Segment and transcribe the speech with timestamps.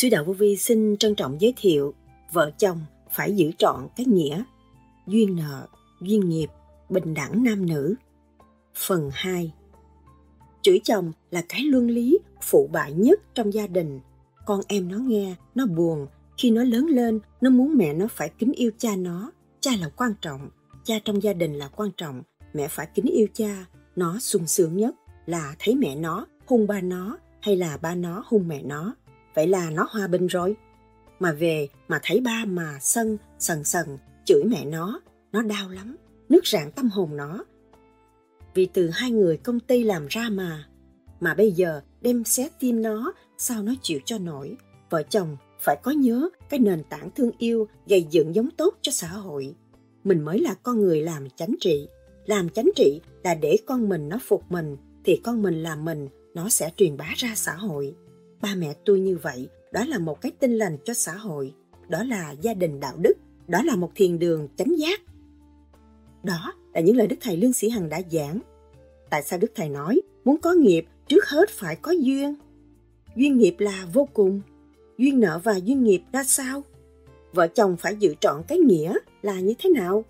[0.00, 1.94] sư đạo vô vi xin trân trọng giới thiệu
[2.32, 4.42] vợ chồng phải giữ trọn cái nghĩa
[5.06, 5.66] duyên nợ,
[6.00, 6.50] duyên nghiệp,
[6.88, 7.94] bình đẳng nam nữ.
[8.74, 9.52] Phần 2
[10.62, 14.00] Chửi chồng là cái luân lý phụ bại nhất trong gia đình.
[14.46, 16.06] Con em nó nghe, nó buồn.
[16.38, 19.32] Khi nó lớn lên, nó muốn mẹ nó phải kính yêu cha nó.
[19.60, 20.50] Cha là quan trọng,
[20.84, 22.22] cha trong gia đình là quan trọng.
[22.54, 23.66] Mẹ phải kính yêu cha.
[23.96, 24.94] Nó sung sướng nhất
[25.26, 28.94] là thấy mẹ nó hung ba nó hay là ba nó hung mẹ nó.
[29.34, 30.56] Vậy là nó hòa bình rồi.
[31.20, 35.00] Mà về mà thấy ba mà sân, sần sần, chửi mẹ nó,
[35.32, 35.96] nó đau lắm,
[36.28, 37.44] nước rạn tâm hồn nó.
[38.54, 40.64] Vì từ hai người công ty làm ra mà,
[41.20, 44.56] mà bây giờ đem xé tim nó, sao nó chịu cho nổi.
[44.90, 48.92] Vợ chồng phải có nhớ cái nền tảng thương yêu gây dựng giống tốt cho
[48.92, 49.54] xã hội.
[50.04, 51.88] Mình mới là con người làm chánh trị.
[52.26, 56.08] Làm chánh trị là để con mình nó phục mình, thì con mình làm mình,
[56.34, 57.94] nó sẽ truyền bá ra xã hội.
[58.42, 61.54] Ba mẹ tôi như vậy, đó là một cái tinh lành cho xã hội.
[61.88, 63.14] Đó là gia đình đạo đức,
[63.48, 65.00] đó là một thiền đường chánh giác.
[66.22, 68.40] Đó là những lời Đức Thầy Lương Sĩ Hằng đã giảng.
[69.10, 72.34] Tại sao Đức Thầy nói muốn có nghiệp trước hết phải có duyên?
[73.16, 74.40] Duyên nghiệp là vô cùng.
[74.98, 76.62] Duyên nợ và duyên nghiệp ra sao?
[77.32, 80.04] Vợ chồng phải giữ trọn cái nghĩa là như thế nào?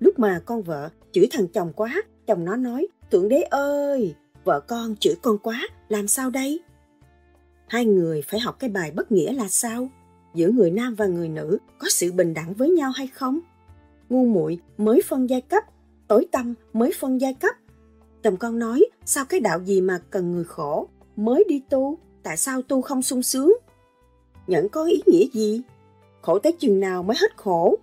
[0.00, 4.14] Lúc mà con vợ chửi thằng chồng quá, chồng nó nói, Thượng đế ơi,
[4.44, 6.60] vợ con chửi con quá, làm sao đây?
[7.68, 9.88] Hai người phải học cái bài bất nghĩa là sao?
[10.34, 13.40] Giữa người nam và người nữ có sự bình đẳng với nhau hay không?
[14.08, 15.64] Ngu muội mới phân giai cấp,
[16.08, 17.54] tối tâm mới phân giai cấp.
[18.22, 22.36] Chồng con nói, sao cái đạo gì mà cần người khổ, mới đi tu, tại
[22.36, 23.56] sao tu không sung sướng?
[24.46, 25.62] Nhẫn có ý nghĩa gì?
[26.22, 27.76] Khổ tới chừng nào mới hết khổ?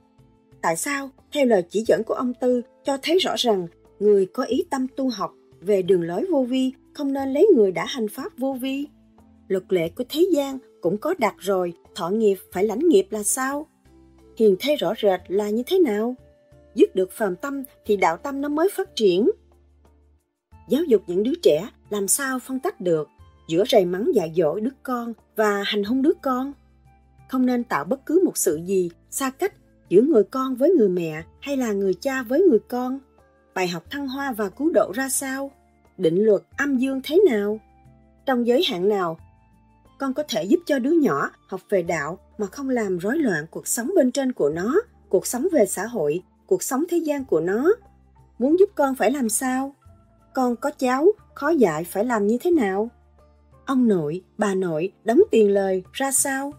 [0.62, 3.68] Tại sao, theo lời chỉ dẫn của ông Tư, cho thấy rõ rằng
[4.00, 7.72] người có ý tâm tu học về đường lối vô vi không nên lấy người
[7.72, 8.88] đã hành pháp vô vi.
[9.48, 13.24] Luật lệ của thế gian cũng có đặt rồi, thọ nghiệp phải lãnh nghiệp là
[13.24, 13.68] sao?
[14.38, 16.16] Hiền thấy rõ rệt là như thế nào?
[16.76, 19.32] Dứt được phàm tâm thì đạo tâm nó mới phát triển.
[20.70, 23.10] Giáo dục những đứa trẻ làm sao phân tách được
[23.48, 26.54] giữa rầy mắng dạy dỗ đứa con và hành hung đứa con?
[27.30, 29.54] Không nên tạo bất cứ một sự gì xa cách
[29.90, 33.00] giữa người con với người mẹ hay là người cha với người con.
[33.54, 35.52] Bài học thăng hoa và cứu độ ra sao?
[35.98, 37.60] Định luật âm dương thế nào?
[38.26, 39.18] Trong giới hạn nào
[39.98, 43.46] con có thể giúp cho đứa nhỏ học về đạo mà không làm rối loạn
[43.52, 47.26] cuộc sống bên trên của nó, cuộc sống về xã hội, cuộc sống thế gian
[47.26, 47.74] của nó.
[48.40, 49.76] Muốn giúp con phải làm sao?
[50.34, 52.90] Con có cháu, khó dạy phải làm như thế nào?
[53.66, 56.54] Ông nội, bà nội đóng tiền lời ra sao?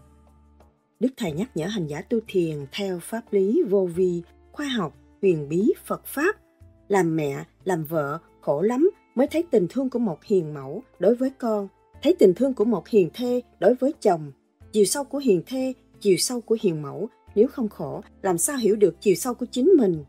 [0.99, 4.93] Đức thầy nhắc nhở hành giả tu thiền theo pháp lý vô vi, khoa học,
[5.21, 6.35] huyền bí phật pháp.
[6.87, 11.15] Làm mẹ, làm vợ khổ lắm mới thấy tình thương của một hiền mẫu đối
[11.15, 11.67] với con
[12.03, 14.31] thấy tình thương của một hiền thê đối với chồng,
[14.71, 17.09] chiều sâu của hiền thê, chiều sâu của hiền mẫu.
[17.35, 20.03] Nếu không khổ, làm sao hiểu được chiều sâu của chính mình?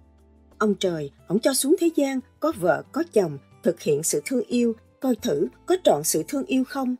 [0.59, 4.43] Ông trời, ông cho xuống thế gian, có vợ, có chồng, thực hiện sự thương
[4.49, 6.97] yêu, coi thử có trọn sự thương yêu không?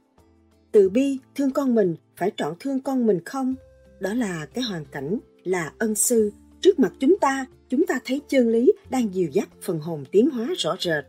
[0.73, 3.55] Từ bi, thương con mình, phải trọn thương con mình không?
[4.01, 6.33] Đó là cái hoàn cảnh, là ân sư.
[6.61, 10.31] Trước mặt chúng ta chúng ta thấy chân lý đang dìu dắt phần hồn tiến
[10.31, 11.05] hóa rõ rệt.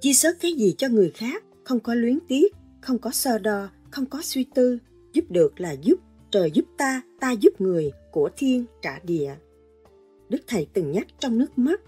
[0.00, 3.68] Chia sớt cái gì cho người khác, không có luyến tiếc không có so đo,
[3.90, 4.78] không có suy tư,
[5.12, 9.34] giúp được là giúp, trời giúp ta, ta giúp người, của thiên trả địa.
[10.28, 11.80] Đức Thầy từng nhắc trong nước mắt,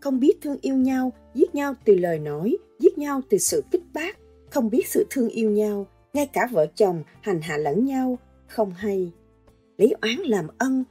[0.00, 3.82] không biết thương yêu nhau, giết nhau từ lời nói, giết nhau từ sự kích
[3.94, 4.18] bác,
[4.50, 8.70] không biết sự thương yêu nhau, ngay cả vợ chồng hành hạ lẫn nhau, không
[8.70, 9.12] hay.
[9.78, 10.84] Lấy oán làm ân.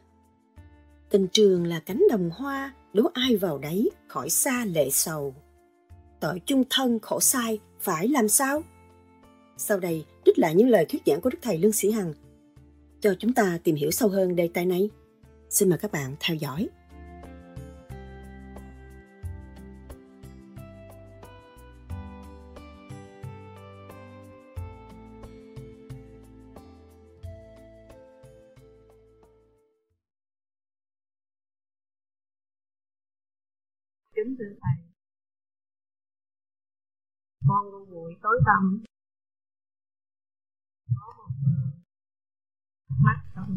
[1.10, 5.36] Tình trường là cánh đồng hoa, đố ai vào đấy, khỏi xa lệ sầu.
[6.20, 8.64] Tội chung thân khổ sai, phải làm sao?
[9.66, 12.14] Sau đây, trích lại những lời thuyết giảng của Đức Thầy Lương Sĩ Hằng
[13.00, 14.90] cho chúng ta tìm hiểu sâu hơn đề tài này.
[15.50, 16.70] Xin mời các bạn theo dõi.
[34.16, 34.86] kính thưa thầy
[37.48, 38.84] con luôn buổi tối tăm
[43.06, 43.52] mắt trong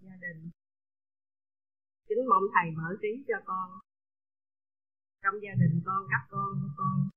[0.00, 0.50] gia đình.
[2.08, 3.68] Kính mong thầy mở trí cho con.
[5.22, 7.08] Trong gia đình con, các con con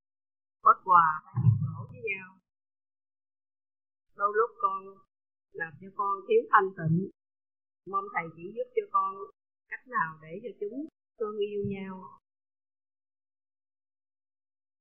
[0.64, 2.38] bất hòa hay lỗ với nhau.
[4.16, 4.80] Đôi lúc con
[5.52, 7.10] làm cho con thiếu thanh tịnh.
[7.92, 9.16] Mong thầy chỉ giúp cho con
[9.68, 10.86] cách nào để cho chúng
[11.20, 12.20] thương yêu nhau.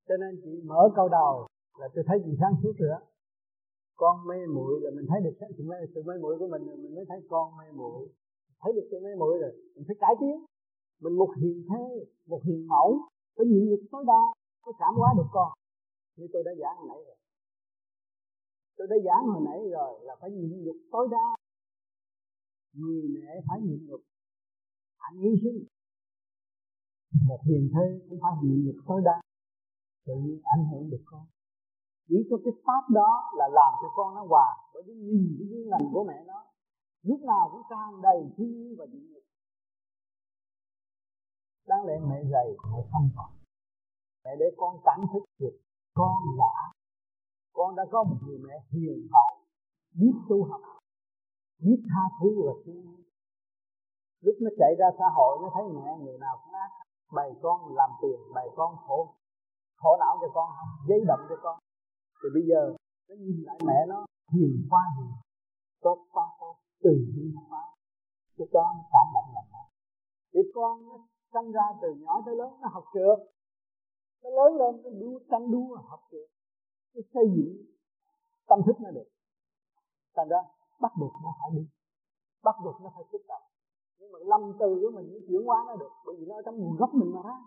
[0.08, 1.48] Cho nên chị mở câu đầu
[1.78, 3.11] là tôi thấy chị sáng suốt nữa
[4.02, 6.76] con mê muội là mình thấy được sự mê sự mê muội của mình rồi
[6.76, 8.08] mình mới thấy con mê muội.
[8.60, 10.36] Thấy được sự mê muội rồi, mình phải cải tiến.
[11.02, 11.84] Mình một hiền thê,
[12.26, 12.88] một hiền mẫu,
[13.36, 14.22] phải nhịn nhục tối đa,
[14.64, 15.50] mới cảm hóa được con.
[16.16, 17.16] Như tôi đã giảng hồi nãy rồi.
[18.76, 21.26] Tôi đã giảng hồi nãy rồi là phải nhịn nhục tối đa.
[22.78, 24.00] Người mẹ phải nhịn nhục
[24.98, 25.64] hạnh hy sinh.
[27.28, 29.16] Một hiền thê cũng phải nhịn nhục tối đa,
[30.06, 31.24] tự nhiên ảnh hưởng được con
[32.12, 34.48] chỉ có cái pháp đó là làm cho con nó hòa.
[34.74, 36.38] Bởi vì nhìn cái duyên lành của mẹ nó,
[37.08, 39.26] lúc nào cũng tràn đầy thiên nhiên và duyên lành
[41.68, 43.30] đáng lẽ mẹ dày mẹ không còn
[44.24, 45.56] mẹ để con cảm thức được
[45.94, 46.56] con đã
[47.52, 49.32] con đã có một người mẹ hiền hậu,
[50.00, 50.60] biết tu học,
[51.58, 53.02] biết tha thứ và thương
[54.20, 56.70] lúc nó chạy ra xã hội, nó thấy mẹ người nào cũng ác.
[57.12, 59.14] Bày con làm tiền, bày con khổ
[59.76, 60.50] khổ não cho con,
[60.88, 61.58] giấy động cho con
[62.22, 62.76] thì bây giờ
[63.08, 65.12] nó nhìn lại mẹ nó, hiền quá hiền.
[65.80, 67.62] Tốt quá tốt, từ bi quá.
[68.36, 69.64] Cái đó nó cảm động lòng mẹ
[70.32, 70.96] thì con nó
[71.32, 73.18] sinh ra từ nhỏ tới lớn nó học trượt
[74.22, 76.28] nó lớn lên nó đua tranh đua học trượt
[76.94, 77.52] nó xây dựng
[78.48, 79.08] tâm thức nó được.
[80.16, 80.38] Thành ra
[80.80, 81.68] bắt buộc nó phải đi.
[82.42, 83.42] Bắt buộc nó phải tiếp cận
[83.98, 85.92] nhưng mà lâm từ của mình nó chuyển hóa nó được.
[86.06, 87.38] Bởi vì nó ở trong nguồn gốc mình mà ra.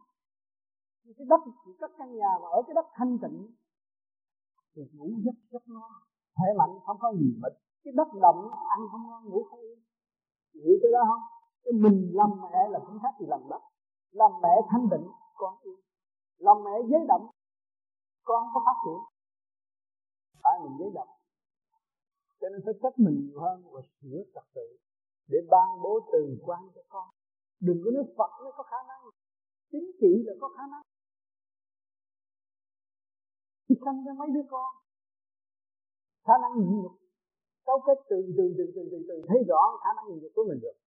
[1.18, 1.42] Cái đất,
[1.80, 3.56] cái căn nhà mà ở cái đất thanh tịnh
[4.76, 5.92] thì ngủ rất rất ngon
[6.36, 9.80] khỏe mạnh, không có gì mệt cái đất đồng ăn không ngon, ngủ không yên.
[10.54, 11.24] Hiểu cái đó không?
[11.64, 13.62] Cái mình làm mẹ là cũng khác gì làm đất.
[14.12, 15.80] Làm mẹ thanh định, con yên.
[16.38, 17.26] Làm mẹ giới động
[18.24, 19.00] con không có phát triển.
[20.44, 21.08] Phải mình giới động
[22.46, 24.68] cho nên phải trách mình nhiều hơn và sửa trật tự
[25.28, 27.08] để ban bố từ quan cho con.
[27.60, 29.02] Đừng có nói Phật mới có khả năng,
[29.72, 30.82] chính trị là có khả năng
[33.66, 34.70] thì sanh ra mấy đứa con.
[36.26, 36.96] Khả năng nhịn nhục
[37.68, 39.16] cấu kết từ từ từ từ từ từ.
[39.30, 40.78] Thấy rõ khả năng nhịn nhục của mình được.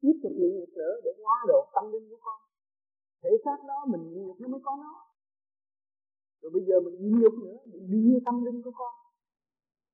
[0.00, 2.38] Tiếp tục nhịn nhục nữa để hóa độ tâm linh của con.
[3.22, 4.92] Thể xác đó mình nhịn nhục nó mới có nó.
[6.40, 8.94] Rồi bây giờ mình nhịn nhục nữa, mình đưa tâm linh của con.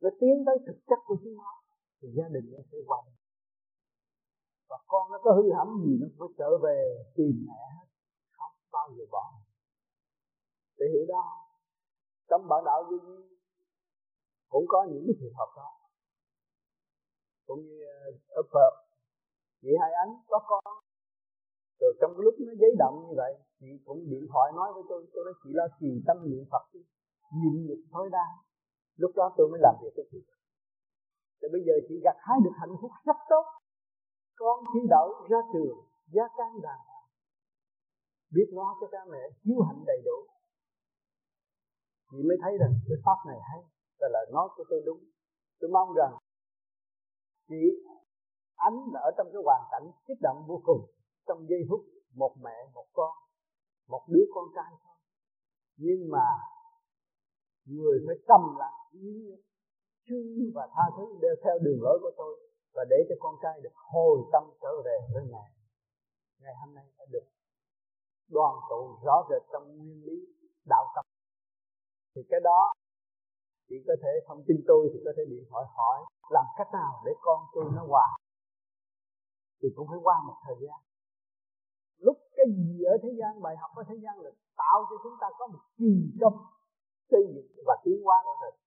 [0.03, 1.51] Nó tiến tới thực chất của chúng nó,
[2.01, 3.05] thì gia đình nó sẽ hoàn
[4.73, 6.79] và con nó có hư hỏng gì, nó phải trở về
[7.17, 7.87] tìm mẹ hết.
[8.37, 9.25] Không bao giờ bỏ.
[10.79, 11.42] Để hiểu đó
[12.33, 13.19] trong bản đạo vô vi
[14.53, 15.69] cũng có những cái trường hợp đó.
[17.47, 18.73] Cũng như ờ, ở Phật
[19.63, 20.65] chị hai ánh có con.
[21.81, 24.83] Rồi trong cái lúc nó giấy động như vậy, chị cũng điện thoại nói với
[24.89, 26.81] tôi tôi nói, chị lo trì tâm niệm Phật đi
[27.41, 28.27] nhịn nhục thôi đa
[28.97, 30.21] lúc đó tôi mới làm việc với chị.
[31.39, 33.45] Thì bây giờ chị gặt hái được hạnh phúc rất tốt.
[34.37, 35.79] Con thi đậu ra trường,
[36.15, 37.09] gia can đàng hoàng.
[38.35, 40.32] Biết lo cho cha mẹ hiếu hạnh đầy đủ
[42.13, 43.61] chị mới thấy rằng cái pháp này hay
[44.01, 45.01] và là nói của tôi đúng.
[45.61, 46.13] Tôi mong rằng
[47.49, 47.63] chị
[48.57, 50.83] ánh là ở trong cái hoàn cảnh kích động vô cùng
[51.27, 51.81] trong giây phút
[52.15, 53.13] một mẹ, một con,
[53.89, 54.97] một đứa con trai thôi.
[55.77, 56.27] Nhưng mà
[57.65, 58.81] người phải cầm lặng
[60.09, 62.41] thương và tha thứ đều theo đường lối của tôi
[62.75, 65.45] và để cho con trai được hồi tâm trở về với mẹ.
[66.41, 67.27] Ngày hôm nay đã được
[68.29, 70.17] đoàn tụ rõ rệt trong nguyên lý
[70.67, 71.05] đạo tâm
[72.15, 72.73] thì cái đó
[73.69, 75.99] chị có thể không tin tôi thì có thể điện thoại hỏi
[76.31, 78.09] làm cách nào để con tôi nó hòa.
[79.63, 80.81] Thì cũng phải qua một thời gian.
[81.99, 85.17] Lúc cái gì ở thế gian, bài học ở thế gian là tạo cho chúng
[85.21, 86.39] ta có một kỳ công
[87.11, 88.63] xây dựng và tiến hóa nữa mình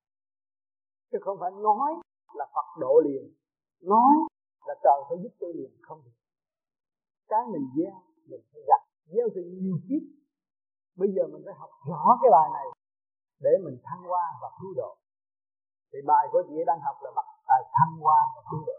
[1.16, 1.92] chứ không phải nói
[2.34, 3.34] là Phật độ liền,
[3.82, 4.16] nói
[4.68, 6.18] là trời phải giúp tôi liền, không được.
[7.28, 10.04] Cái mình gieo, mình phải gặt gieo từ nhiều kiếp.
[10.96, 12.68] Bây giờ mình phải học rõ cái bài này
[13.39, 14.98] để mình thăng hoa và cứu độ.
[15.94, 18.74] Thì bài của chị đang học là mặt tài thăng hoa và cứu độ.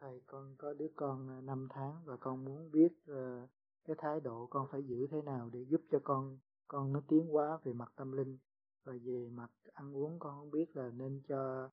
[0.00, 3.50] Thầy con có đứa con à, 5 tháng và con muốn biết uh,
[3.84, 7.26] cái thái độ con phải giữ thế nào để giúp cho con con nó tiến
[7.32, 8.38] hóa về mặt tâm linh
[8.84, 10.18] và về mặt ăn uống.
[10.18, 11.70] Con không biết là nên cho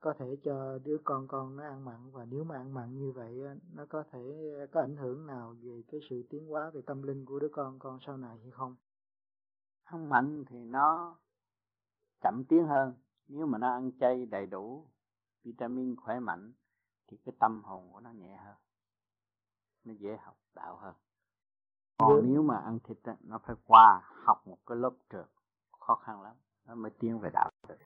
[0.00, 3.12] có thể cho đứa con con nó ăn mặn và nếu mà ăn mặn như
[3.12, 3.40] vậy
[3.74, 7.24] nó có thể có ảnh hưởng nào về cái sự tiến hóa về tâm linh
[7.24, 8.76] của đứa con con sau này hay không?
[9.86, 11.16] Ăn mặn thì nó
[12.20, 12.94] chậm tiến hơn.
[13.28, 14.88] Nếu mà nó ăn chay đầy đủ
[15.42, 16.52] vitamin khỏe mạnh
[17.06, 18.56] thì cái tâm hồn của nó nhẹ hơn.
[19.84, 20.94] Nó dễ học đạo hơn.
[21.98, 25.26] Còn nếu mà ăn thịt nó phải qua học một cái lớp trượt
[25.78, 27.78] khó khăn lắm nó mới tiến về đạo được.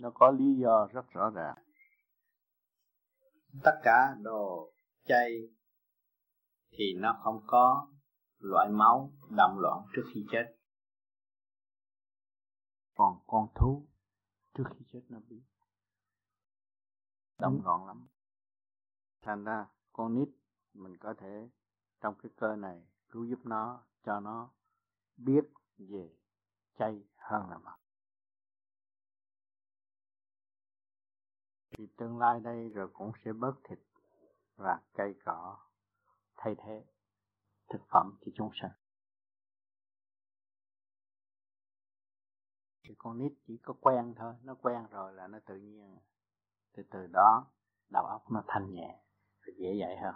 [0.00, 1.56] Nó có lý do rất rõ ràng.
[3.62, 4.72] Tất cả đồ
[5.04, 5.50] chay
[6.70, 7.88] thì nó không có
[8.42, 10.56] loại máu đậm loạn trước khi chết.
[12.94, 13.86] Còn con thú
[14.54, 15.42] trước khi chết nó biết
[17.38, 18.08] động loạn lắm.
[19.22, 20.28] Thành ra con nít
[20.74, 21.50] mình có thể
[22.00, 24.50] trong cái cơ này cứu giúp nó cho nó
[25.16, 25.44] biết
[25.78, 26.16] về
[26.78, 27.78] chay hơn là mặn
[31.70, 33.78] thì tương lai đây rồi cũng sẽ bớt thịt
[34.56, 35.58] và cây cỏ
[36.36, 36.84] thay thế
[37.72, 38.70] thực phẩm cho chúng sanh
[42.88, 45.98] thì con nít chỉ có quen thôi nó quen rồi là nó tự nhiên
[46.76, 47.46] từ từ đó
[47.90, 49.00] đầu óc nó thanh nhẹ
[49.46, 50.14] và dễ dạy hơn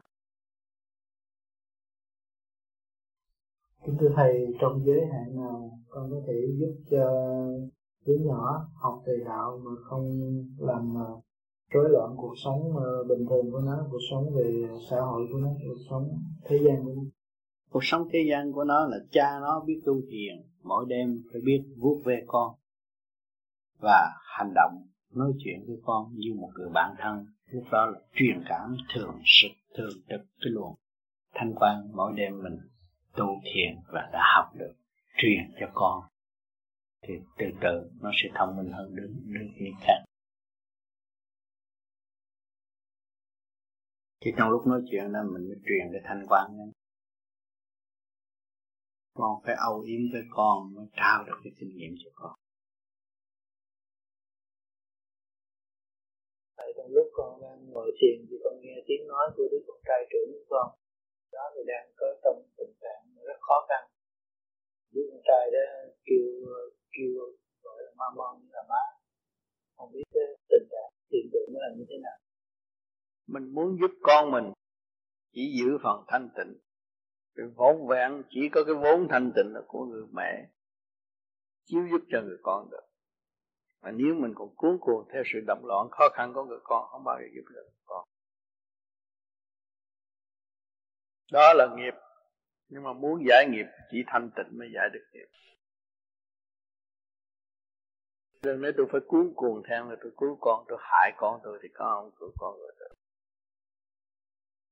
[3.87, 7.05] Kính thưa Thầy, trong giới hạn nào con có thể giúp cho
[8.07, 10.05] đứa nhỏ học về đạo mà không
[10.59, 11.21] làm ờ,
[11.71, 15.39] rối loạn cuộc sống ờ, bình thường của nó, cuộc sống về xã hội của
[15.39, 16.09] nó, cuộc sống
[16.45, 17.03] thế gian của nó?
[17.71, 21.41] Cuộc sống thế gian của nó là cha nó biết tu thiền, mỗi đêm phải
[21.45, 22.55] biết vuốt ve con
[23.79, 27.27] và hành động nói chuyện với con như một người bạn thân.
[27.51, 30.75] Lúc đó là truyền cảm thường sự thường trực cái luồng
[31.35, 32.59] thanh quan mỗi đêm mình
[33.17, 34.75] tu thiền và đã học được
[35.17, 36.05] truyền cho con.
[37.03, 40.05] Thì từ từ nó sẽ thông minh hơn đứa đứa kia khác.
[44.21, 46.73] Thì trong lúc nói chuyện đó mình mới truyền cái thanh quan nên
[49.19, 52.33] con phải âu yếm với con mới trao được cái kinh nghiệm cho con.
[56.57, 59.79] Tại trong lúc con đang ngồi thiền thì con nghe tiếng nói của đứa con
[59.85, 60.67] trai trưởng của con.
[61.33, 63.83] Đó thì đang có trong tình trạng rất khó khăn.
[64.93, 65.65] Đứa con trai đó
[66.07, 66.27] kêu
[66.95, 67.13] kêu
[67.63, 68.83] gọi là ma mon là má.
[69.77, 72.19] Không biết cái tình trạng hiện tượng nó là như thế nào.
[73.27, 74.53] Mình muốn giúp con mình
[75.33, 76.66] chỉ giữ phần thanh tịnh
[77.37, 80.49] cái vốn vẹn chỉ có cái vốn thanh tịnh là của người mẹ,
[81.65, 82.87] chiếu giúp cho người con được.
[83.83, 86.89] Mà nếu mình còn cuốn cuồng theo sự động loạn khó khăn của người con,
[86.91, 88.09] không bao giờ giúp được con.
[91.33, 91.95] Đó là nghiệp.
[92.69, 95.27] Nhưng mà muốn giải nghiệp, chỉ thanh tịnh mới giải được nghiệp.
[98.43, 101.59] Đừng nói tôi phải cuốn cuồng theo là tôi cứu con, tôi hại con tôi
[101.63, 102.76] thì có ông cứu con rồi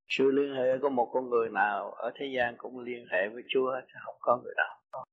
[0.09, 3.43] sự liên hệ của một con người nào ở thế gian cũng liên hệ với
[3.49, 5.05] Chúa, chứ không có người nào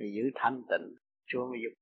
[0.00, 1.74] vì giữ thanh tịnh, Chúa mới giúp.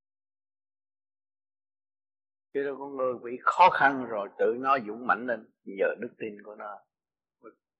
[2.54, 6.14] Chứ đâu con người bị khó khăn rồi, tự nó dũng mạnh lên giờ đức
[6.18, 6.78] tin của nó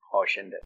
[0.01, 0.61] hồi sinh được.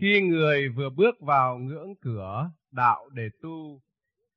[0.00, 3.80] Khi người vừa bước vào ngưỡng cửa đạo để tu,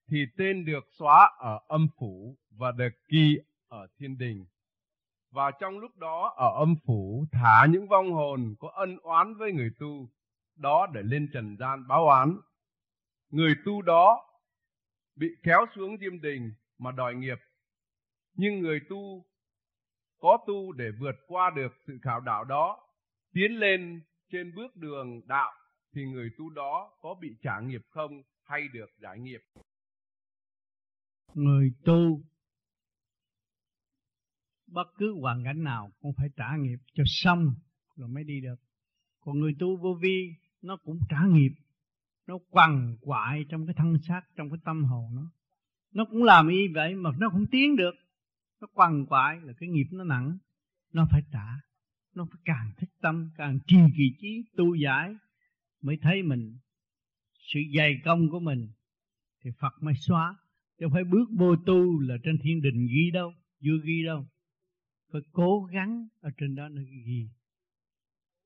[0.08, 3.38] thì tên được xóa ở âm phủ và được ghi
[3.68, 4.46] ở thiên đình
[5.36, 9.52] và trong lúc đó, ở âm phủ, thả những vong hồn có ân oán với
[9.52, 10.10] người tu,
[10.56, 12.38] đó để lên trần gian báo oán
[13.30, 14.26] người tu đó
[15.16, 17.38] bị kéo xuống diêm đình mà đòi nghiệp.
[18.34, 19.26] Nhưng người tu
[20.20, 22.80] có tu để vượt qua được sự khảo đạo đó,
[23.34, 24.02] tiến lên
[24.32, 25.54] trên bước đường đạo,
[25.94, 29.42] thì người tu đó có bị trả nghiệp không hay được giải nghiệp?
[31.34, 32.22] Người tu
[34.76, 37.54] bất cứ hoàn cảnh nào cũng phải trả nghiệp cho xong
[37.96, 38.56] rồi mới đi được.
[39.20, 41.52] Còn người tu vô vi, nó cũng trả nghiệp,
[42.28, 45.32] nó quằn quại trong cái thân xác, trong cái tâm hồn nó.
[45.92, 47.96] Nó cũng làm y vậy mà nó không tiến được.
[48.62, 50.38] Nó quằn quại là cái nghiệp nó nặng,
[50.94, 51.48] nó phải trả,
[52.16, 55.16] nó phải càng thích tâm, càng trì kỳ trí, tu giải
[55.82, 56.58] mới thấy mình,
[57.34, 58.68] sự dày công của mình
[59.44, 60.36] thì Phật mới xóa.
[60.80, 64.26] Chứ phải bước vô tu là trên thiên đình ghi đâu, chưa ghi đâu
[65.16, 67.30] phải cố gắng ở trên đó nó ghi.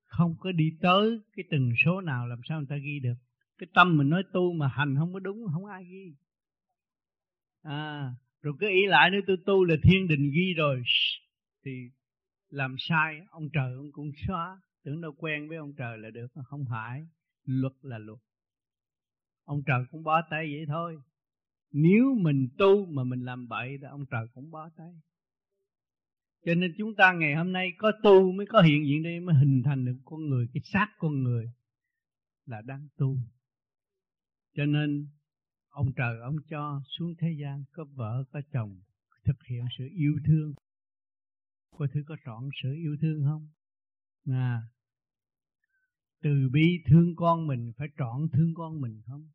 [0.06, 3.16] Không có đi tới cái từng số nào làm sao người ta ghi được.
[3.58, 6.16] Cái tâm mình nói tu mà hành không có đúng, không ai ghi.
[7.62, 10.84] À rồi cứ ý lại nếu tôi tu là thiên đình ghi rồi.
[11.66, 11.72] Thì
[12.50, 14.62] làm sai, ông trời ông cũng xóa.
[14.84, 17.08] Tưởng đâu quen với ông trời là được không phải.
[17.46, 18.20] Luật là luật.
[19.44, 21.02] Ông trời cũng bó tay vậy thôi.
[21.72, 24.94] Nếu mình tu mà mình làm bậy thì ông trời cũng bó tay
[26.46, 29.36] cho nên chúng ta ngày hôm nay có tu mới có hiện diện đây mới
[29.36, 31.52] hình thành được con người, cái xác con người
[32.46, 33.18] là đang tu.
[34.56, 35.08] Cho nên
[35.70, 38.80] ông trời ông cho xuống thế gian có vợ, có chồng,
[39.26, 40.54] thực hiện sự yêu thương.
[41.78, 43.50] Có thứ có trọn sự yêu thương không?
[44.26, 44.62] À
[46.22, 49.30] từ bi thương con mình phải trọn thương con mình không?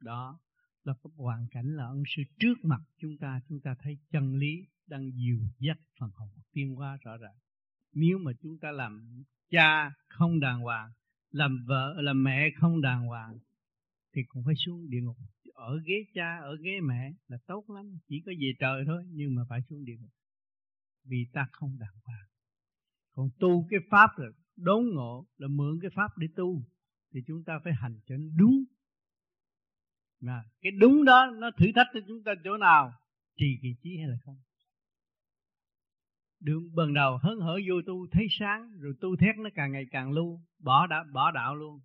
[0.00, 0.40] Đó
[0.84, 4.34] là cái hoàn cảnh là ân sư trước mặt chúng ta chúng ta thấy chân
[4.34, 7.36] lý đang dìu dắt phần hồn tiên hóa rõ ràng.
[7.92, 10.90] Nếu mà chúng ta làm cha không đàng hoàng,
[11.30, 13.38] làm vợ, làm mẹ không đàng hoàng,
[14.14, 15.16] thì cũng phải xuống địa ngục.
[15.54, 19.34] Ở ghế cha, ở ghế mẹ là tốt lắm, chỉ có về trời thôi, nhưng
[19.34, 20.10] mà phải xuống địa ngục.
[21.04, 22.26] Vì ta không đàng hoàng.
[23.14, 24.26] Còn tu cái pháp là
[24.56, 26.62] đốn ngộ, là mượn cái pháp để tu,
[27.12, 28.64] thì chúng ta phải hành cho đúng
[30.24, 32.92] mà cái đúng đó nó thử thách cho chúng ta chỗ nào?
[33.36, 34.36] Trì kỳ trí hay là không?
[36.40, 39.86] Đường bần đầu hớn hở vô tu thấy sáng, rồi tu thét nó càng ngày
[39.90, 41.80] càng lưu, bỏ đã bỏ đạo luôn.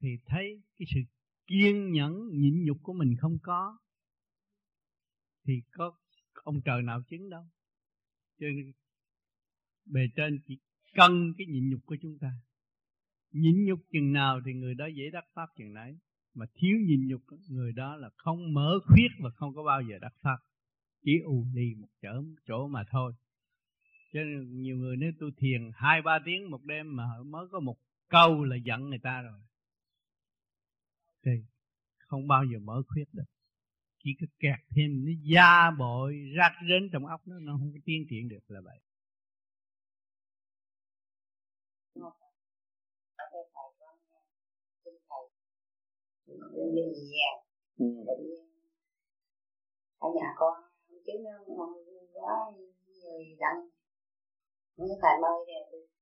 [0.00, 1.00] Thì thấy cái sự
[1.46, 3.78] kiên nhẫn, nhịn nhục của mình không có,
[5.46, 5.92] thì có
[6.44, 7.42] ông trời nào chứng đâu.
[8.40, 8.72] Cho nên
[9.84, 10.58] bề trên chỉ
[10.94, 12.32] cần cái nhịn nhục của chúng ta.
[13.30, 15.98] Nhịn nhục chừng nào thì người đó dễ đắc pháp chừng nấy
[16.34, 19.98] mà thiếu nhìn nhục, người đó là không mở khuyết và không có bao giờ
[20.00, 20.36] đắc pháp.
[21.04, 23.12] Chỉ ù đi một chỗ chỗ mà thôi.
[24.12, 27.60] Cho nên nhiều người nếu tu thiền hai, ba tiếng một đêm mà mới có
[27.60, 27.76] một
[28.08, 29.40] câu là giận người ta rồi.
[31.24, 31.30] Thì
[31.98, 33.24] không bao giờ mở khuyết được.
[34.04, 37.78] Chỉ có kẹt thêm, nó da bội rác rến trong óc nó nó không có
[37.84, 38.78] tiến triển được là vậy.
[46.74, 47.28] Đi về
[47.78, 47.86] ừ.
[49.98, 50.54] ở nhà con
[51.06, 51.72] chứ nó không
[52.12, 52.36] quá
[53.02, 53.68] người đặng
[54.76, 55.54] không phải mời để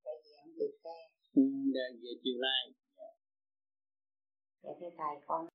[0.05, 0.97] tôi về ăn tiệc xe
[1.35, 1.43] ừ,
[1.75, 2.77] để về chiều nay
[4.67, 5.47] để thưa thầy con.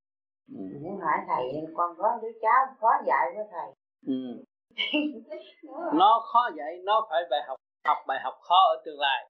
[0.47, 0.61] Ừ.
[0.83, 1.43] muốn hỏi thầy
[1.75, 3.69] con có đứa cháu khó dạy với thầy?
[4.07, 4.43] Ừ.
[5.93, 9.29] nó khó dạy nó phải bài học học bài học khó ở tương lai.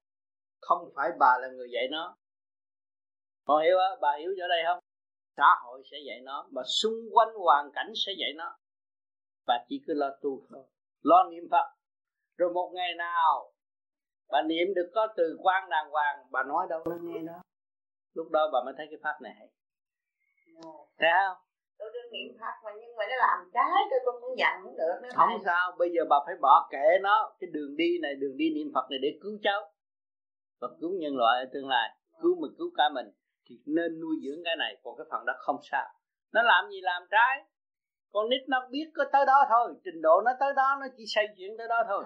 [0.60, 2.16] Không phải bà là người dạy nó.
[3.44, 4.78] Con hiểu á bà hiểu ở đây không
[5.36, 8.58] xã hội sẽ dạy nó và xung quanh hoàn cảnh sẽ dạy nó.
[9.46, 10.64] Và chỉ cứ lo tu thôi.
[11.02, 11.66] Lo niệm phật.
[12.36, 13.52] Rồi một ngày nào
[14.30, 17.42] bà niệm được có từ quan đàng hoàng bà nói đâu nó nghe đó.
[18.14, 19.48] Lúc đó bà mới thấy cái pháp này hay.
[20.98, 21.36] Thấy không?
[21.78, 24.76] Tôi đương niệm pháp mà nhưng mà nó làm trái tôi không muốn giận cũng
[24.76, 25.38] được nữa không này.
[25.44, 27.34] sao bây giờ bà phải bỏ kệ nó.
[27.40, 29.60] Cái đường đi này đường đi niệm phật này để cứu cháu.
[30.60, 31.88] Và cứu nhân loại ở tương lai.
[32.22, 33.06] Cứu mình cứu cả mình
[33.64, 34.76] thì nên nuôi dưỡng cái này.
[34.82, 35.88] Còn cái phần đó không sao.
[36.32, 37.44] Nó làm gì làm trái.
[38.12, 39.74] Con nít nó biết có tới đó thôi.
[39.84, 42.04] Trình độ nó tới đó, nó chỉ xây chuyện tới đó thôi.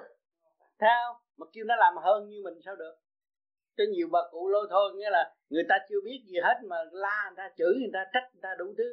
[0.80, 2.94] Theo mà kêu nó làm hơn như mình sao được?
[3.76, 6.76] Cho nhiều bà cụ lôi thôi, nghĩa là người ta chưa biết gì hết mà
[6.92, 8.84] la người ta, chửi người ta, trách người ta đủ thứ.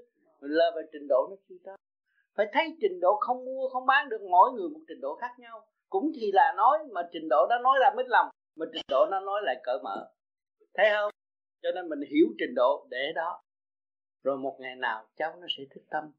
[0.42, 1.78] Mình lơ về trình độ nó chưa tới.
[2.38, 4.22] Phải thấy trình độ không mua, không bán được.
[4.32, 5.66] Mỗi người một trình độ khác nhau.
[5.89, 8.28] Cũng thì là nói, mà trình độ đó nói ra mít lòng.
[8.56, 10.10] Mà trình độ nó nói lại cởi mở.
[10.74, 11.10] Thấy không?
[11.63, 13.43] Cho nên mình hiểu trình độ để đó.
[14.23, 16.12] Rồi một ngày nào cháu nó sẽ thức tâm.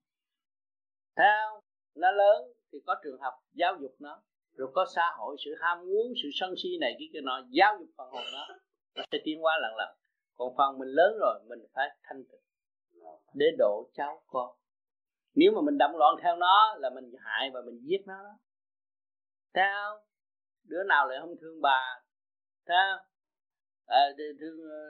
[1.17, 1.61] Thấy không
[1.95, 4.23] nó lớn thì có trường học giáo dục nó.
[4.53, 7.77] Rồi có xã hội, sự ham muốn, sự sân si này kia kia nọ, giáo
[7.79, 8.47] dục phần hồn nó.
[8.95, 9.97] Nó sẽ tiến hóa lần lần.
[10.35, 12.41] Còn phần mình lớn rồi, mình phải thanh tịnh.
[13.35, 14.57] Để độ cháu con.
[15.35, 18.39] Nếu mà mình động loạn theo nó là mình hại và mình giết nó đó.
[19.55, 19.99] Thấy không
[20.65, 22.03] đứa nào lại không thương bà?
[22.67, 23.07] Thấy không
[23.87, 24.01] à,
[24.41, 24.83] thương ờ,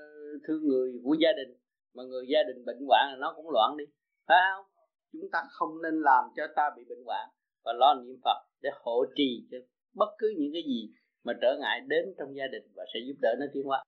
[0.49, 1.57] thương người của gia đình
[1.95, 3.85] mà người gia đình bệnh hoạn là nó cũng loạn đi.
[4.29, 4.67] Phải không?
[5.13, 7.29] Chúng ta không nên làm cho ta bị bệnh hoạn
[7.65, 9.59] và lo niệm phật để hộ trì cho
[9.95, 10.91] bất cứ những cái gì
[11.25, 13.85] mà trở ngại đến trong gia đình và sẽ giúp đỡ nó tiến hóa.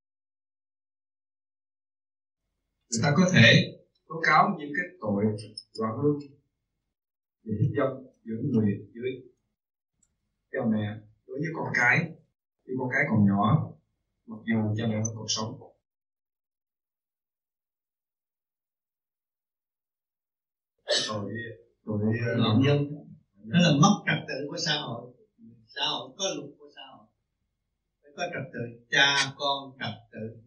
[2.90, 5.24] Người ta có thể tố cáo những cái tội
[5.78, 6.18] loạn luân
[7.44, 9.10] để hiếp dâm giữa người dưới.
[10.52, 11.98] Cha mẹ đối với con cái
[12.66, 13.75] khi con cái còn nhỏ
[14.26, 15.60] mặc dù cha mẹ vẫn còn sống
[21.06, 21.32] rồi
[21.84, 21.98] rồi
[22.38, 25.12] nạn nhân đó là mất trật tự của xã hội.
[25.66, 27.06] Xã hội có luật của xã hội.
[28.02, 28.86] Phải có trật tự.
[28.90, 30.42] Cha con trật tự.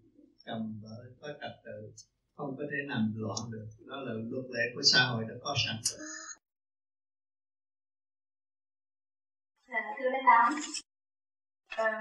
[0.45, 1.93] Chồng vợ có trật tự.
[2.35, 3.67] Không có thể làm loạn được.
[3.87, 5.99] Đó là luật lệ của xã hội đã có sẵn rồi.
[9.67, 10.21] Dạ thưa đại
[11.77, 11.93] tám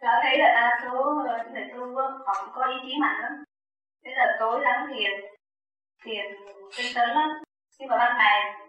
[0.00, 3.20] đó thấy là đa số ờ, người tu ờ, họ cũng có ý chí mạnh
[3.22, 3.32] lắm.
[4.04, 5.10] Thế là tối lắm thiền,
[6.02, 6.24] thiền
[6.76, 7.28] tinh tấn lắm.
[7.78, 8.60] Nhưng mà ban ngày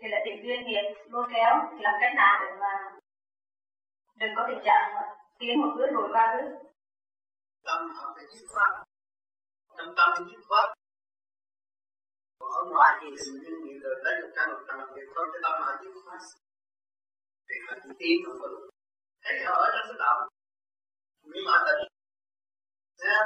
[0.00, 2.98] thì lại tìm duyên nghiệp lôi kéo làm cách nào để mà
[4.16, 4.92] đừng có tình trạng
[5.38, 6.48] tiến một bước rồi ba bước.
[7.64, 8.70] Tâm họ phải dứt khoát,
[9.76, 10.68] tâm tâm dứt khoát.
[12.38, 15.40] Ở ngoài thì sự duyên nghiệp rồi lấy được căn một trăm việc thôi cái
[15.42, 16.20] tâm họ dứt khoát.
[17.48, 18.70] Thì họ chỉ tiến một bước
[19.22, 20.28] thấy họ ở trong cái động
[21.34, 21.82] nhưng mà tình
[23.02, 23.24] xem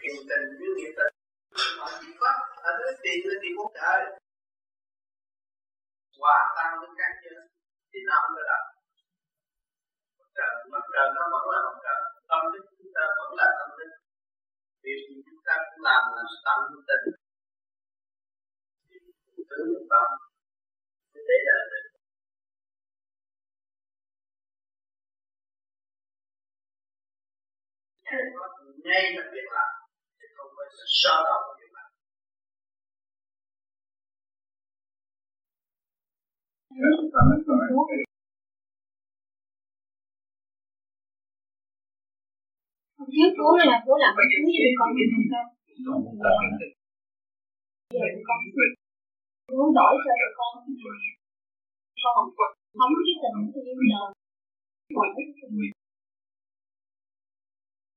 [0.00, 1.14] kiềm tình như nghiệp tình.
[1.78, 2.30] Mà chỉ có
[2.68, 4.00] ở dưới tiền lên thì cũng trời
[6.20, 7.36] hòa tan với các chân
[7.90, 8.62] thì nó không có đập
[10.18, 11.98] mặt trời mặt trời nó vẫn là mặt trời.
[12.28, 13.90] Tâm thức chúng ta vẫn là tâm thức.
[14.82, 17.06] Việc gì chúng ta cũng làm là tâm tình.
[19.50, 20.06] Tưởng tâm.
[21.14, 21.85] Lúc đó
[28.08, 28.46] thế là
[28.86, 29.72] ngay là việc làm
[30.18, 31.88] chứ không phải sự so đo của việc làm.
[43.14, 45.48] Trước bố là bố làm cái cho con được không?
[47.94, 48.40] Giờ con
[49.52, 50.12] bố đổi cho
[50.82, 50.96] tụi
[52.02, 55.85] con con không cái tình yêu đời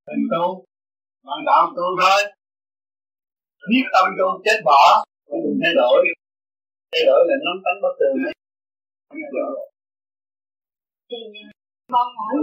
[0.10, 0.46] Tình tu
[1.28, 2.22] Bạn đạo tu thôi.
[3.70, 4.84] Biết tâm tu chết bỏ.
[5.44, 5.98] Đừng thay đổi.
[6.92, 8.16] Thay đổi là nắm tánh bất tường.
[11.10, 11.20] Thì
[11.94, 12.34] con hỏi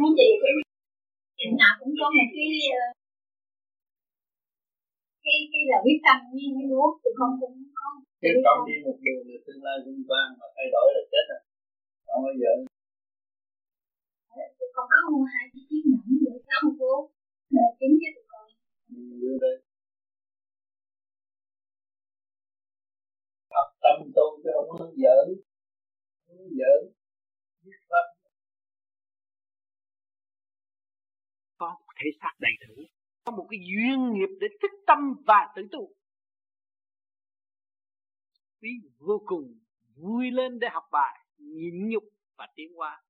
[0.00, 0.28] nói gì
[1.38, 2.48] chuyện nào cũng có một cái
[5.24, 7.88] cái cái là quyết tâm như như bố thì con cũng có.
[8.22, 11.26] Quyết tâm đi một đường là tương lai vinh quang Mà thay đổi là chết
[11.36, 11.38] à
[12.06, 12.52] Không bao giờ
[14.76, 16.08] con không hai cái chiếc nhẫn
[16.54, 17.10] để không bố
[17.50, 18.46] để chính cho tụi con.
[18.88, 19.60] Ừ,
[23.50, 25.24] Học tâm tu chứ không hướng dẫn.
[26.28, 26.92] Hướng dẫn.
[27.62, 28.06] Biết pháp.
[31.58, 32.82] Có một thể xác đầy đủ.
[33.24, 35.88] Có một cái duyên nghiệp để thức tâm và tự tu.
[38.60, 39.58] Quý vô cùng
[39.96, 42.04] vui lên để học bài nhịn nhục
[42.36, 43.02] và tiến hóa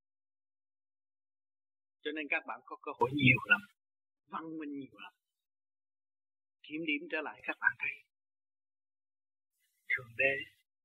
[2.05, 3.61] cho nên các bạn có cơ hội nhiều lắm,
[4.27, 5.13] văn minh nhiều lắm.
[6.63, 7.95] Kiểm điểm trở lại các bạn thấy
[9.89, 10.35] thượng đế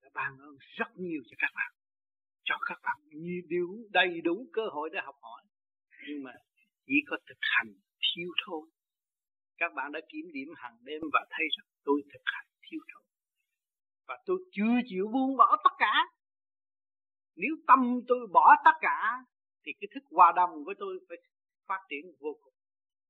[0.03, 1.73] đã ban ơn rất nhiều cho các bạn,
[2.45, 5.43] cho các bạn nhiều điều đầy đủ cơ hội để học hỏi.
[6.09, 6.33] Nhưng mà
[6.87, 8.71] chỉ có thực hành thiếu thôi
[9.57, 13.03] các bạn đã kiểm điểm hàng đêm và thấy rằng tôi thực hành thiếu thôi
[14.09, 15.95] và tôi chưa chịu buông bỏ tất cả.
[17.37, 19.25] Nếu tâm tôi bỏ tất cả
[19.65, 21.19] thì cái thức hòa đồng với tôi phải
[21.69, 22.55] phát triển vô cùng.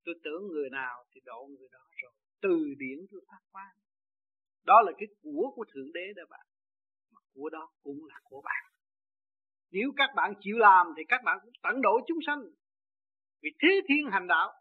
[0.04, 2.12] Tôi tưởng người nào thì độ người đó rồi.
[2.40, 3.76] Từ điển tôi phát quang.
[4.64, 6.46] Đó là cái của của thượng đế đó bạn.
[7.12, 8.64] Mà của đó cũng là của bạn.
[9.70, 12.42] Nếu các bạn chịu làm thì các bạn cũng tận độ chúng sanh.
[13.42, 14.52] Vì thế thiên hành đạo,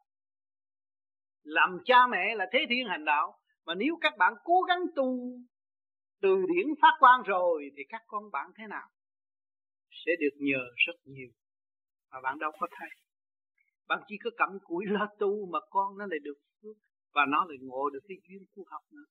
[1.44, 3.40] làm cha mẹ là thế thiên hành đạo.
[3.66, 5.38] Mà nếu các bạn cố gắng tu,
[6.22, 8.90] từ điển phát quang rồi thì các con bạn thế nào?
[10.06, 11.30] Sẽ được nhờ rất nhiều
[12.12, 12.90] mà bạn đâu có thấy.
[13.88, 16.78] Bạn chỉ có cầm cúi lo tu mà con nó lại được phước
[17.14, 19.06] và nó lại ngộ được cái duyên tu học nữa.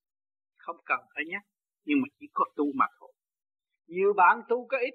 [0.56, 1.42] Không cần phải nhắc,
[1.84, 3.12] nhưng mà chỉ có tu mà thôi.
[3.87, 4.94] Nhiều bạn tu có ít,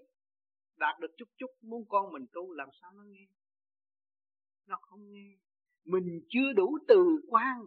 [0.78, 3.28] đạt được chút chút, muốn con mình tu làm sao nó nghe?
[4.68, 5.38] Nó không nghe.
[5.86, 7.58] Mình chưa đủ từ quan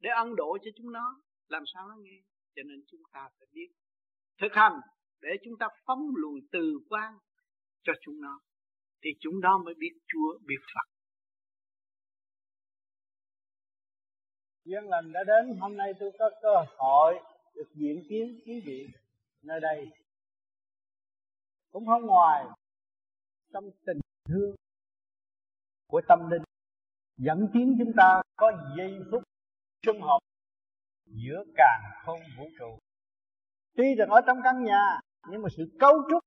[0.00, 2.22] để ân độ cho chúng nó, làm sao nó nghe?
[2.56, 3.68] Cho nên chúng ta phải biết
[4.40, 4.72] thực hành
[5.20, 7.18] để chúng ta phóng lùi từ quan
[7.82, 8.40] cho chúng nó
[9.06, 10.88] thì chúng đó mới biết Chúa, biết Phật.
[14.64, 17.14] Duyên lành đã đến, hôm nay tôi có cơ hội
[17.54, 18.86] được diễn kiến quý vị
[19.42, 19.90] nơi đây.
[21.70, 22.44] Cũng không ngoài,
[23.52, 24.54] trong tình thương
[25.86, 26.42] của tâm linh,
[27.16, 29.22] dẫn tiến chúng ta có giây phút
[29.82, 30.18] trung hợp
[31.04, 32.78] giữa càng không vũ trụ.
[33.76, 36.24] Tuy rằng ở trong căn nhà, nhưng mà sự cấu trúc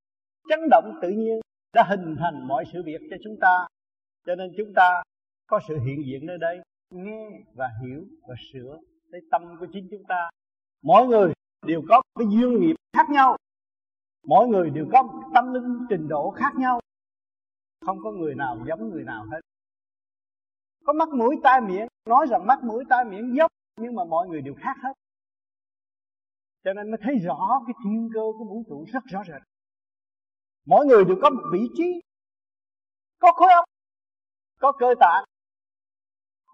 [0.49, 1.39] chấn động tự nhiên
[1.73, 3.67] đã hình thành mọi sự việc cho chúng ta.
[4.25, 5.03] Cho nên chúng ta
[5.47, 8.77] có sự hiện diện nơi đây, nghe và hiểu và sửa
[9.07, 10.29] lấy tâm của chính chúng ta.
[10.81, 11.33] Mỗi người
[11.65, 13.37] đều có cái duyên nghiệp khác nhau.
[14.23, 16.79] Mỗi người đều có một tâm linh trình độ khác nhau.
[17.85, 19.39] Không có người nào giống người nào hết.
[20.85, 24.27] Có mắt mũi tai miệng, nói rằng mắt mũi tai miệng giống nhưng mà mọi
[24.27, 24.93] người đều khác hết.
[26.63, 29.41] Cho nên mới thấy rõ cái thiên cơ của vũ trụ rất rõ rệt
[30.69, 32.01] mỗi người đều có một vị trí.
[33.19, 33.65] Có khối óc,
[34.59, 35.23] có cơ tạng.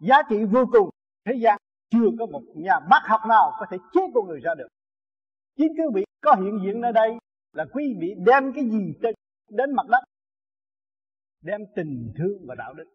[0.08, 0.89] Giá trị vô cùng.
[1.25, 1.58] Thế gian
[1.89, 4.67] chưa có một nhà bác học nào có thể chế con người ra được.
[5.58, 7.17] Chính quý vị có hiện diện ở đây
[7.54, 8.93] là quý vị đem cái gì
[9.49, 10.04] đến mặt đất?
[11.41, 12.86] Đem tình thương và đạo đức.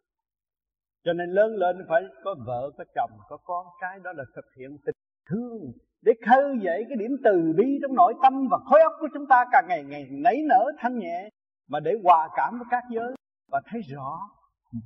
[1.05, 4.45] Cho nên lớn lên phải có vợ, có chồng, có con, cái đó là thực
[4.59, 4.97] hiện tình
[5.31, 9.09] thương để khơi dậy cái điểm từ bi trong nội tâm và khối óc của
[9.15, 11.29] chúng ta càng ngày ngày nảy nở thanh nhẹ,
[11.69, 13.15] mà để hòa cảm với các giới.
[13.53, 14.31] Và thấy rõ,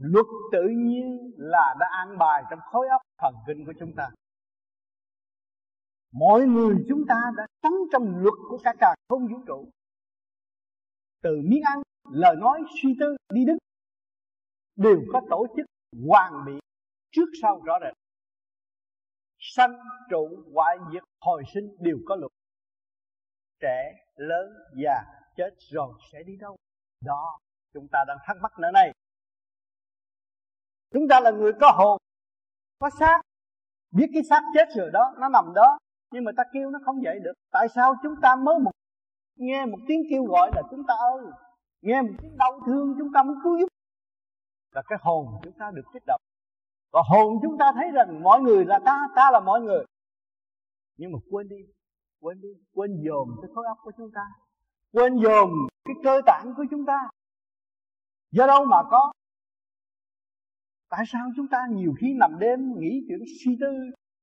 [0.00, 4.10] luật tự nhiên là đã an bài trong khối óc thần kinh của chúng ta.
[6.12, 9.68] Mọi người chúng ta đã sống trong luật của cả càng không vũ trụ.
[11.22, 13.56] Từ miếng ăn, lời nói, suy tư, đi đứng
[14.76, 15.66] đều có tổ chức
[16.08, 16.52] hoàn bị
[17.12, 18.03] trước sau rõ rệt
[19.52, 19.78] sanh
[20.10, 22.32] trụ hoại diệt hồi sinh đều có luật.
[23.60, 25.04] Trẻ, lớn già
[25.36, 26.56] chết rồi sẽ đi đâu?
[27.04, 27.38] Đó,
[27.74, 28.92] chúng ta đang thắc mắc nữa này.
[30.92, 31.98] Chúng ta là người có hồn,
[32.78, 33.20] có xác.
[33.90, 35.78] Biết cái xác chết rồi đó, nó nằm đó,
[36.10, 37.32] nhưng mà ta kêu nó không dậy được.
[37.50, 38.72] Tại sao chúng ta mới một,
[39.36, 41.24] nghe một tiếng kêu gọi là chúng ta ơi?
[41.82, 43.68] Nghe một tiếng đau thương chúng ta muốn cứu giúp.
[44.74, 46.20] Là cái hồn chúng ta được kích động
[46.94, 49.84] và hồn chúng ta thấy rằng mọi người là ta ta là mọi người.
[50.96, 51.56] Nhưng mà quên đi
[52.24, 54.26] quên đi, quên dồn cái khối óc của chúng ta.
[54.92, 55.50] Quên dồn
[55.84, 57.08] cái cơ tạng của chúng ta.
[58.30, 59.12] Do đâu mà có?
[60.88, 63.72] Tại sao chúng ta nhiều khi nằm đêm nghĩ chuyện suy tư,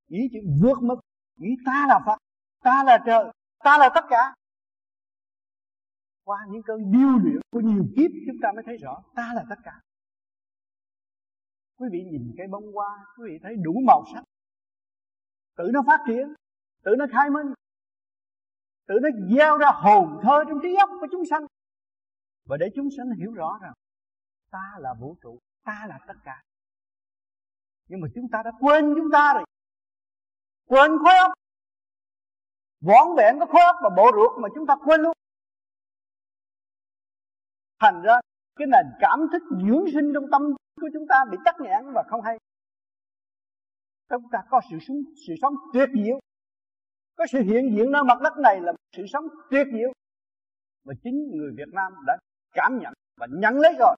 [0.07, 0.95] nghĩ chuyện vượt mức
[1.37, 2.17] nghĩ ta là phật,
[2.63, 3.31] ta là trời,
[3.63, 4.33] ta là tất cả?
[6.23, 9.45] Qua những cơn điêu luyện của nhiều kiếp chúng ta mới thấy rõ, ta là
[9.49, 9.79] tất cả
[11.81, 14.23] quý vị nhìn cái bông hoa, quý vị thấy đủ màu sắc.
[15.55, 16.33] Tự nó phát triển,
[16.83, 17.53] tự nó khai minh,
[18.87, 21.45] tự nó gieo ra hồn thơ trong trí óc của chúng sanh.
[22.45, 23.73] Và để chúng sanh hiểu rõ rằng,
[24.51, 26.41] ta là vũ trụ, ta là tất cả.
[27.87, 29.45] Nhưng mà chúng ta đã quên chúng ta rồi.
[30.65, 31.31] Quên khối óc.
[32.81, 35.13] Vỏn vẹn có khối óc và bộ ruột mà chúng ta quên luôn.
[37.79, 38.19] Thành ra
[38.61, 40.41] cái nền cảm thức dưỡng sinh trong tâm
[40.81, 42.37] của chúng ta bị tắc nghẽn và không hay.
[44.09, 44.97] Chúng ta có sự sống
[45.27, 46.19] sự sống tuyệt diệu.
[47.15, 49.93] Có sự hiện diện nơi mặt đất này là sự sống tuyệt diệu.
[50.83, 52.17] Mà chính người Việt Nam đã
[52.51, 53.95] cảm nhận và nhận lấy rồi.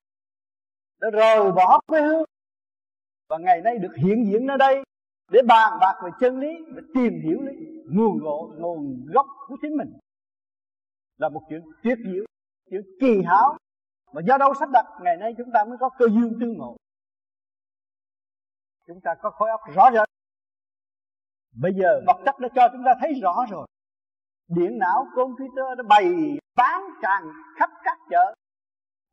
[1.01, 2.23] Đã rời bỏ quê hương.
[3.29, 4.83] Và ngày nay được hiện diện nơi đây
[5.31, 7.53] để bàn bạc về chân lý, để tìm hiểu lý
[7.85, 9.93] nguồn gốc nguồn gốc của chính mình.
[11.17, 12.25] Là một chuyện tuyệt diệu
[12.69, 13.57] chuyện kỳ hảo
[14.13, 16.75] mà do đâu sắp đặt, ngày nay chúng ta mới có cơ duyên tương ngộ.
[18.87, 20.07] Chúng ta có khối óc rõ rệt.
[21.61, 23.67] Bây giờ vật chất đã cho chúng ta thấy rõ rồi.
[24.47, 26.05] Điện não, computer nó bày
[26.55, 27.23] bán tràn
[27.59, 28.35] khắp các chợ.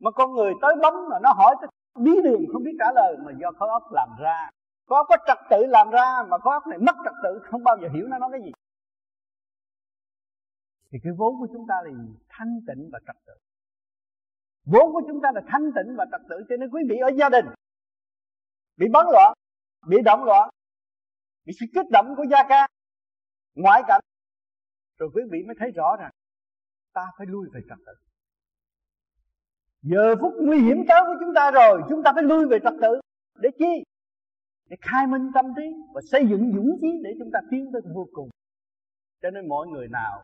[0.00, 1.68] Mà con người tới bấm mà nó hỏi tới
[2.04, 4.50] bí đường không biết trả lời mà do khối óc làm ra.
[4.86, 7.76] Có có trật tự làm ra mà khối óc này mất trật tự, không bao
[7.82, 8.52] giờ hiểu nó nói cái gì.
[10.92, 11.90] Thì cái vốn của chúng ta là
[12.28, 13.32] thanh tịnh và trật tự
[14.72, 17.10] vốn của chúng ta là thanh tịnh và trật tự, cho nên quý vị ở
[17.18, 17.46] gia đình
[18.76, 19.32] bị bấn loạn,
[19.86, 20.50] bị động loạn,
[21.44, 22.68] bị sự kích động của gia ca,
[23.54, 24.00] ngoại cảnh,
[24.98, 26.10] rồi quý vị mới thấy rõ rằng
[26.92, 27.92] ta phải lui về trật tự.
[29.82, 32.74] Giờ phút nguy hiểm tới của chúng ta rồi, chúng ta phải lui về trật
[32.82, 33.00] tự
[33.34, 33.84] để chi?
[34.66, 35.62] Để khai minh tâm trí
[35.94, 38.30] và xây dựng dũng chí để chúng ta tiến tới vô cùng.
[39.22, 40.22] Cho nên mọi người nào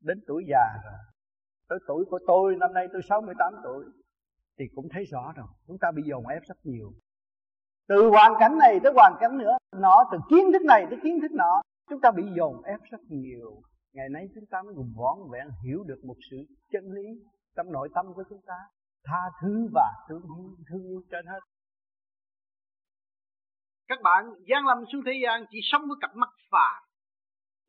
[0.00, 1.13] đến tuổi già rồi
[1.74, 3.84] tới tuổi của tôi, năm nay tôi 68 tuổi,
[4.58, 5.46] thì cũng thấy rõ rồi.
[5.66, 6.92] Chúng ta bị dồn ép rất nhiều.
[7.88, 11.20] Từ hoàn cảnh này tới hoàn cảnh nữa nó từ kiến thức này tới kiến
[11.20, 13.62] thức nọ, chúng ta bị dồn ép rất nhiều.
[13.92, 16.36] Ngày nay chúng ta mới vỏn vẹn hiểu được một sự
[16.72, 17.06] chân lý
[17.56, 18.58] trong nội tâm của chúng ta.
[19.04, 21.40] Tha thứ và thương yêu thương yêu trên hết.
[23.88, 26.82] Các bạn gian lâm xuống thế gian chỉ sống với cặp mắt phàm,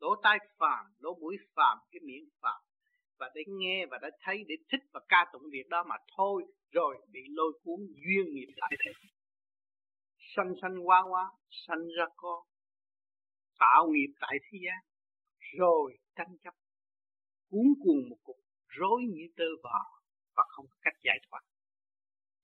[0.00, 2.65] lỗ tai phàm, lỗ mũi phàm, cái miệng phàm
[3.18, 6.44] và để nghe và để thấy, để thích và ca tụng việc đó mà thôi,
[6.70, 8.92] rồi bị lôi cuốn duyên nghiệp lại thế
[10.36, 12.44] sanh sanh qua qua sanh ra con
[13.58, 14.84] tạo nghiệp tại thế gian,
[15.58, 16.54] rồi tranh chấp,
[17.50, 18.36] cuốn cuồng một cục
[18.68, 20.00] rối như tơ vò
[20.36, 21.40] và không có cách giải thoát.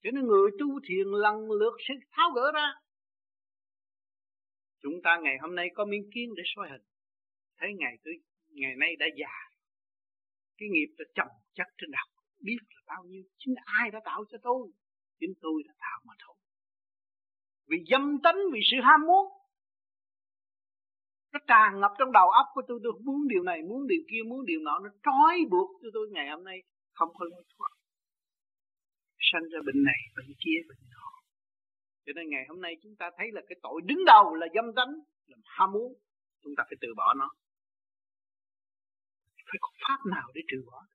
[0.03, 2.73] Cho nên người tu thiền lần lượt sẽ tháo gỡ ra.
[4.83, 6.83] Chúng ta ngày hôm nay có miếng kiến để soi hình.
[7.57, 8.15] Thấy ngày tôi
[8.49, 9.52] ngày nay đã già
[10.63, 12.09] cái nghiệp đã chồng chất trên đầu
[12.47, 14.71] biết là bao nhiêu, chính ai đã tạo cho tôi,
[15.21, 16.37] chính tôi đã tạo mà thôi.
[17.69, 19.27] Vì dâm tánh, vì sự ham muốn,
[21.33, 24.23] nó tràn ngập trong đầu óc của tôi tôi muốn điều này, muốn điều kia,
[24.27, 27.73] muốn điều nọ, nó trói buộc cho tôi ngày hôm nay không có lối thoát.
[29.19, 31.11] Sanh ra bệnh này, bệnh kia, bệnh nọ.
[32.07, 34.65] Cho nên ngày hôm nay chúng ta thấy là cái tội đứng đầu là dâm
[34.77, 34.93] tánh,
[35.27, 35.93] là ham muốn,
[36.43, 37.31] chúng ta phải từ bỏ nó
[39.53, 40.87] phải có pháp nào để trừ bỏ.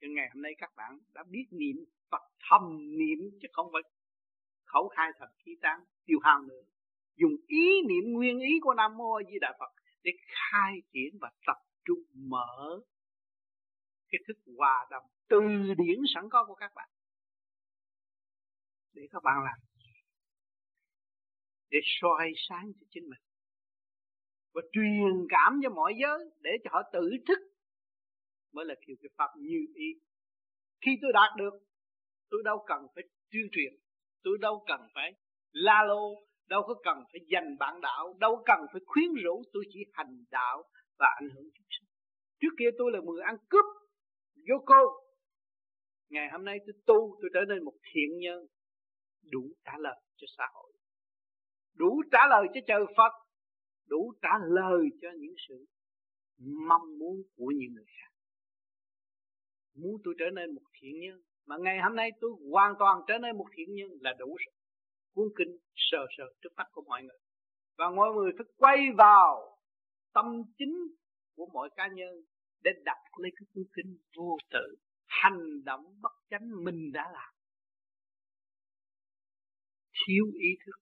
[0.00, 1.76] Cho ngày hôm nay các bạn đã biết niệm
[2.10, 2.62] Phật thầm
[2.98, 3.82] niệm chứ không phải
[4.64, 6.62] khẩu khai thật khí tán tiêu hao nữa.
[7.16, 11.30] Dùng ý niệm nguyên ý của nam mô di đà phật để khai triển và
[11.46, 12.80] tập trung mở
[14.08, 15.38] cái thức hòa đồng từ
[15.78, 16.88] điển sẵn có của các bạn.
[18.92, 19.58] Để các bạn làm.
[21.70, 23.20] Để soi sáng cho chính mình.
[24.54, 27.51] Và truyền cảm cho mọi giới để cho họ tự thức
[28.52, 30.00] mới là kiểu cái pháp như ý.
[30.84, 31.54] Khi tôi đạt được,
[32.30, 33.72] tôi đâu cần phải tuyên truyền,
[34.22, 35.12] tôi đâu cần phải
[35.52, 36.14] la lô,
[36.48, 40.24] đâu có cần phải dành bạn đạo đâu cần phải khuyến rũ, tôi chỉ hành
[40.30, 40.62] đạo
[40.98, 41.88] và ảnh hưởng chúng sinh.
[42.40, 43.64] Trước trước kia tôi là người ăn cướp,
[44.48, 44.82] vô cô
[46.08, 48.46] ngày hôm nay tôi tu, tôi trở nên một thiện nhân,
[49.30, 50.72] đủ trả lời cho xã hội,
[51.74, 53.12] đủ trả lời cho trời Phật,
[53.88, 55.66] đủ trả lời cho những sự
[56.68, 58.11] mong muốn của những người khác
[59.74, 61.20] muốn tôi trở nên một thiện nhân.
[61.46, 64.54] Mà ngày hôm nay tôi hoàn toàn trở nên một thiện nhân là đủ rồi.
[65.14, 67.18] Cuốn kinh sờ sờ trước mắt của mọi người.
[67.78, 69.58] Và mọi người phải quay vào
[70.12, 70.74] tâm chính
[71.36, 72.14] của mỗi cá nhân
[72.64, 77.34] để đặt lấy cái cuốn kinh vô tự, hành động bất chánh mình đã làm.
[79.92, 80.80] Thiếu ý thức,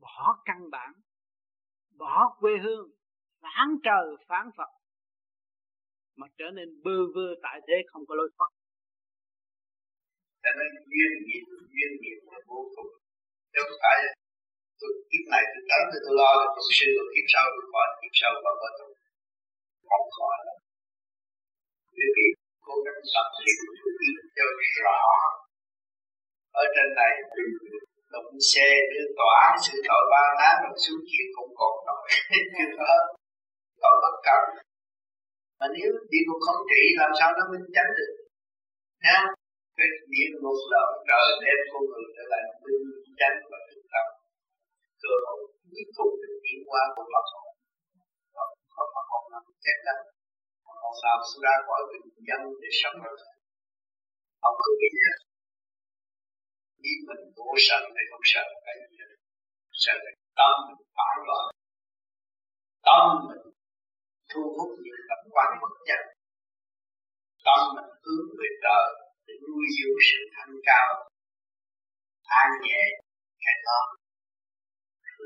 [0.00, 0.92] bỏ căn bản,
[1.98, 2.90] bỏ quê hương,
[3.40, 4.81] phản trời, phản phật
[6.22, 8.50] mà trở nên bơ vơ tại thế không có lối thoát.
[10.42, 12.90] Cho nên duyên nghiệp duyên nghiệp là vô cùng.
[13.54, 13.98] Đâu phải
[14.80, 17.64] tôi kiếp này tôi tánh thì tôi lo là tôi sư rồi kiếp sau, tôi
[17.72, 18.90] khỏi kiếp sau và có tôi.
[19.88, 20.58] Không khỏi lắm.
[21.94, 22.26] Quý vị
[22.66, 23.58] cố gắng tập luyện
[23.98, 24.46] biết cho
[24.84, 24.98] rõ.
[26.62, 27.12] Ở trên này
[28.14, 32.06] động xe đưa tỏa, sự thọ ba lá rồi xuống kia cũng còn nổi.
[32.56, 33.04] Chưa hết.
[33.82, 34.42] Còn bất cập
[35.62, 38.12] mà nếu đi ngục không trị, làm sao nó minh chánh được?
[39.04, 39.18] Nha,
[39.76, 42.86] cái địa ngục là trời đem con người trở lại minh
[43.20, 44.06] chánh và thực tập.
[45.02, 45.38] Cơ hội
[45.70, 47.48] cuối cùng được tiến qua của Phật hồn
[48.74, 49.96] không Phật hồn làm chết đó
[50.82, 53.18] hồn nào xuất ra khỏi bình dân để sống được
[54.42, 55.12] không có biết gì
[56.82, 59.04] biết mình vô sân hay không sợ cái gì
[59.84, 59.94] sợ
[60.38, 61.44] tâm mình phản loạn.
[62.86, 63.44] Tâm mình
[64.32, 66.02] thu hút những tập quan bất chân
[67.46, 68.88] tâm mình hướng về trời
[69.26, 70.88] để nuôi dưỡng sự thanh cao.
[72.40, 72.80] An nhẹ
[73.44, 73.80] cái đó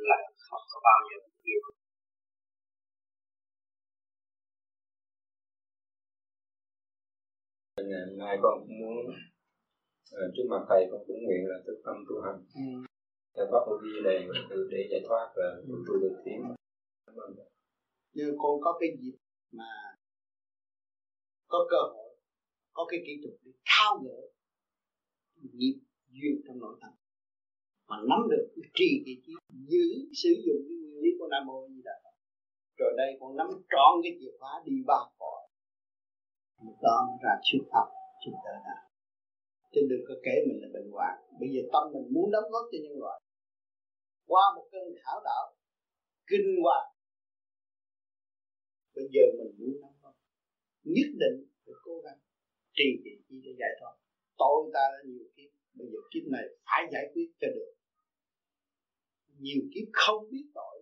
[0.08, 1.60] là không có bao giờ yêu
[7.90, 9.14] ngày nay con cũng muốn
[10.12, 12.38] à, trước mặt thầy con cũng nguyện là thức tâm tu hành.
[12.54, 12.68] Ừ.
[13.34, 14.18] theo pháp vô vi này
[14.70, 15.46] để giải thoát và
[15.86, 16.54] tu được tiến
[18.16, 19.16] nhưng con có cái dịp
[19.52, 19.70] mà
[21.48, 22.16] có cơ hội,
[22.72, 24.18] có cái kỹ thuật để thao gỡ
[25.58, 25.76] nghiệp
[26.08, 26.92] duyên trong nội tâm.
[27.88, 29.32] Mà nắm được trì cái trí
[29.70, 29.84] giữ,
[30.22, 31.96] sử dụng cái nguyên lý của nam mô như đà
[32.78, 35.42] rồi đây con nắm trọn cái chìa khóa đi ba cõi.
[36.82, 37.86] Đó ra trước pháp
[38.24, 38.76] chúng ta đã
[39.72, 41.14] chứ đừng có kể mình là bệnh hoạn.
[41.40, 43.20] Bây giờ tâm mình muốn đóng góp cho nhân loại.
[44.26, 45.54] Qua một cơn khảo đạo
[46.26, 46.95] kinh hoàng
[48.96, 50.16] bây giờ mình muốn nắm không?
[50.94, 52.18] Nhất định phải cố gắng
[52.76, 53.94] trì trì chi để giải thoát.
[54.42, 57.72] Tội ta đã nhiều kiếp, bây giờ kiếp này phải giải quyết cho được.
[59.44, 60.76] Nhiều kiếp không biết tội.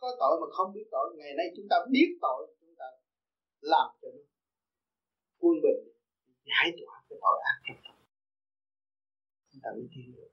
[0.00, 2.88] Có tội mà không biết tội, ngày nay chúng ta biết tội, chúng ta
[3.60, 4.22] làm cho nó
[5.38, 5.80] quân bình,
[6.50, 7.96] giải tỏa cái tội ác trong tâm.
[9.50, 10.30] Chúng ta mới tiến được.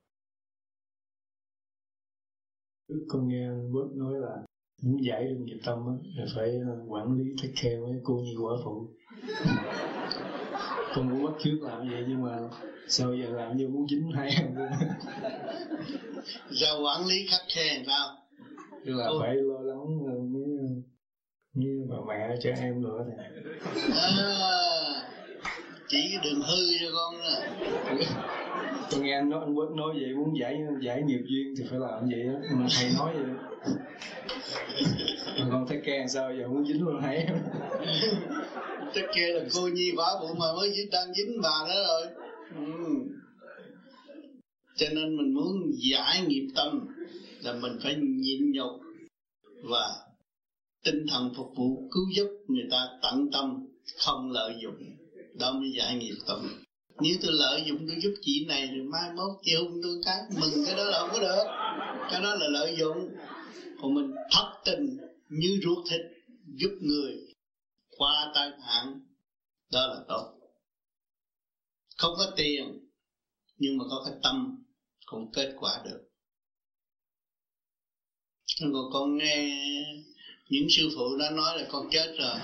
[3.10, 4.46] Con nghe bớt nói là
[4.88, 8.36] muốn giải được nghiệp tâm á phải ờ, quản lý take care với cô nhi
[8.41, 8.88] quả phụ.
[10.95, 12.38] Con cũng bắt trước làm vậy nhưng mà
[12.88, 14.30] sao giờ làm như muốn dính hai
[16.50, 18.08] giờ quản lý khắc khe sao?
[18.85, 19.17] Tức là Ôi.
[19.21, 20.17] phải lo lắng với
[21.54, 23.29] với bà mẹ trẻ em nữa này
[23.92, 24.17] à,
[25.88, 27.48] chỉ đường hư cho con nè
[28.92, 31.79] con nghe anh nói anh quất nói vậy muốn giải giải nghiệp duyên thì phải
[31.79, 32.56] làm vậy á?
[32.56, 33.25] Mà thầy nói vậy.
[33.25, 34.37] mà
[35.52, 37.25] con thấy ke sao giờ muốn dính luôn thấy
[38.94, 42.06] chắc kia là cô nhi quả phụ mà mới dính đang dính bà đó rồi.
[42.56, 42.63] Ừ.
[44.75, 46.88] cho nên mình muốn giải nghiệp tâm
[47.42, 48.71] là mình phải nhịn nhục
[49.63, 49.88] và
[50.86, 53.65] tinh thần phục vụ cứu giúp người ta tận tâm
[53.98, 54.75] không lợi dụng.
[55.40, 56.40] Đó mới giải nghiệp tâm.
[57.02, 60.17] Nếu tôi lợi dụng tôi giúp chị này rồi mai mốt chị hung tôi cái
[60.42, 61.44] mừng cái đó là không có được.
[62.12, 63.10] Cái đó là lợi dụng
[63.82, 64.98] của mình thất tình
[65.30, 66.02] như ruột thịt
[66.46, 67.13] giúp người
[67.98, 69.02] qua tai nạn,
[69.71, 70.34] đó là tốt.
[71.98, 72.90] Không có tiền,
[73.58, 74.63] nhưng mà có cái tâm
[75.06, 76.04] cũng kết quả được.
[78.60, 79.52] Còn con nghe
[80.50, 82.40] những sư phụ đã nói là con chết rồi.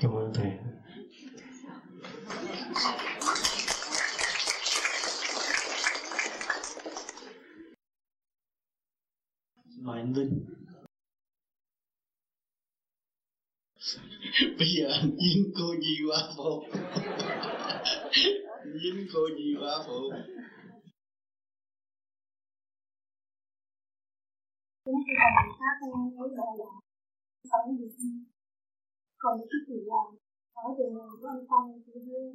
[0.00, 0.50] Cảm ơn thầy.
[9.84, 10.44] Mời anh Vinh
[14.58, 16.62] bây giờ anh dính cô gì quá phụ?
[18.82, 20.00] Dính cô gì quá phụ?
[24.84, 25.74] Cũng khi còn người khác
[26.16, 26.70] mới độ là
[27.50, 27.86] sống gì
[29.18, 30.02] còn một chút thời là
[30.54, 32.32] ở từ người của anh Phong chị Hương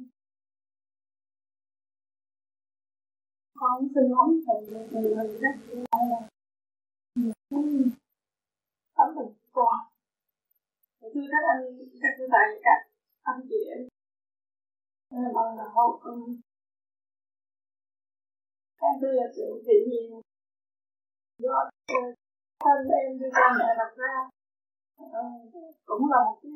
[3.54, 4.58] con xin lỗi thầy
[4.90, 5.54] từ người rất
[5.92, 6.28] là
[7.18, 7.62] nhiều cái
[8.96, 9.90] tấm bình qua
[11.00, 11.62] thưa các anh
[12.02, 12.78] các thưa thầy các
[13.22, 13.88] anh chị em.
[15.10, 16.40] Bằng là hậu um,
[18.80, 20.20] em đây là sự tự nhiên.
[21.38, 21.70] Do
[22.60, 24.14] thân em đưa cha mẹ đặt ra.
[24.96, 25.22] Ờ,
[25.86, 26.52] cũng là một cái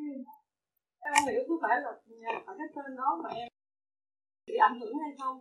[1.01, 3.49] em không hiểu có phải là nhà ở cái tên đó mà em
[4.47, 5.39] bị ảnh hưởng hay không?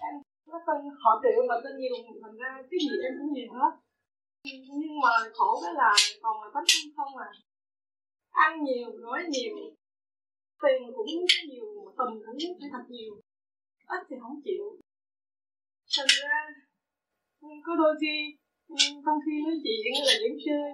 [0.00, 0.14] Em
[0.46, 3.72] nó tên họ triệu mà tên nhiều thành ra cái gì em cũng nhiều hết.
[4.80, 5.92] Nhưng mà khổ cái là
[6.22, 6.64] còn là bánh
[6.96, 7.30] không à.
[8.30, 9.56] Ăn nhiều nói nhiều.
[10.62, 13.20] Tiền cũng nhiều tình cũng phải thật nhiều.
[13.86, 14.78] Ít thì không chịu.
[15.96, 16.48] Thành ra
[17.66, 18.36] có đôi khi
[19.04, 20.70] trong khi nói chuyện là vẫn chơi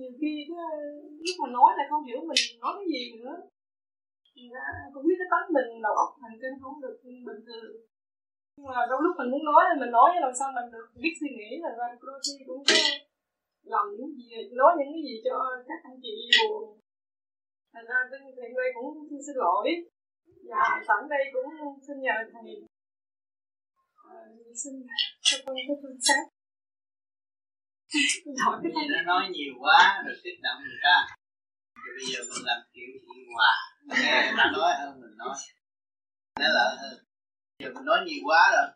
[0.00, 0.62] nhiều khi đó,
[1.24, 3.36] lúc mà nói là không hiểu mình nói cái gì nữa
[4.94, 6.96] cũng biết cái tánh mình đầu óc thần kinh không được
[7.28, 7.72] bình thường.
[8.56, 11.14] Nhưng mà đôi lúc mình muốn nói thì mình nói làm sao mình được biết
[11.20, 11.50] suy nghĩ.
[11.64, 12.78] Là ra đôi khi cũng có
[13.72, 14.26] làm những gì
[14.60, 15.34] nói những cái gì cho
[15.68, 16.62] các anh chị buồn.
[17.72, 18.88] Thành ra tinh thiện đây cũng
[19.26, 19.68] xin lỗi.
[20.50, 21.48] Và sẵn đây cũng
[21.86, 22.50] xin nhờ thầy
[24.10, 24.18] à,
[24.62, 24.72] xin
[25.20, 26.24] cho con cái phương sát
[28.90, 31.19] nó nói nhiều quá rồi kích động người ta
[31.98, 33.52] bây giờ mình làm kiểu chị hòa
[33.90, 35.36] nghe người ta nói hơn mình nói.
[36.40, 37.04] Nó lợi hơn ờ,
[37.60, 38.68] giờ mình nói nhiều quá rồi.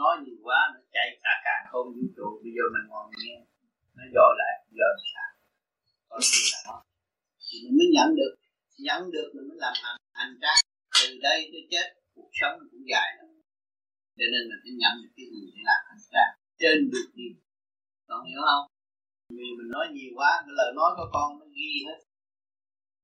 [0.00, 2.28] Nói nhiều quá, nó chạy cả càng không vũ trụ.
[2.42, 3.34] Bây giờ mình ngồi nghe,
[3.96, 5.30] nó dội lại, giờ sao?
[6.08, 6.76] Có gì là nó
[7.46, 8.34] thì mình mới nhận được.
[8.86, 10.60] Nhận được mình mới làm hành hành trang.
[11.00, 13.26] Từ đây tới chết, cuộc sống cũng dài lắm.
[14.16, 16.32] Cho nên mình phải nhận được cái gì để làm hành trang.
[16.60, 17.28] Trên được gì?
[18.08, 18.64] Còn hiểu không?
[19.28, 21.98] Vì mình nói nhiều quá cái lời nói của con nó ghi hết.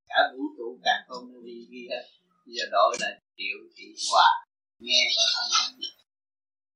[0.08, 2.04] Cả vũ trụ cả không nó ghi ghi hết.
[2.46, 4.28] Bây giờ đổi lại triệu thị hòa.
[4.78, 5.72] Nghe con họ nói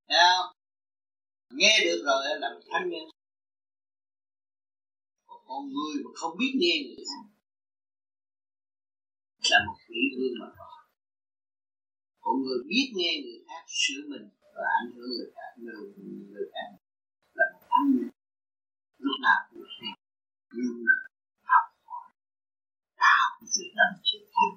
[0.09, 0.57] Thấy
[1.49, 3.01] nghe được rồi là một thánh nhân
[5.27, 7.23] còn con người mà không biết nghe người khác
[9.51, 10.77] là một quỷ hương mà thôi.
[12.19, 15.93] Còn người biết nghe người khác sửa mình và ảnh hưởng người khác người,
[16.31, 16.69] người khác
[17.33, 18.09] là một thánh nhân
[19.07, 19.89] lúc nào cũng thế
[20.57, 20.95] nhưng mà
[21.51, 22.07] học hỏi
[23.01, 24.55] cao sự tâm sự thành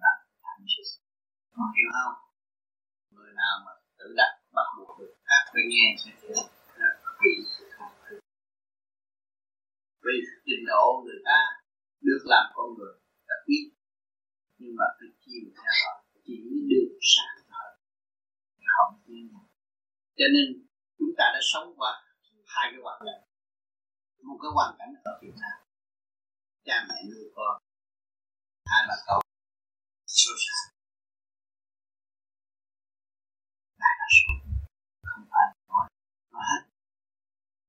[0.00, 0.12] và
[0.44, 0.84] thành sự
[1.54, 2.16] có hiểu không
[3.14, 6.36] người nào mà tự đắc bắt buộc được các cái nghe sẽ hiểu
[7.20, 7.64] vì sự
[10.04, 10.16] vì
[10.46, 11.38] trình độ người ta
[12.00, 12.94] được làm con người
[13.28, 13.64] là biết
[14.58, 15.94] nhưng mà cái chiều theo họ
[16.24, 16.36] chỉ
[16.70, 17.70] được sáng thôi
[18.74, 19.24] không tin
[20.18, 20.46] cho nên
[20.98, 21.92] chúng ta đã sống qua
[22.46, 23.25] hai cái hoạt động
[24.26, 25.56] một cái hoàn cảnh ở Việt Nam.
[26.66, 27.54] Cha mẹ nuôi con,
[28.70, 29.20] hai bà cậu
[30.06, 30.62] số sản
[33.80, 34.32] đại đa số
[35.08, 35.84] không phải nói
[36.32, 36.62] nói hết.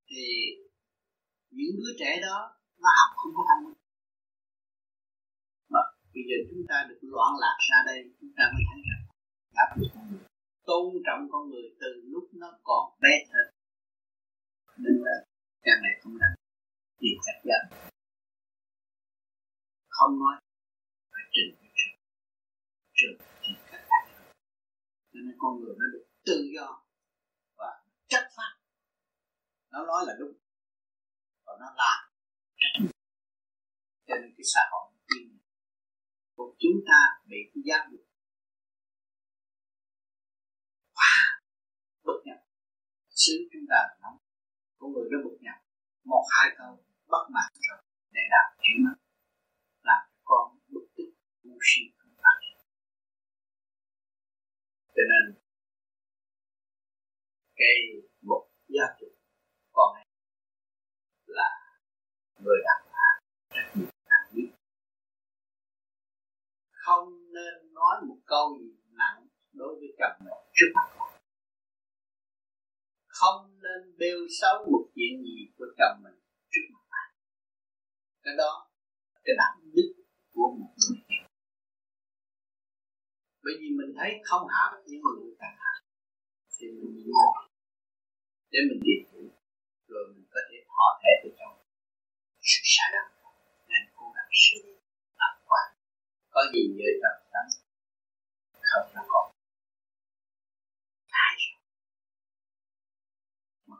[0.10, 0.26] Thì
[1.58, 2.38] những đứa trẻ đó,
[2.82, 3.80] nó học không có thông minh
[5.74, 5.82] mà
[6.14, 9.01] bây giờ chúng ta được loạn lạc ra đây, chúng ta mới thấy rằng
[9.64, 10.26] áp lực con người,
[10.70, 13.45] tôn trọng con người từ lúc nó còn bé thôi
[14.78, 15.16] nên là
[15.64, 16.36] cha mẹ không làm
[17.00, 17.91] thì chắc chắn
[19.88, 20.36] không nói
[21.12, 22.00] phải trình với trường
[22.93, 24.06] trường thì các bạn
[25.14, 26.84] cho nên con người nó được tự do
[27.58, 28.58] và chất phát
[29.78, 30.34] nó nói là đúng.
[31.45, 32.12] Và nó làm
[32.58, 32.89] trách
[34.08, 34.91] cho nên cái xã hội
[36.36, 38.06] của chúng ta bị cái giác dục
[40.93, 41.41] quá
[42.04, 42.38] bất nhập.
[43.10, 44.18] Xứ chúng ta là nóng.
[44.78, 45.56] Con người nó bất nhập.
[46.04, 47.82] Một, hai câu bắt mãn rồi,
[48.12, 48.93] để làm chuyện mà
[49.84, 51.10] làm con bực tức,
[51.43, 52.38] ngu si không phải
[54.95, 55.36] cho nên,
[57.55, 57.76] cái
[58.22, 59.08] một gia trị
[59.72, 60.05] con này
[61.26, 61.49] là
[62.39, 63.10] người đàn bà
[63.53, 64.49] trách nhiệm nặng biết
[66.72, 71.10] không nên nói một câu gì nặng đối với chồng mình trước mặt con.
[73.08, 76.20] Không nên bêu xấu một chuyện gì của chồng mình
[78.28, 78.53] cái đó,
[79.25, 79.89] cái đạo đức
[80.34, 80.99] của một người.
[83.43, 85.47] Bởi vì mình thấy không hạ nhưng mà người ta.
[85.61, 85.73] Hạ
[86.59, 87.07] thì mình nhìn
[88.51, 89.30] để mình tìm hiểu
[89.88, 91.53] rồi mình có thể thỏa thể từ trong
[92.49, 93.07] sự sai lầm
[93.69, 94.57] nên cố gắng sự
[95.19, 95.67] lạc quan.
[96.30, 97.49] Có gì vợ chồng tánh
[98.71, 99.25] không là còn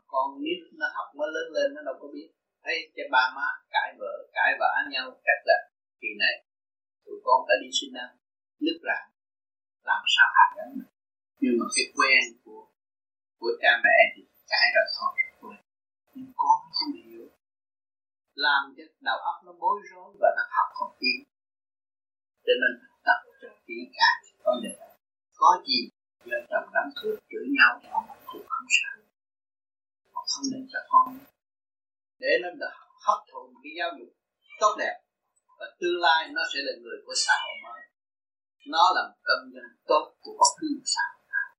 [0.06, 2.28] con nít nó học mới lớn lên, nó đâu có biết
[2.68, 5.58] thấy cho ba má cãi vợ, cãi vã nhau cách là
[6.00, 6.34] kỳ này,
[7.04, 8.08] tụi con đã đi sinh năm
[8.64, 9.04] nứt rạn
[9.90, 10.68] làm sao hạt gắn
[11.40, 12.62] nhưng mà cái quen của
[13.38, 15.60] của cha mẹ thì cãi rồi thôi quen
[16.14, 17.24] nhưng con không hiểu.
[18.34, 21.18] Làm cho đầu óc nó bối rối và nó học không tiến.
[22.44, 22.72] Cho nên
[23.06, 24.74] tập cho kỹ càng con đề
[25.36, 25.80] có gì
[26.24, 27.80] vợ chồng đám cưới chửi nhau
[28.32, 28.96] cũng không sao
[30.14, 31.18] mà không nên cho con
[32.22, 32.74] để nó được
[33.06, 34.10] hấp thụ cái giáo dục
[34.60, 34.96] tốt đẹp
[35.58, 37.82] và tương lai nó sẽ là người của xã hội mới.
[38.74, 41.50] Nó là một công nhân tốt của bất cứ xã hội nào.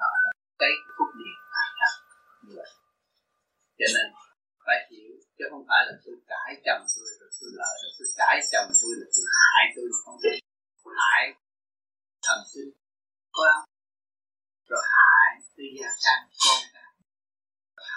[0.00, 0.30] Đó là
[0.62, 1.94] cái phúc điện tại thật
[2.44, 2.70] như vậy.
[3.78, 4.06] Cho nên
[4.64, 8.08] phải hiểu, chứ không phải là tôi cãi chồng tôi rồi tôi lợi rồi tôi
[8.20, 10.36] cãi chồng tôi là tôi hại tôi mà không biết
[11.00, 11.24] hại
[12.26, 12.70] thần sinh
[13.32, 13.64] có không?
[14.70, 16.71] Rồi hại tôi gia can con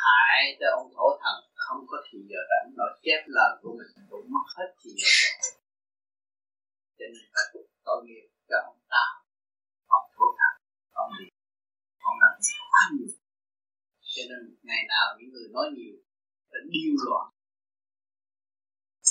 [0.06, 4.08] hại cho ông thổ thần, không có thì giờ rảnh nói chép lời của mình
[4.10, 5.10] cũng mất hết thì giờ
[6.97, 7.45] cho nên phải
[7.86, 9.10] tội nghiệp cho ông tám
[9.88, 10.53] ông thổ thần,
[11.01, 11.26] ông đi.
[12.10, 12.34] Ông làm
[12.72, 13.12] quá nhiều.
[14.14, 15.95] Cho nên ngày nào những người nói nhiều
[16.49, 17.28] sẽ điêu loạn.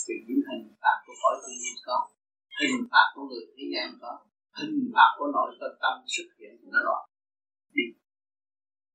[0.09, 2.09] Vì những hình phạt của khỏi tự nhiên có,
[2.61, 4.13] hình phạt của người thế gian có,
[4.59, 5.51] hình phạt của nội
[5.83, 7.03] tâm xuất hiện nó loạn.
[7.75, 7.85] Đi.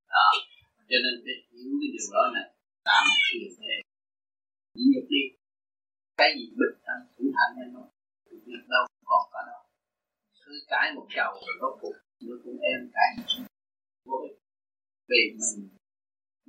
[0.08, 0.26] Đó
[0.90, 2.46] cho nên phải hiểu cái điều đó này.
[2.88, 3.76] Làm một thiền để
[4.76, 5.22] nhịn nhục đi.
[6.18, 7.82] Cái gì bình thanh, thủ thành hay nó
[8.46, 9.58] việc đâu còn cả đó
[10.50, 13.10] cứ cãi một chầu rồi rốt cuộc nó cũng em cãi
[14.06, 14.18] vô
[15.08, 15.68] vì mình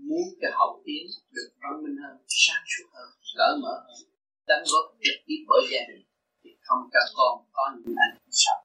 [0.08, 1.04] muốn cái hậu tiến
[1.36, 4.02] được văn minh hơn, sáng suốt hơn, cởi mở hơn
[4.48, 6.06] đóng góp trực tiếp bởi gia đình,
[6.44, 8.58] thì không cho con có những ảnh hưởng sau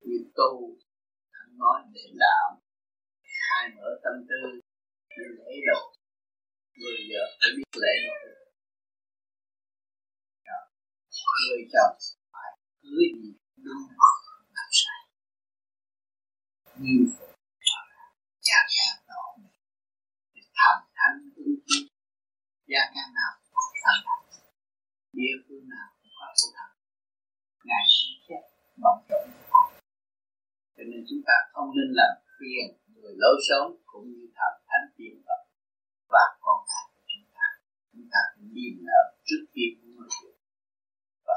[0.00, 0.76] như tu
[1.60, 2.60] nói để đạo
[3.36, 4.60] khai mở tâm tư
[5.16, 5.80] lễ độ
[6.78, 8.14] người vợ phải biết lễ độ
[11.48, 11.96] người chồng
[12.32, 12.50] phải
[12.82, 13.30] cưới gì
[13.64, 13.82] đúng
[14.54, 15.00] làm sai
[16.82, 17.26] như phụ
[18.46, 19.22] gia can đó
[20.58, 21.88] thành thánh ứng chi
[22.66, 24.24] gia can nào cũng thành thánh
[25.12, 26.70] địa phương nào cũng có phụ thần
[27.64, 28.42] ngài sinh chết
[28.82, 29.26] bận rộn
[30.76, 34.88] cho nên chúng ta không nên làm phiền người lối sống cũng như thần thánh
[34.96, 35.40] tiên Phật
[36.12, 37.46] và con cái của chúng ta
[37.92, 40.36] chúng ta phải nhìn nở trước khi của người chuyện
[41.26, 41.36] và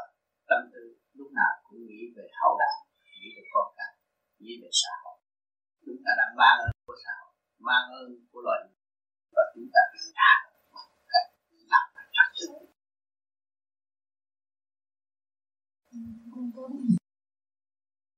[0.50, 0.84] tâm tư
[1.18, 2.78] lúc nào cũng nghĩ về hậu đạo
[3.22, 3.92] nghĩ về con cái
[4.40, 5.18] nghĩ về xã hội.
[5.86, 7.34] Chúng ta đang mang ơn của xã hội
[7.68, 8.78] mang ơn của loài người.
[9.36, 10.32] Và chúng ta phải trả
[11.12, 11.30] cách
[11.72, 12.48] làm và trật tự.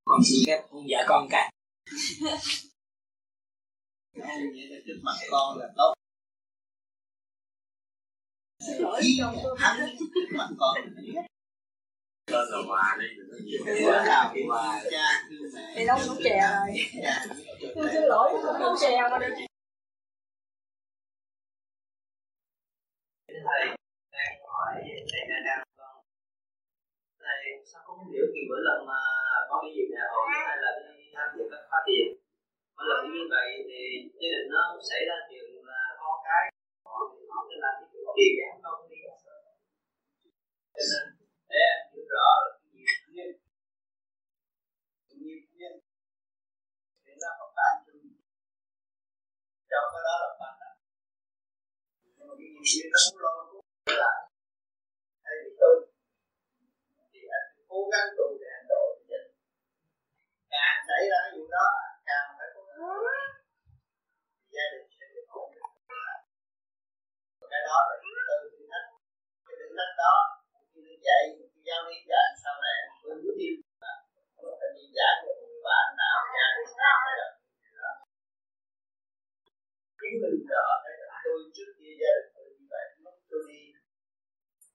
[0.04, 1.50] Con xin phép ông dạ con cả
[4.22, 5.94] ăn vậy là trước mặt con là tốt.
[9.00, 9.20] Khi
[9.58, 10.74] hắn trước mặt con
[12.32, 13.06] con là hòa đi
[13.84, 16.76] bữa nào hòa cha mẹ thì đâu cũng chè rồi.
[17.74, 19.34] Tôi xin lỗi không chè mà được
[23.28, 23.66] thầy
[24.12, 24.74] đang hỏi
[25.10, 26.04] thầy là đang con
[27.18, 27.38] thầy
[27.72, 29.00] sao không hiểu kỳ mỗi lần mà
[29.48, 32.06] có cái gì nhà hội hay là đi tham dự các khóa tiền
[32.80, 33.80] mà làm như vậy thì
[34.20, 36.44] gia đình nó xảy ra chuyện là con cái
[36.84, 36.96] họ
[37.30, 38.98] họ sẽ làm cái chuyện gì gắn con đi
[40.74, 41.04] cho nên
[41.50, 43.30] để anh hiểu rõ là cái gì nhiên
[45.22, 45.74] nhiên nhiên
[47.02, 48.02] thì nó có bản chung
[49.70, 50.76] trong cái đó là bạn đạo
[52.02, 53.64] nhưng mà cái nghiệp nhiên nó cũng lo cũng
[54.02, 54.12] là
[55.24, 55.72] hay vì tu
[57.12, 59.26] thì anh cố gắng tu để anh độ cho mình
[60.52, 61.66] càng xảy ra cái vụ đó,
[62.08, 62.28] càng
[64.54, 65.72] gia đình sẽ được ổn định.
[67.52, 68.88] Cái đó là từ thử thách.
[69.46, 70.14] Cái đó,
[70.70, 71.22] khi nó dạy
[71.52, 73.48] khi giáo lý cho anh sau này tôi muốn đi
[73.82, 73.94] là
[74.42, 77.94] nó phải đi giải cho một bạn nào, nhà đi sao đó.
[79.98, 83.42] Chứng minh rõ cái là tôi trước kia gia đình tôi như vậy lúc tôi
[83.50, 83.60] đi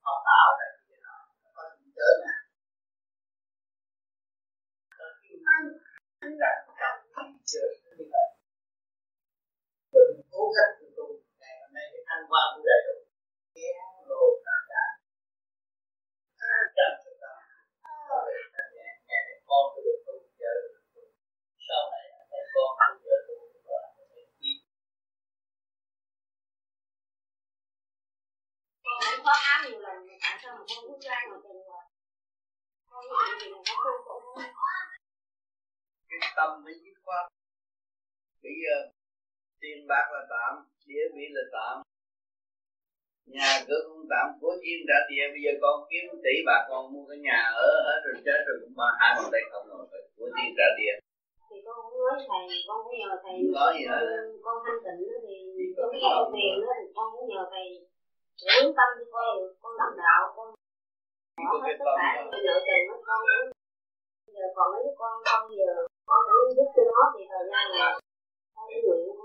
[0.06, 1.12] học ảo này như thế
[1.56, 2.34] có gì tới nè
[7.98, 8.28] như vậy
[9.92, 11.06] tôi cố gắng từ tu
[11.40, 12.98] ngày hôm nay cái thanh quan của đầy đủ
[13.56, 13.70] nghe
[14.10, 14.84] đồ tất cả
[16.76, 17.34] trăm chúng ta
[18.76, 21.04] ngày này con tôi được tu giờ được tu
[21.68, 23.36] sau này thấy con tôi giờ tu
[23.68, 23.80] và
[24.40, 24.58] biết
[28.84, 31.62] con cũng có áo nhiều lần mà tại sao mà con cứ ra mà từng
[31.70, 31.84] rồi
[32.90, 34.26] con như vậy thì con tu cũng
[36.10, 37.26] cái tâm mới dứt khoát
[38.44, 38.76] bây giờ
[39.60, 40.52] tiền bạc là tạm
[41.16, 41.76] vị là tạm.
[43.36, 46.84] Nhà cửa cũng tạm của chiên trả tiền bây giờ con kiếm tỷ bạc con
[46.94, 49.84] mua cái nhà ở hết rồi chết rồi cũng ba hai bàn tay không rồi
[49.92, 50.96] phải của chiên trả tiền.
[51.50, 53.34] Thì con cũng nói thầy con cũng nhờ thầy.
[53.42, 54.04] Không có gì hết.
[54.46, 55.00] Con thanh tịnh
[55.58, 57.66] thì con nghe con tiền đó thì con cũng nhờ thầy.
[58.44, 59.28] Hướng tâm cho con
[59.62, 60.48] con đắc đạo con
[61.50, 63.22] bỏ hết tất cả những nợ tiền của con
[64.36, 65.72] giờ còn mấy con không giờ
[66.10, 67.90] con cũng giúp cho nó thì thời gian là
[68.56, 69.25] con nguyện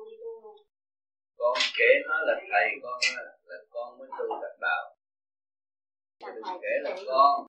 [1.41, 4.97] con kể nó là thầy con là, là con mới tu đạt đạo.
[6.35, 7.47] Đừng kể là con.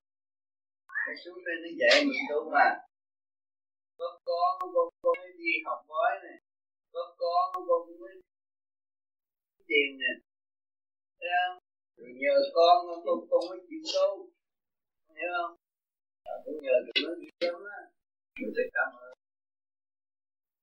[1.05, 2.67] Cái xuống đây nó dạy mình tu mà.
[3.97, 6.37] Có con con con mới đi học bói này
[6.93, 8.13] có con con mới
[9.67, 10.13] tiền nè.
[11.97, 14.29] Rồi nhờ con con con mới chịu tu.
[15.15, 15.55] Hiểu không?
[16.23, 17.79] À, cũng nhờ tụi nó chịu lắm á.
[18.39, 19.13] Mình phải cảm ơn.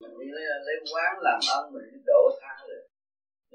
[0.01, 2.88] Mình đi lấy, lấy quán làm ơn mình đổ tha rồi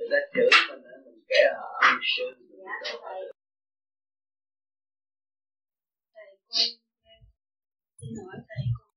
[0.04, 2.26] người ta chửi mình mình kể họ ân sư.
[2.64, 3.22] Dạ thầy.
[6.14, 7.22] Thầy con
[7.98, 8.92] xin hỏi thầy con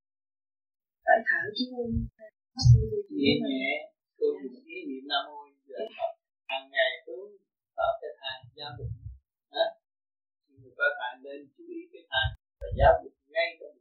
[1.04, 1.92] phải thở chứ không
[3.20, 3.68] nhẹ nhẹ
[4.18, 4.32] tôi
[4.74, 6.12] ý niệm nam mô giờ học
[6.48, 7.30] hàng ngày hướng
[7.76, 8.90] vào cái thang giáo dục.
[9.54, 9.66] Hả?
[10.48, 12.30] Người có thang nên chú ý cái thang
[12.60, 13.76] và giáo dục ngay trong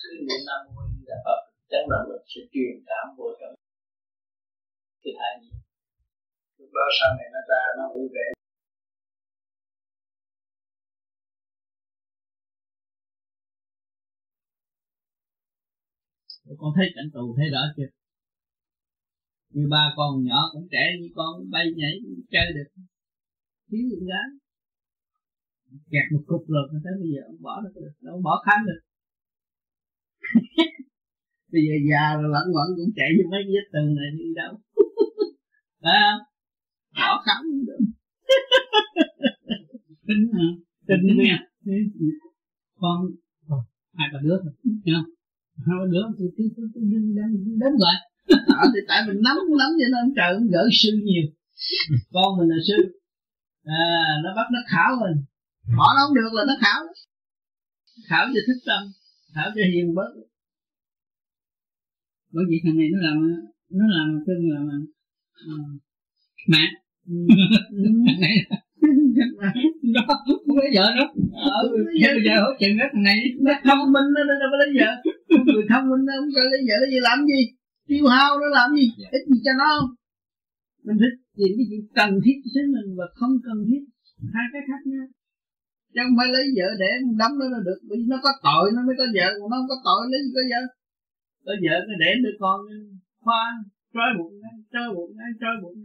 [0.00, 1.40] sư niệm nam mô là phật
[1.70, 3.54] chắc là lực sẽ truyền cảm vô trong.
[5.02, 5.65] Cái thang gì
[6.66, 8.26] lúc đó sau này nó ra nó vui vẻ.
[16.58, 17.90] Con thấy cảnh tù thấy rõ chưa?
[19.50, 21.94] Như ba con nhỏ cũng trẻ, như con bay nhảy
[22.30, 22.68] chơi được.
[23.70, 24.28] Thiếu gì gái
[25.92, 28.80] kẹt một cục rồi tới bây giờ ông bỏ được đâu bỏ khám được.
[31.52, 34.52] Bây giờ già rồi lẫn quẩn cũng chạy như mấy vết tường này đi đâu.
[35.82, 36.35] Phải không?
[36.96, 37.80] Bỏ khám cũng được.
[40.06, 40.48] Tính hả?
[40.86, 41.38] Tính nha.
[42.80, 42.96] Con
[43.94, 44.52] hai ba đứa thôi
[44.84, 45.00] nha
[45.66, 47.14] hai ba đứa tôi tôi tôi tôi đến
[47.62, 47.96] đến rồi.
[48.60, 51.26] À, thì tại mình nắm nắm cho nên trời cũng gỡ sư nhiều.
[52.12, 52.78] Con mình là sư.
[53.64, 53.84] À,
[54.24, 55.24] nó bắt nó khảo mình.
[55.78, 56.80] Bỏ nó không được là nó khảo.
[58.08, 58.82] Khảo cho thích tâm.
[59.34, 60.10] Khảo cho hiền bớt
[62.36, 63.16] bởi vì thằng này nó làm
[63.70, 64.60] nó làm cưng là
[65.54, 65.80] uh,
[66.48, 66.64] mẹ
[69.94, 71.58] đó không lấy vợ nữa ờ,
[72.02, 73.20] giờ giờ trợ cái thằng này.
[73.44, 74.90] Nó thông minh nó đâu có lấy vợ.
[75.46, 77.40] Người thông minh nó không cho lấy vợ lấy gì làm gì?
[77.88, 78.86] Tiêu hao nó làm gì?
[78.98, 79.12] Yeah.
[79.16, 79.90] ít gì cho nó không?
[80.86, 83.82] Mình thích tìm cái chuyện cần thiết cho chính mình và không cần thiết.
[84.34, 85.06] Hai cái khác nhau.
[85.92, 86.90] Chứ không phải lấy vợ để
[87.20, 89.70] đấm nó là được vì nó có tội nó mới có vợ còn nó không
[89.72, 90.62] có tội lấy gì có vợ?
[91.46, 92.58] Có vợ nó để đứa con
[93.24, 93.42] khoa
[93.94, 94.34] trói bụng
[94.72, 95.76] trói bụng trói bụng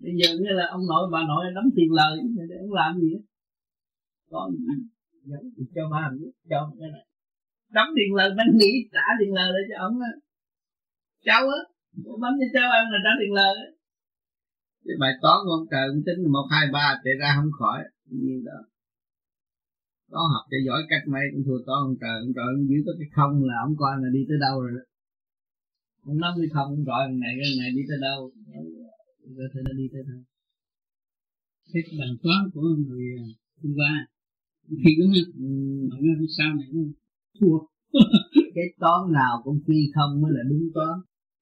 [0.00, 2.18] bây giờ như là ông nội bà nội đóng tiền lời
[2.48, 3.20] để ông làm gì đó
[5.30, 6.02] giấu thì cho ba
[6.50, 7.04] cho cái này.
[7.76, 10.12] đóng tiền lời đang nghĩ trả tiền lời lại cho ông á.
[11.28, 11.60] Cháu á
[12.22, 13.68] bấm cho cháu ăn là trả tiền lời á.
[14.84, 17.78] Cái bài toán của ông trời ông tính một hai ba chạy ra không khỏi.
[18.24, 18.58] Như đó.
[20.12, 22.16] Có học cho giỏi cách mấy cũng thua toán ông trời.
[22.24, 24.72] Ông trời ông giữ có cái không là ông coi là đi tới đâu rồi
[24.78, 24.84] đó.
[26.08, 28.20] Ông nói cái không ông gọi này cái này đi tới đâu
[29.36, 30.22] có thể nó đi tới đâu
[31.72, 33.06] thế bài toán của người
[33.62, 33.92] hôm qua
[34.82, 35.32] khi đúng không?
[35.38, 35.48] Ừ.
[35.90, 36.82] mà nó sau này nó
[37.40, 37.58] thua.
[38.54, 40.94] Cái toán nào cũng phi không mới là đúng toán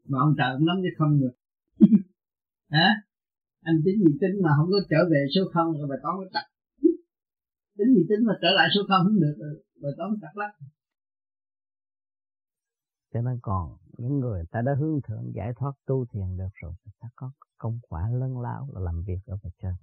[0.08, 1.34] mà ông trời cũng nắm cái không được.
[2.76, 2.88] Hả?
[3.62, 6.26] Anh tính gì tính mà không có trở về số không rồi bài toán nó
[6.34, 6.46] chặt
[7.78, 10.50] tính gì tính mà trở lại số không không được rồi bài toán chặt lắm
[13.12, 16.72] cho nên còn những người ta đã hướng thượng giải thoát tu thiền được rồi
[17.00, 19.74] ta có công quả lớn lao là làm việc ở bề trên.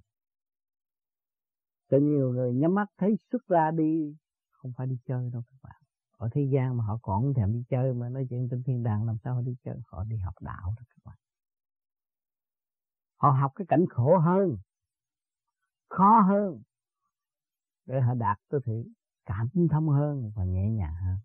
[1.90, 4.16] Cho nhiều người nhắm mắt thấy xuất ra đi,
[4.52, 5.82] không phải đi chơi đâu các bạn.
[6.16, 8.82] Ở thế gian mà họ còn không thèm đi chơi mà nói chuyện trên thiên
[8.82, 9.76] đàng, làm sao họ đi chơi?
[9.86, 11.16] Họ đi học đạo đó các bạn.
[13.16, 14.56] Họ học cái cảnh khổ hơn,
[15.88, 16.62] khó hơn,
[17.86, 18.84] để họ đạt tới sự
[19.26, 21.16] cảm thông hơn và nhẹ nhàng hơn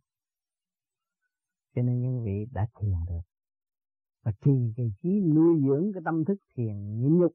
[1.75, 3.21] cho nên những vị đã thiền được.
[4.21, 7.33] Và trì cái trí nuôi dưỡng cái tâm thức thiền nhịn nhục,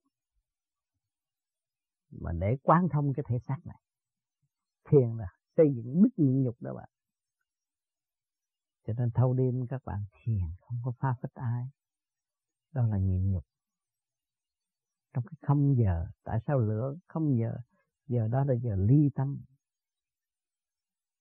[2.11, 3.81] mà để quán thông cái thể xác này,
[4.85, 5.27] thiền là
[5.57, 6.89] xây dựng đức nhịn nhục đó bạn.
[8.87, 11.69] Cho nên thâu đêm các bạn thiền không có pha phách ai.
[12.73, 13.45] Đó là nhịn nhục.
[15.13, 17.57] Trong cái không giờ, tại sao lửa không giờ?
[18.07, 19.45] Giờ đó là giờ ly tâm.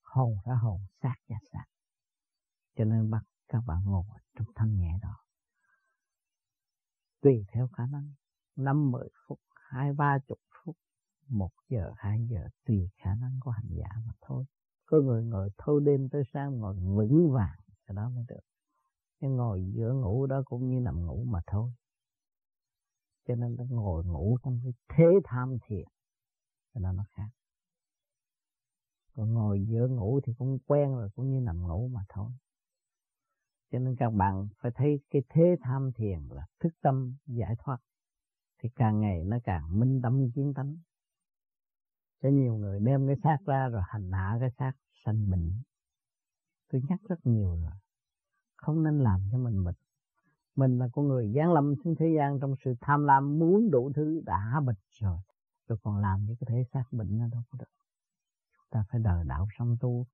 [0.03, 1.66] Hồn ra hồn, xác ra xác
[2.76, 4.03] cho nên bắt các bạn ngồi
[4.36, 5.17] trong thân nhẹ đó.
[7.21, 8.13] Tùy theo khả năng.
[8.55, 10.78] Năm, mười phút, hai, ba chục phút,
[11.28, 14.45] một giờ, hai giờ, tùy khả năng của hành giả mà thôi.
[14.86, 18.41] Có người ngồi thâu đêm tới sáng ngồi vững vàng, cái đó mới được.
[19.19, 21.71] Nhưng ngồi giữa ngủ đó cũng như nằm ngủ mà thôi.
[23.28, 25.86] Cho nên nó ngồi ngủ trong cái thế tham thiền.
[26.74, 27.30] Cho nên nó khác.
[29.15, 32.32] Còn ngồi giữa ngủ thì cũng quen rồi, cũng như nằm ngủ mà thôi
[33.74, 37.78] cho nên các bạn phải thấy cái thế tham thiền là thức tâm giải thoát,
[38.59, 40.78] thì càng ngày nó càng minh tâm, kiến tánh.
[42.21, 44.71] Cho nhiều người đem cái xác ra rồi hành hạ cái xác,
[45.05, 45.51] sanh bệnh.
[46.71, 47.71] Tôi nhắc rất nhiều rồi,
[48.55, 49.76] không nên làm cho mình bệnh
[50.55, 53.91] mình là con người giáng lâm xuống thế gian trong sự tham lam, muốn đủ
[53.95, 55.17] thứ đã bệnh rồi
[55.67, 57.71] rồi còn làm những cái thể xác bệnh nó đâu có được.
[58.53, 60.05] Chúng ta phải đời đạo song tu,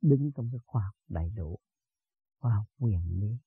[0.00, 1.58] đứng trong cái khoa học đầy đủ
[2.40, 3.38] khoa học quyền lý.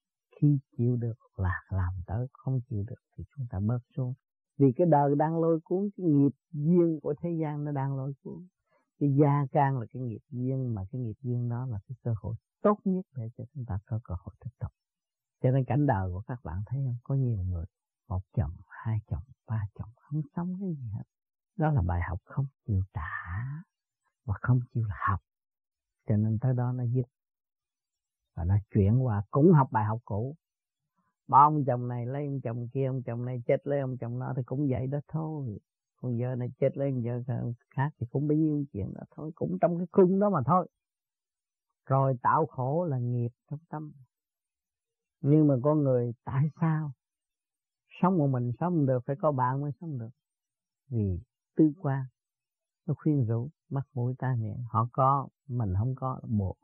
[0.41, 4.13] Khi chịu được là làm tới, không chịu được thì chúng ta bớt xuống.
[4.57, 8.13] Vì cái đời đang lôi cuốn, cái nghiệp duyên của thế gian nó đang lôi
[8.23, 8.47] cuốn.
[8.99, 12.13] Cái gia can là cái nghiệp duyên, mà cái nghiệp duyên đó là cái cơ
[12.21, 14.71] hội tốt nhất để cho chúng ta có cơ hội thực tập.
[15.41, 16.97] Cho nên cảnh đời của các bạn thấy không?
[17.03, 17.65] Có nhiều người,
[18.07, 21.03] một chồng, hai chồng, ba chồng, không sống cái gì hết.
[21.57, 23.09] Đó là bài học không chịu trả
[24.25, 25.19] và không chịu học.
[26.07, 27.05] Cho nên tới đó nó dứt
[28.39, 30.35] và nó chuyển qua cũng học bài học cũ.
[31.27, 34.19] Ba ông chồng này lấy ông chồng kia, ông chồng này chết lấy ông chồng
[34.19, 35.59] nó thì cũng vậy đó thôi.
[35.95, 39.31] Con vợ này chết lấy con vợ khác thì cũng bấy nhiêu chuyện đó thôi.
[39.35, 40.67] Cũng trong cái khung đó mà thôi.
[41.85, 43.93] Rồi tạo khổ là nghiệp trong tâm.
[45.21, 46.91] Nhưng mà con người tại sao
[48.01, 50.11] sống một mình sống không được, phải có bạn mới sống được?
[50.87, 51.19] Vì
[51.55, 52.05] tư quan
[52.85, 54.63] nó khuyên rủ mắt mũi tai miệng.
[54.69, 56.57] Họ có, mình không có buộc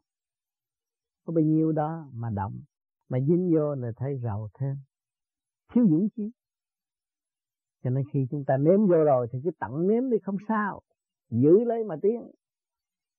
[1.26, 2.61] có bao nhiêu đó mà động,
[3.09, 4.76] mà dính vô là thấy giàu thêm.
[5.73, 6.32] Thiếu dũng chí.
[7.84, 10.82] Cho nên khi chúng ta nếm vô rồi thì cứ tặng nếm đi không sao.
[11.30, 12.32] Giữ lấy mà tiến.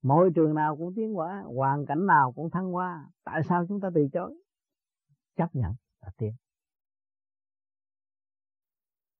[0.02, 3.10] Môi trường nào cũng tiến hóa, hoàn cảnh nào cũng thăng hoa.
[3.24, 4.34] Tại sao chúng ta từ chối?
[5.36, 6.32] Chấp nhận là tiến.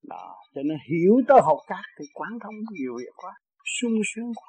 [0.03, 3.33] Đó, cho nên hiểu tới học cát thì quán thông nhiều việc quá,
[3.65, 4.49] sung sướng quá.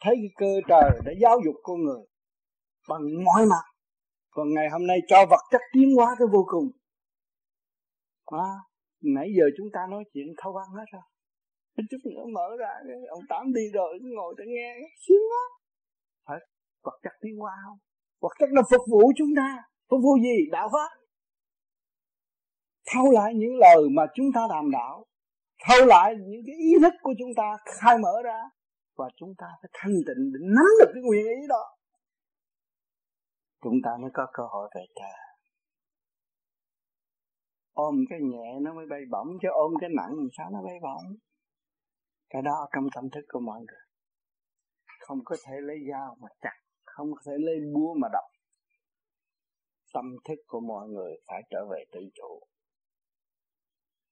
[0.00, 2.06] Thấy cái cơ trời đã giáo dục con người
[2.88, 3.64] bằng mọi mặt.
[4.30, 6.68] Còn ngày hôm nay cho vật chất tiến hóa tới vô cùng.
[8.24, 8.52] À,
[9.02, 11.02] nãy giờ chúng ta nói chuyện thâu ăn hết rồi.
[11.90, 12.68] Chút nữa mở ra
[13.10, 14.74] ông tám đi rồi ngồi để nghe
[15.08, 15.44] sướng quá.
[16.26, 16.38] Phải
[16.82, 17.78] vật chất tiến hóa không?
[18.20, 19.62] Vật chất nó phục vụ chúng ta.
[19.90, 20.36] Phục vụ gì?
[20.50, 20.90] Đạo pháp.
[22.86, 25.04] Thâu lại những lời mà chúng ta đàm đạo.
[25.68, 28.38] Thâu lại những cái ý thức của chúng ta khai mở ra.
[28.96, 31.64] Và chúng ta phải thanh tịnh để nắm được cái nguyên ý đó
[33.62, 35.18] chúng ta mới có cơ hội về trời.
[37.72, 40.78] Ôm cái nhẹ nó mới bay bổng, chứ ôm cái nặng làm sao nó bay
[40.82, 41.16] bổng?
[42.30, 43.84] Cái đó trong tâm thức của mọi người.
[45.00, 48.24] Không có thể lấy dao mà chặt, không có thể lấy búa mà đập.
[49.94, 52.40] Tâm thức của mọi người phải trở về tự chủ.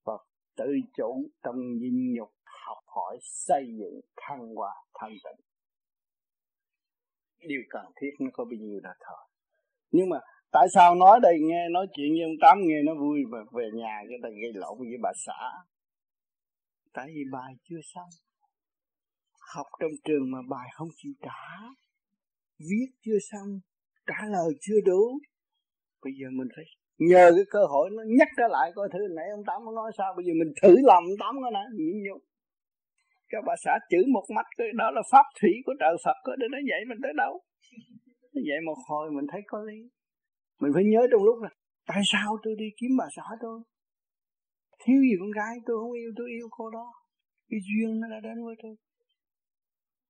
[0.05, 0.13] Và
[0.57, 2.33] tự chủ trong dinh nhục,
[2.67, 5.47] học hỏi, xây dựng, thăng hoa, thanh tịnh.
[7.49, 9.30] Điều cần thiết nó có bao nhiêu đó thôi
[9.91, 10.17] nhưng mà
[10.53, 13.69] tại sao nói đây, nghe nói chuyện với ông tám nghe nó vui mà về
[13.75, 15.41] nhà cái ta gây lộn với bà xã?
[16.93, 18.09] Tại vì bài chưa xong.
[19.55, 21.43] Học trong trường mà bài không chịu trả.
[22.59, 23.49] Viết chưa xong,
[24.07, 25.19] trả lời chưa đủ.
[26.03, 26.65] Bây giờ mình phải
[26.99, 30.15] nhờ cái cơ hội nó nhắc trở lại coi thử nãy ông tám nói sao.
[30.17, 32.23] Bây giờ mình thử làm ông tám cái nè, nhịn nhục
[33.31, 36.35] các bà xã chữ một mắt cái đó là pháp thủy của trời Phật đó
[36.39, 37.41] để nó dạy mình tới đâu?
[38.35, 39.81] Nó một hồi mình thấy có lý.
[40.61, 41.51] Mình phải nhớ trong lúc là,
[41.87, 43.61] tại sao tôi đi kiếm bà xã tôi?
[44.85, 46.93] Thiếu gì con gái tôi, không yêu tôi, yêu cô đó.
[47.49, 48.75] Cái duyên nó đã đến với tôi.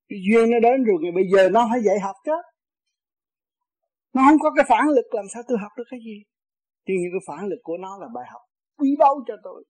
[0.09, 2.37] Cái duyên nó đến rồi thì bây giờ nó phải dạy học chứ.
[4.15, 6.17] Nó không có cái phản lực, làm sao tôi học được cái gì?
[6.87, 8.43] Thì những cái phản lực của nó là bài học
[8.79, 9.65] quý báu cho tôi,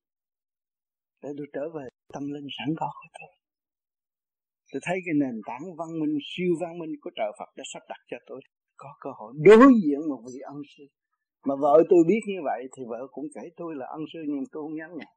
[1.22, 3.39] để tôi trở về tâm linh sẵn có của tôi
[4.72, 7.82] tôi thấy cái nền tảng văn minh, siêu văn minh của trời Phật đã sắp
[7.88, 8.40] đặt cho tôi.
[8.76, 10.84] Có cơ hội đối diện một vị ân sư.
[11.46, 14.44] Mà vợ tôi biết như vậy thì vợ cũng kể tôi là ân sư nhưng
[14.52, 15.12] tôi không dám nhận.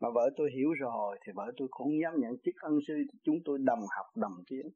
[0.00, 2.32] Mà vợ tôi hiểu rồi thì vợ tôi cũng dám nhận.
[2.44, 4.66] Chức ân sư thì chúng tôi đồng học, đồng tiến.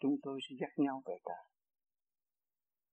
[0.00, 1.44] Chúng tôi sẽ dắt nhau về trời.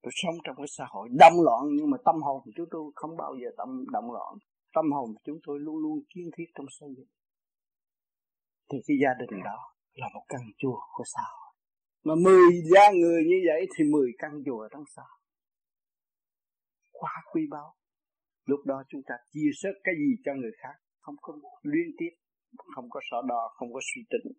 [0.01, 3.17] Tôi sống trong cái xã hội đông loạn nhưng mà tâm hồn chúng tôi không
[3.17, 4.33] bao giờ tâm động loạn.
[4.73, 7.07] Tâm hồn chúng tôi luôn luôn kiên thiết trong xây dựng.
[8.71, 11.53] Thì cái gia đình đó là một căn chùa của xã hội.
[12.03, 15.03] Mà mười gia người như vậy thì mười căn chùa trong xã
[16.91, 17.75] quá quý báu.
[18.45, 21.33] Lúc đó chúng ta chia sẻ cái gì cho người khác, không có
[21.63, 22.13] liên tiếp,
[22.75, 24.33] không có so đo, không có suy tính.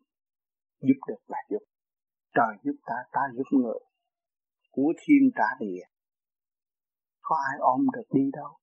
[0.80, 1.62] Giúp được là giúp.
[2.34, 3.78] Trời giúp ta ta giúp người.
[4.70, 5.84] Của thiên trả địa.
[7.20, 8.59] Có ai ôm được đi đâu?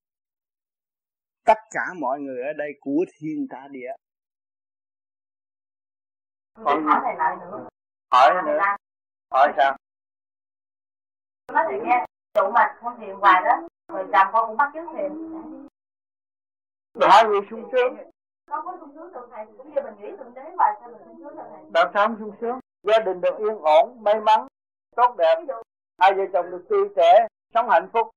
[1.46, 3.92] Tất cả mọi người ở đây của thiên trả địa
[6.66, 7.68] còn hỏi thầy lại nữa.
[8.12, 8.60] hỏi nữa.
[9.32, 9.78] Hỏi sao?
[11.54, 13.68] Nói thầy nghe tụ mà con thiền hoài đó.
[13.88, 15.34] Rồi chồng con cũng bắt chước thiền
[17.02, 17.98] hai người sung sướng.
[18.50, 19.46] Con có sung sướng được thầy?
[19.58, 21.44] Cũng như mình nghĩ thượng đế hoài sao mình sung sướng được
[21.74, 21.84] thầy?
[21.94, 22.60] Sao không sung sướng.
[22.84, 24.48] Gia đình được yên ổn may mắn
[24.96, 25.36] tốt đẹp.
[25.98, 28.10] Hai vợ chồng được tươi trẻ sống hạnh phúc.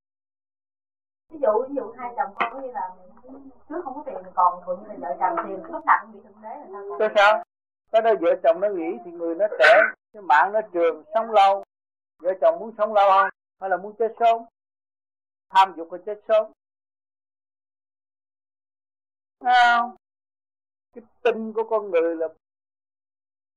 [1.32, 2.90] Ví dụ ví dụ hai chồng con như là
[3.68, 5.62] trước không có tiền còn còn như là vợ chồng tiền.
[5.72, 7.42] Lúc cũng bị thượng đế là sao Tại sao?
[7.92, 9.80] Cái đó vợ chồng nó nghĩ thì người nó trẻ,
[10.12, 11.64] cái mạng nó trường, sống lâu.
[12.18, 13.28] Vợ chồng muốn sống lâu không?
[13.60, 14.42] Hay là muốn chết sớm?
[15.48, 16.52] Tham dục là chết sớm.
[19.40, 19.96] Không?
[20.92, 22.28] Cái tinh của con người là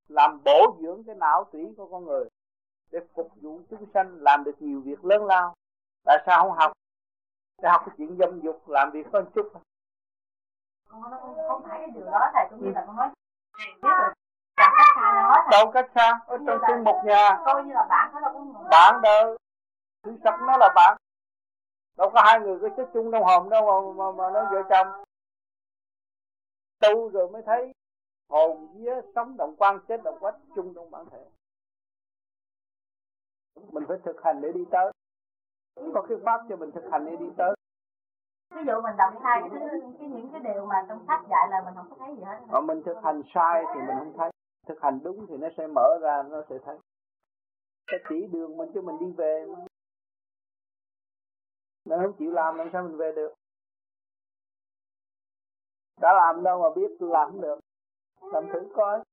[0.07, 2.25] làm bổ dưỡng cái não tủy của con người
[2.91, 5.55] để phục vụ chúng sanh làm được nhiều việc lớn lao.
[6.05, 6.71] Tại sao không học?
[7.61, 9.61] Để học cái chuyện dâm dục làm việc có một chút không,
[11.47, 13.09] không phải cái điều đó thầy cũng như là con nói
[13.57, 14.13] thầy biết rồi
[14.59, 17.41] chẳng cách xa thầy đâu cách xa ở trong chung một nhà.
[17.45, 19.37] coi như là bạn nó đâu có bạn đâu?
[20.03, 20.97] Sự thật nó là bạn.
[21.97, 24.63] Đâu có hai người có chết chung trong hồn đâu mà, mà, mà nó vợ
[24.69, 25.03] chồng.
[26.79, 27.73] Tu rồi mới thấy
[28.29, 31.25] hồn vía sống động quan chết động quách chung trong bản thể.
[33.71, 34.91] Mình phải thực hành để đi tới.
[35.93, 37.55] Có cái pháp cho mình thực hành để đi tới.
[38.55, 41.61] Ví dụ mình đọc sai cái, cái những cái điều mà trong sách dạy là
[41.65, 42.39] mình không có thấy gì hết.
[42.47, 44.31] Mà mình thực hành sai thì mình không thấy
[44.69, 46.77] thực hành đúng thì nó sẽ mở ra nó sẽ thấy.
[47.87, 49.45] Cái chỉ đường mình cho mình đi về.
[51.85, 53.33] Mà mình không chịu làm làm sao mình về được.
[56.01, 57.59] Đã làm đâu mà biết làm không được.
[58.21, 59.03] Làm thử coi.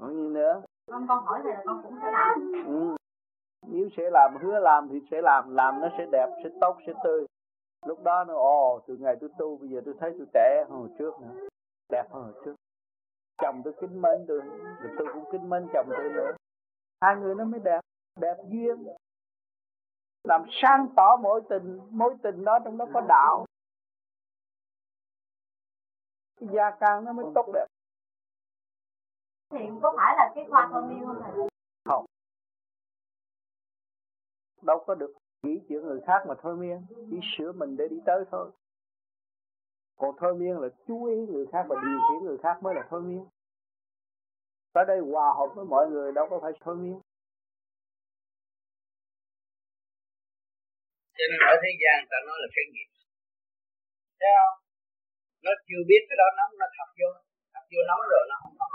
[0.00, 0.62] Còn gì nữa?
[0.86, 2.52] Con con hỏi thầy là con cũng sẽ làm.
[2.66, 2.96] Ừ.
[3.66, 5.54] nếu sẽ làm hứa làm thì sẽ làm.
[5.54, 7.26] Làm nó sẽ đẹp sẽ tốt sẽ tươi.
[7.86, 10.78] Lúc đó nó ồ từ ngày tôi tu bây giờ tôi thấy tôi trẻ hơn
[10.78, 11.48] hồi trước nữa.
[11.92, 12.54] Đẹp hơn hồi trước
[13.38, 14.42] chồng tôi kính mến tôi
[14.98, 16.32] tôi cũng kính mến chồng tôi nữa.
[17.00, 17.80] Hai người nó mới đẹp
[18.20, 18.86] đẹp duyên.
[20.24, 23.46] Làm sáng tỏ mối tình mối tình đó trong đó có đạo.
[26.40, 27.66] Cái gia can nó mới tốt đẹp.
[29.50, 31.48] Thì có phải là cái khoa thôi miên không thầy?
[31.84, 32.04] Không.
[34.62, 37.96] Đâu có được nghĩ chuyện người khác mà thôi miên chỉ sửa mình để đi
[38.06, 38.50] tới thôi
[39.96, 42.82] còn thôi miên là chú ý người khác và điều khiển người khác mới là
[42.90, 43.24] thôi miên.
[44.72, 46.98] Ở đây hòa hợp với mọi người đâu có phải thôi miên.
[51.16, 52.88] Trên ở thế gian ta nói là cái nghiệp.
[54.20, 54.56] Thấy không?
[55.44, 57.08] Nó chưa biết cái đó nóng, nó thập vô.
[57.54, 58.70] Thập vô nóng rồi nó không thật.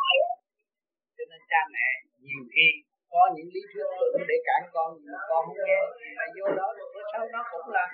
[1.15, 1.88] cho nên cha mẹ
[2.28, 2.67] nhiều khi
[3.13, 5.80] có những lý thuyết tưởng để cản con, nhưng con không nghe.
[6.17, 7.86] Mà vô đó rồi sau nó cũng là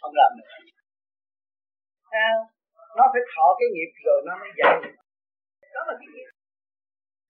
[0.00, 0.79] không làm được
[2.12, 2.34] sao?
[2.96, 4.96] Nó phải thọ cái nghiệp rồi nó mới giải nghiệp.
[5.74, 6.30] Đó là cái nghiệp.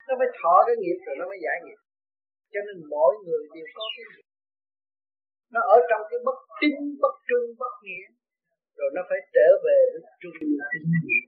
[0.09, 1.81] Nó phải thọ cái nghiệp rồi nó mới giải nghiệp.
[2.53, 4.27] Cho nên mỗi người đều có cái nghiệp.
[5.55, 8.07] Nó ở trong cái bất tín, bất trung, bất nghĩa.
[8.79, 10.49] Rồi nó phải trở về với trung tín
[11.05, 11.23] nghĩa.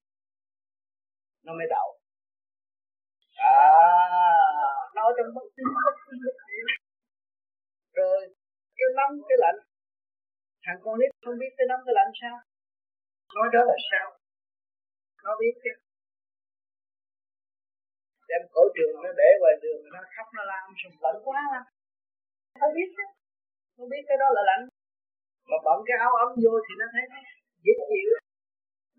[1.47, 1.89] Nó mới đậu
[3.43, 3.59] à
[4.95, 6.67] nó ở trong bất tín, bất trung, bất nghĩa.
[7.99, 8.19] Rồi,
[8.77, 9.59] cái nóng, cái lạnh.
[10.65, 12.37] Thằng con nít không biết cái nóng, cái lạnh sao?
[13.37, 14.07] Nói đó là sao?
[15.25, 15.73] Nó biết chứ?
[18.29, 21.41] Đem cổ trường nó để ngoài đường nó khóc nó la sùng lạnh quá.
[21.53, 21.63] Là,
[22.61, 23.05] nó biết chứ?
[23.77, 24.63] Nó biết cái đó là lạnh.
[25.51, 27.05] Mà bận cái áo ấm vô thì nó thấy
[27.65, 28.11] dễ chịu.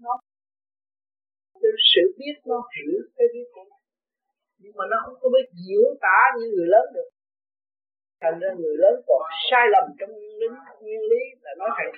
[0.03, 0.13] Nó
[1.63, 3.77] từ sự biết nó hiểu cái biết của nó.
[4.61, 7.09] Nhưng mà nó không có biết diễn tả như người lớn được.
[8.21, 10.47] Thành ra người lớn còn sai lầm trong nguyên lý
[10.81, 11.91] nguyên lý là nói thằng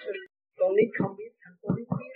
[0.59, 2.14] con nít không biết thằng con nít biết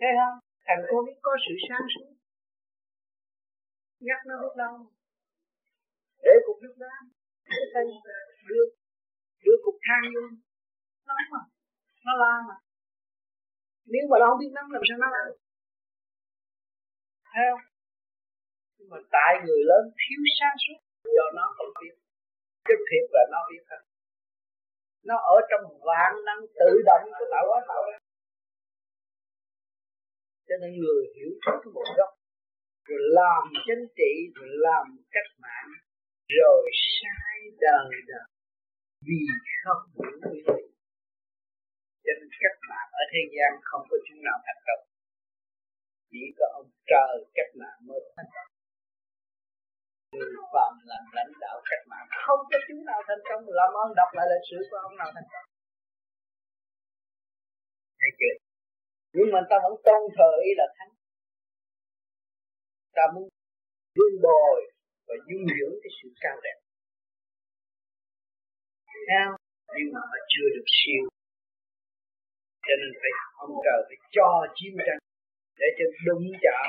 [0.00, 0.36] thấy không?
[0.66, 2.08] Thằng cô biết có sự sáng suốt.
[4.06, 4.74] Nhắc nó biết đâu
[6.24, 6.96] để cục nước đá.
[8.48, 8.64] Đưa
[9.44, 10.24] đưa cục than vô.
[11.06, 11.42] Nóng mà.
[12.06, 12.56] Nó la mà.
[13.92, 15.22] Nếu mà nó không biết nóng làm sao nó la
[17.32, 17.64] thấy không?
[18.76, 20.78] Nhưng mà tại người lớn thiếu sáng suốt,
[21.16, 21.94] do nó không biết.
[22.66, 23.82] Cái thiệt là nó biết hết.
[25.08, 27.98] Nó ở trong vạn năng tự động của tạo hóa tạo ra
[30.50, 32.10] cho nên người hiểu rõ cái một gốc.
[32.88, 35.70] Rồi làm chính trị, rồi làm cách mạng,
[36.38, 36.62] rồi
[36.94, 38.28] sai đời đời.
[39.06, 39.20] Vì
[39.62, 40.62] không hiểu nguyên lý
[42.04, 44.82] cho nên cách mạng ở thế gian không có chúng nào thành công
[46.10, 48.50] chỉ có ông trời cách mạng mới thành công.
[50.12, 53.42] Người phạm làm lãnh đạo cách mạng không có chúng nào thành công.
[53.58, 55.46] Làm ơn đọc lại lịch sử của ông nào thành công.
[58.00, 58.49] Thấy chưa?
[59.16, 60.92] Nhưng mà ta vẫn tôn thờ ý là thánh.
[62.96, 63.28] Ta muốn
[63.96, 64.58] vun bồi
[65.06, 66.58] và dung dưỡng cái sự cao đẹp.
[69.08, 69.28] Theo
[69.76, 71.02] nhưng mà nó chưa được siêu.
[72.66, 73.12] Cho nên phải
[73.44, 75.00] ông trời phải cho chiến tranh
[75.60, 76.66] để cho đúng chạm,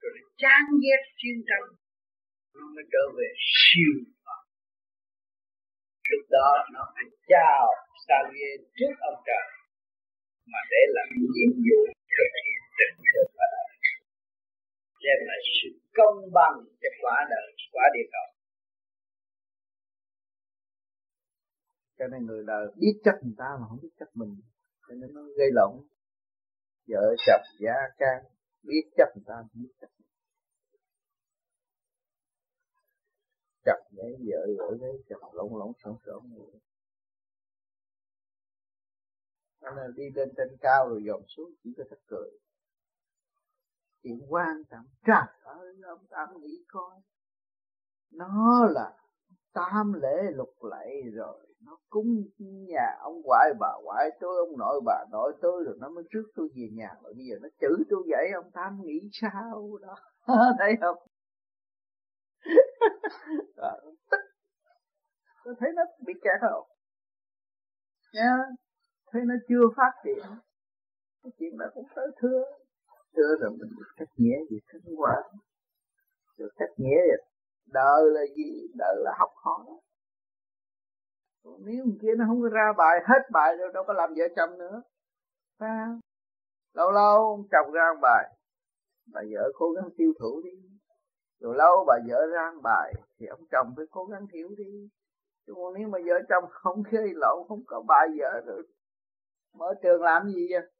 [0.00, 1.66] rồi nó chán ghét chiến tranh.
[2.54, 3.92] Nó mới trở về siêu
[6.10, 7.66] lúc đó nó phải chào
[8.08, 9.59] Salier trước ông trời
[10.52, 11.80] mà để làm nhiệm vụ
[12.16, 13.68] thực hiện tình thương và đời
[15.04, 18.28] đem lại sự công bằng cho quả đời, quả địa cầu.
[21.98, 24.32] Cho nên người đời biết chấp người ta mà không biết chấp mình.
[24.88, 25.72] Cho nên nó gây lộn.
[26.88, 28.18] Vợ chồng, gia can,
[28.62, 29.90] biết chấp người ta không biết chấp
[33.64, 36.14] chặt lấy vợ, gửi lấy chặt lộn lộn sẵn sẵn
[39.60, 42.30] cho nên đi lên trên cao rồi dồn xuống, chỉ có thật cười.
[44.02, 47.00] Chuyện quan trọng trời ơi ông tam nghĩ coi.
[48.10, 48.92] Nó là
[49.52, 54.80] tam lễ lục lệ rồi, nó cúng nhà ông ngoại bà ngoại tôi ông nội
[54.84, 56.88] bà nội tôi, rồi nó mới trước tôi về nhà.
[57.02, 59.96] Rồi bây giờ nó chửi tôi vậy, ông tam nghĩ sao đó.
[60.58, 60.96] Thấy không?
[63.56, 63.80] Ờ,
[65.44, 66.68] tôi thấy nó bị kẹt không?
[68.14, 68.36] Nha
[69.12, 70.24] thấy nó chưa phát triển
[71.22, 72.44] cái chuyện đó cũng tới thưa.
[73.16, 75.22] Thưa rồi mình được cách nghĩa gì thân quả
[76.40, 77.16] được cách nghĩa gì,
[77.66, 78.68] đời là gì?
[78.78, 79.66] Đời là học hỏi.
[81.44, 84.24] Nếu người kia nó không có ra bài hết bài rồi đâu có làm vợ
[84.36, 84.82] chồng nữa.
[85.58, 85.86] À,
[86.74, 88.24] lâu lâu ông chồng ra bài.
[89.12, 90.50] Bà vợ cố gắng tiêu thụ đi.
[91.40, 94.88] Rồi lâu bà vợ ra bài thì ông chồng phải cố gắng hiểu đi.
[95.46, 98.62] Chứ còn nếu mà vợ chồng không gây lộn không có bài vợ rồi
[99.52, 100.70] mở trường làm gì vậy?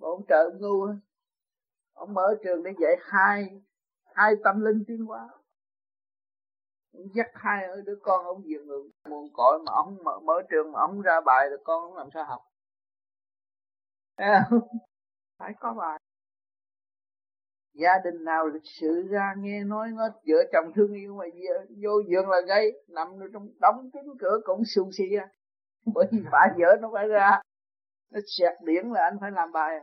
[0.00, 0.86] Ông trời ông ngu
[1.92, 3.62] ông mở trường để dạy hai
[4.14, 5.28] hai tâm linh tiến hóa.
[6.92, 10.80] Dắt hai đứa con ông về người nguồn cội mà ông mở, mở trường mà
[10.80, 12.42] ông ra bài rồi con ông làm sao học?
[15.38, 16.00] Phải có bài.
[17.72, 21.24] Gia đình nào lịch sự ra nghe nói nó vợ chồng thương yêu mà
[21.82, 25.28] vô giường là gây nằm trong đóng kín cửa cũng xù xì ra.
[25.94, 27.40] Bởi vì bà vợ nó phải ra
[28.10, 29.78] nó xẹt điển là anh phải làm bài.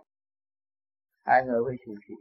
[1.25, 2.13] Hai người phải xù xì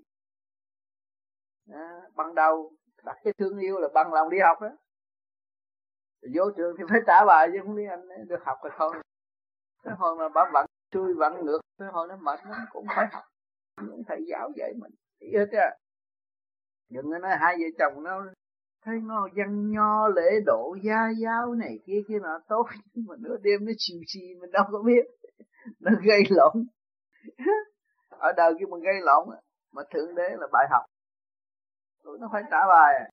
[1.73, 2.73] à, ban đầu
[3.05, 4.69] đặt cái thương yêu là bằng lòng đi học đó.
[6.35, 9.03] Vô trường thì phải trả bài chứ không đi anh được học rồi thôi
[9.87, 13.07] cái hồi mà bà vận chui vận ngược cái hồi nó mệt nó cũng phải
[13.13, 13.25] học.
[13.83, 14.93] Những thầy giáo dạy mình.
[15.21, 15.77] Hiểu hết á.
[16.91, 18.25] Đừng có nói hai vợ chồng nó
[18.85, 22.67] thấy nó văn nho lễ độ gia giáo này kia kia nọ tốt.
[22.95, 25.07] Nhưng mà nửa đêm nó chiều xì mình đâu có biết
[25.81, 26.67] nó gây lộn.
[28.09, 29.29] Ở đời kia mình gây lộn
[29.73, 30.83] mà thượng đế là bài học.
[32.05, 33.13] Tụi nó phải trả bài.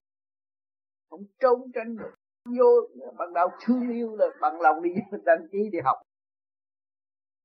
[1.10, 2.16] Không trốn tránh được.
[2.46, 2.88] Vô
[3.18, 4.90] bằng đầu thương yêu là bằng lòng đi
[5.26, 5.98] đăng ký đi học.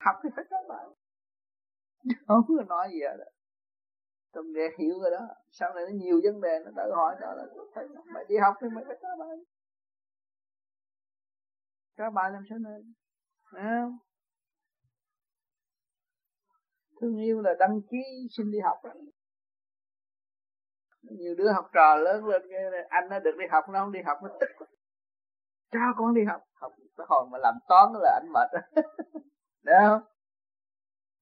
[0.01, 0.85] Học thì phải trả bài.
[2.27, 3.25] Không có nói gì đó
[4.33, 5.29] tâm nghe hiểu rồi đó.
[5.51, 7.45] Sau này nó nhiều vấn đề, nó tự hỏi đó là
[7.75, 9.37] phải mày đi học thì mày phải trả bài.
[11.97, 12.95] Trả bài làm sao nên
[13.43, 13.99] không?
[17.01, 18.91] Thương yêu là đăng ký xin đi học đó
[21.03, 22.43] nhiều đứa học trò lớn lên
[22.89, 24.67] anh nó được đi học nó không đi học nó tức
[25.73, 26.43] cho con đi học.
[26.55, 28.51] Học cái hồi mà làm toán là anh mệt
[29.63, 30.03] đấy không?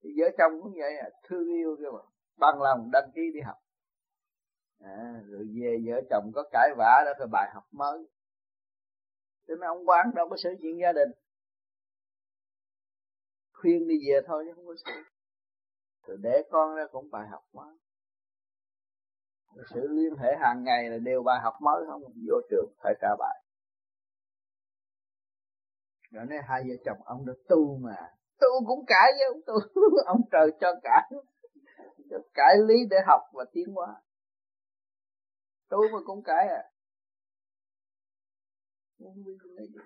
[0.03, 1.99] Thì vợ chồng cũng vậy à thương yêu cơ mà
[2.37, 3.57] bằng lòng đăng ký đi học.
[4.81, 8.09] À, rồi về vợ chồng có cãi vã đó thì bài học mới.
[9.49, 11.09] Cho nên ông quán đâu có sự chuyện gia đình.
[13.53, 14.93] Khuyên đi về thôi chứ không có sự
[16.07, 17.77] rồi để con ra cũng bài học mới.
[19.75, 23.09] Sự liên hệ hàng ngày là đều bài học mới, không vô trường, phải trả
[23.19, 23.43] bài.
[26.11, 27.97] Rồi nói, hai vợ chồng ông đã tu mà.
[28.41, 29.55] Tu cũng cãi với ông, tu
[30.07, 31.11] ông trời cho cãi.
[32.35, 34.03] Cãi lý để học và tiến hóa.
[35.69, 36.63] Tu mà cũng cãi à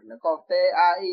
[0.03, 1.11] nó còn t a i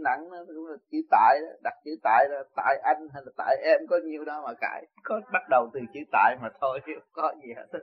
[0.00, 3.32] nặng nó cũng là chữ tại đó đặt chữ tại là tại anh hay là
[3.36, 4.86] tại em có nhiêu đó mà cãi.
[5.04, 7.66] Có bắt đầu từ chữ tại mà thôi không có gì hết.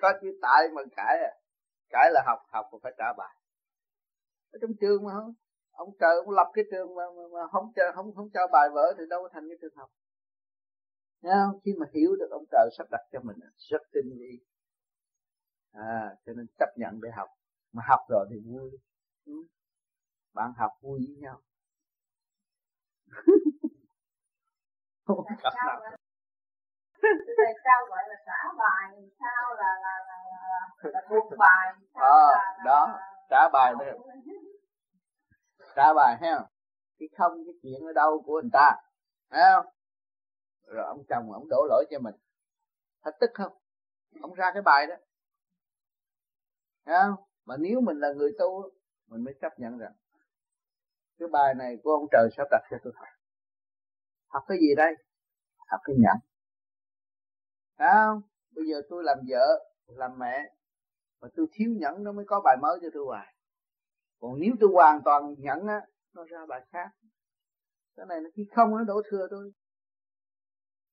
[0.00, 1.32] Có chữ tại mà cãi à.
[1.90, 3.36] Cãi là học học còn phải trả bài.
[4.52, 5.34] Ở trong trường mà không
[5.70, 8.68] ông trời ông lập cái trường mà, mà, mà không cho không không cho bài
[8.74, 9.90] vở thì đâu có thành cái trường học.
[11.22, 11.60] Nghe không?
[11.64, 14.40] khi mà hiểu được ông trời sắp đặt cho mình rất tinh vi.
[15.72, 17.28] À cho nên chấp nhận để học
[17.76, 18.70] mà học rồi thì vui.
[20.34, 21.40] Bạn học vui với nhau.
[25.06, 25.80] Không sao
[27.64, 32.62] sao gọi là trả bài sao là là là là, là bài sao à, là,
[32.64, 32.98] đó là,
[33.30, 33.84] trả bài đó
[35.76, 36.16] trả bài.
[36.20, 36.46] Không?
[36.98, 38.76] Cái không cái chuyện ở đâu của người ta
[39.30, 39.66] thấy không?
[40.66, 42.14] Rồi ông chồng ông đổ lỗi cho mình.
[43.02, 43.52] Thật tức không?
[44.20, 44.94] Ông ra cái bài đó.
[46.86, 48.70] Thấy không mà nếu mình là người tu
[49.06, 49.92] mình mới chấp nhận rằng
[51.18, 53.08] cái bài này của ông trời sắp đặt cho tôi học
[54.28, 54.94] học cái gì đây?
[55.68, 56.16] Học cái nhẫn.
[57.78, 58.22] Thấy không?
[58.54, 60.52] Bây giờ tôi làm vợ làm mẹ
[61.20, 63.34] mà tôi thiếu nhẫn nó mới có bài mới cho tôi hoài.
[64.20, 65.80] Còn nếu tôi hoàn toàn nhẫn á
[66.14, 66.88] nó ra bài khác.
[67.96, 69.52] Cái này nó khi không nó đổ thừa tôi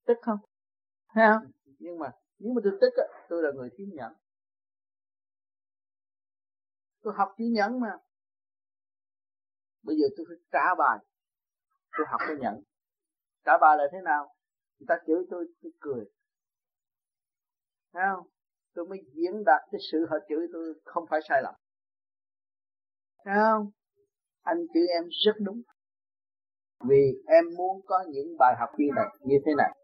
[0.05, 0.37] tức không?
[1.13, 1.51] Thấy không?
[1.79, 4.13] Nhưng mà nếu mà tôi tức á tôi là người thiếu nhẫn
[7.03, 7.91] tôi học chữ nhẫn mà.
[9.83, 10.97] Bây giờ tôi phải trả bài.
[11.97, 12.63] Tôi học cái nhẫn.
[13.45, 14.35] Trả bài là thế nào?
[14.79, 16.05] Người ta chửi tôi tôi cười.
[17.93, 18.27] Thấy không?
[18.73, 21.55] Tôi mới diễn đạt cái sự họ chửi tôi không phải sai lầm.
[23.25, 23.71] Thấy không?
[24.41, 25.61] Anh chữ em rất đúng.
[26.89, 29.77] Vì em muốn có những bài học như này, như thế này.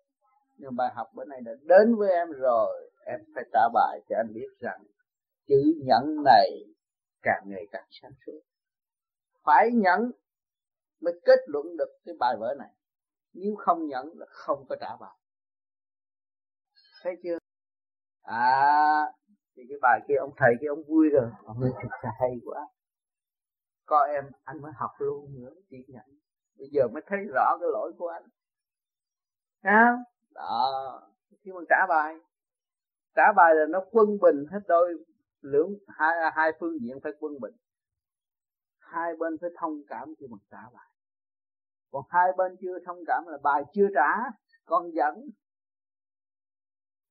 [0.58, 2.92] Nhưng bài học bữa nay đã đến với em rồi.
[3.06, 4.82] Em phải trả bài cho anh biết rằng
[5.48, 6.50] chữ nhẫn này
[7.22, 8.42] càng ngày càng sáng suốt.
[9.44, 10.12] Phải nhận
[11.02, 12.70] mới kết luận được cái bài vở này.
[13.34, 15.16] Nếu không nhận là không có trả bài.
[17.04, 17.38] Thấy chưa?
[18.22, 19.06] À
[19.56, 21.30] thì cái bài kia ông thầy kia ông vui rồi.
[21.44, 22.68] Ông nói thật là hay quá.
[23.86, 26.20] Có em anh mới học luôn nữa chỉ nhận
[26.60, 28.24] bây giờ mới thấy rõ cái lỗi của anh.
[29.62, 29.98] À,
[30.34, 31.02] đó
[31.42, 32.16] khi mà trả bài.
[33.16, 34.94] Trả bài là nó quân bình hết đôi
[35.42, 37.54] lưỡng, hai hai phương diện phải quân bình.
[38.80, 40.90] Hai bên phải thông cảm khi mà trả bài
[41.92, 44.32] còn hai bên chưa thông cảm là bài chưa trả,
[44.66, 45.16] còn dẫn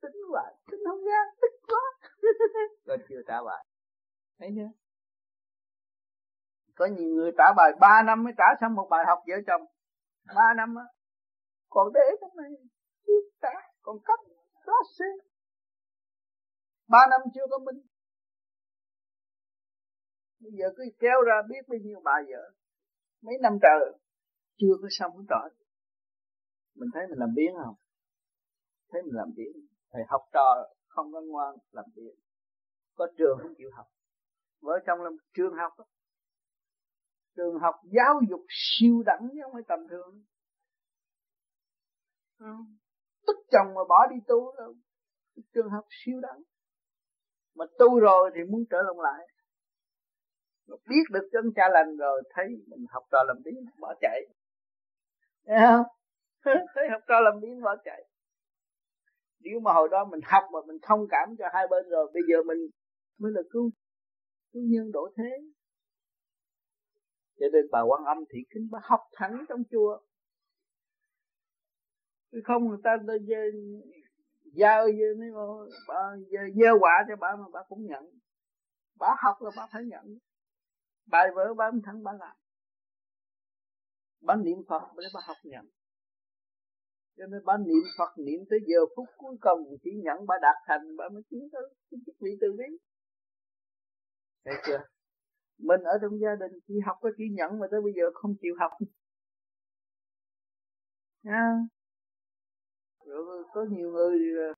[0.03, 2.11] tính bài tính không ra, tức quá.
[2.87, 3.66] Còn chưa trả bài.
[4.39, 4.70] Thấy chưa?
[6.74, 9.62] Có nhiều người trả bài, ba năm mới trả xong một bài học vợ chồng.
[10.35, 10.85] Ba năm á.
[11.68, 12.51] Còn để trong này,
[13.07, 13.48] chưa trả,
[13.82, 14.19] còn cấp
[14.66, 15.05] đó xe.
[16.89, 17.82] Ba năm chưa có minh
[20.40, 22.52] bây giờ cứ kéo ra biết bao nhiêu bài vợ
[23.23, 23.98] mấy năm trời
[24.59, 25.48] chưa có xong cái trò
[26.74, 27.74] mình thấy mình làm biến không?
[28.90, 29.52] Thấy mình làm biến
[29.93, 32.15] thầy học trò không có ngoan làm biến
[32.98, 33.86] có trường không chịu học.
[34.60, 35.73] Vợ chồng làm trường học.
[35.78, 35.85] Đó.
[37.36, 40.24] trường học giáo dục siêu đẳng chứ không phải tầm thường.
[43.27, 44.74] Tức chồng mà bỏ đi tu đâu.
[45.55, 46.43] Trường học siêu đẳng.
[47.55, 49.28] Mà tu rồi thì muốn trở lòng lại
[50.69, 54.20] mà biết được chân cha lành rồi, thấy mình học trò làm biến bỏ chạy.
[55.47, 55.86] Thấy không?
[56.74, 58.05] Thấy học trò làm biến bỏ chạy.
[59.40, 62.23] Nếu mà hồi đó mình học mà mình thông cảm cho hai bên rồi, bây
[62.28, 62.59] giờ mình
[63.19, 63.70] mới là cứu
[64.53, 65.31] cứu nhân độ thế.
[67.40, 69.99] Cho nên bà quan âm thị kính bà học thẳng trong chùa.
[72.32, 72.97] Chứ không người ta
[74.55, 74.86] giao
[75.89, 76.16] bà
[76.55, 78.05] gieo quả cho bà mà bà cũng nhận.
[78.99, 80.19] Bà học là bà phải nhận
[81.10, 82.36] bài vở bà thắng bà làm
[84.20, 85.66] bà niệm phật bà bà học nhận
[87.16, 90.56] cho nên bà niệm phật niệm tới giờ phút cuối cùng chỉ nhận bà đạt
[90.66, 92.78] thành bà mới tiến tới cái chức vị từ bi
[94.48, 94.80] thấy chưa?
[95.59, 98.35] Mình ở trong gia đình chỉ học có chỉ nhận mà tới bây giờ không
[98.43, 98.72] chịu học.
[101.24, 101.52] À.
[103.06, 104.18] rồi có nhiều người
[104.48, 104.55] ờ,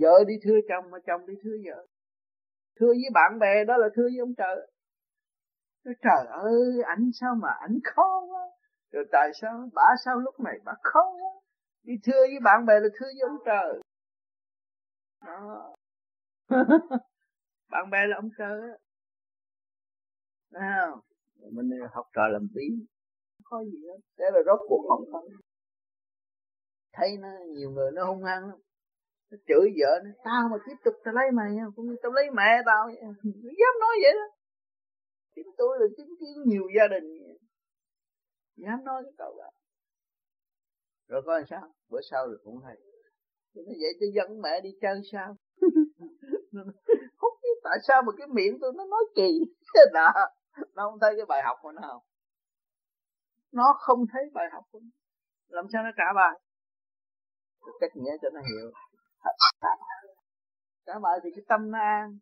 [0.00, 1.86] vợ đi thưa chồng mà chồng đi thưa vợ.
[2.80, 4.70] Thưa với bạn bè đó là thưa với ông trời.
[5.84, 8.40] Nói, trời ơi ảnh sao mà ảnh khó quá.
[8.92, 11.30] Rồi tại sao bà sao lúc này bà khó quá.
[11.82, 13.82] Đi thưa với bạn bè là thưa với ông trời.
[15.26, 15.74] Đó.
[17.70, 18.76] Bạn bè là ông trời á.
[20.50, 21.02] Nào
[21.52, 22.62] mình học trò làm tí.
[23.44, 23.98] Không có gì hết.
[24.18, 25.40] Thế là rốt cuộc không thân
[26.96, 28.58] thấy nó nhiều người nó hung hăng lắm.
[29.30, 32.30] Nó chửi vợ nó tao mà tiếp tục tao lấy mày cũng như tao lấy
[32.30, 32.96] mẹ tao vậy.
[33.32, 34.26] dám nói vậy đó
[35.34, 37.04] chính tôi là chứng kiến nhiều gia đình.
[38.56, 39.50] Dám nói cái câu đó.
[41.08, 41.74] Rồi coi sao?
[41.88, 42.76] Bữa sau rồi cũng hay.
[43.54, 45.36] Nó vậy tôi dẫn mẹ đi chơi sao?
[47.16, 49.40] Không biết tại sao mà cái miệng tôi nó nói kỳ
[49.92, 50.12] đó
[50.74, 52.02] nó không thấy cái bài học của nó không?
[53.52, 54.90] Nó không thấy bài học của nó.
[55.48, 56.40] Làm sao nó trả bài?
[57.80, 58.70] Cách nghĩa cho nó hiểu.
[60.86, 62.18] Trả bài thì cái tâm nó an.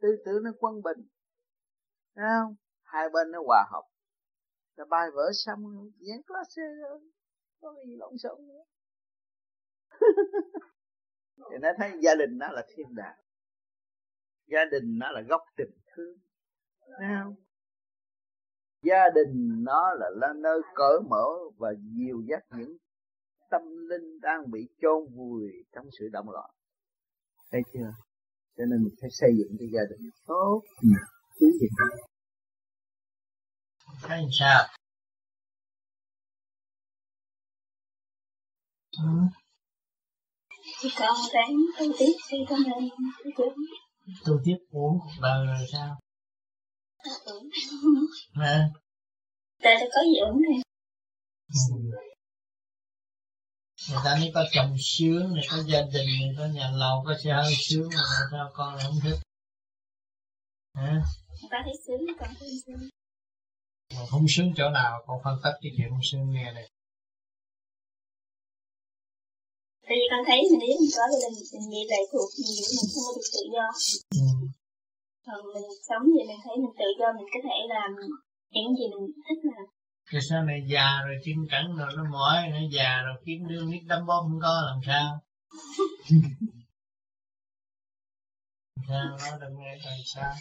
[0.00, 1.08] Tư tưởng nó quân bình.
[2.16, 2.54] Thấy không?
[2.82, 3.82] Hai bên nó hòa hợp.
[4.76, 7.00] Là bài vở xong rồi diễn classe rồi
[7.60, 8.64] có gì lộn xộn nữa.
[11.36, 13.18] Thì nó thấy gia đình nó là thiên đàng.
[14.46, 16.16] Gia đình nó là gốc tình thương.
[16.98, 17.34] Thấy không?
[18.82, 21.24] Gia đình nó là, là nơi cởi mở
[21.58, 21.68] và
[21.98, 22.76] dìu dắt những
[23.50, 26.50] tâm linh đang bị chôn vùi trong sự động loạn.
[27.50, 27.92] Thấy chưa?
[28.56, 30.60] Cho nên mình phải xây dựng cái gia đình tốt.
[30.82, 30.88] Ừ
[31.40, 31.86] chú gì đó
[34.02, 34.66] thấy sao
[38.98, 39.08] ừ.
[40.98, 42.90] còn ráng tu tiếp đi con nên
[44.24, 45.98] tu tiếp uống cuộc đời rồi sao
[48.34, 48.68] à.
[49.62, 50.62] tại tôi có dưỡng này
[53.90, 57.14] người ta mới có chồng sướng này có gia đình này có nhà lầu, có
[57.24, 59.18] xe hơi sướng mà sao con lại không thích
[61.64, 62.88] thấy sướng con thấy sướng.
[63.94, 66.70] Mà không sướng chỗ nào con phân tích cái chuyện không sướng nghe này.
[69.86, 72.64] Tại vì con thấy mình nếu mình có gia đình mình bị lệ thuộc nhiều
[72.68, 73.66] mình không có được tự do.
[74.20, 74.26] Ừ.
[75.26, 77.90] còn mình sống vậy mình thấy mình tự do mình có thể làm
[78.54, 79.64] những gì mình thích làm.
[80.10, 83.70] Rồi sau này già rồi chân cẳng rồi nó mỏi nó già rồi kiếm đương
[83.70, 85.20] biết đấm bóp không có làm sao?
[88.88, 90.34] Sao nó đừng nghe rồi sao.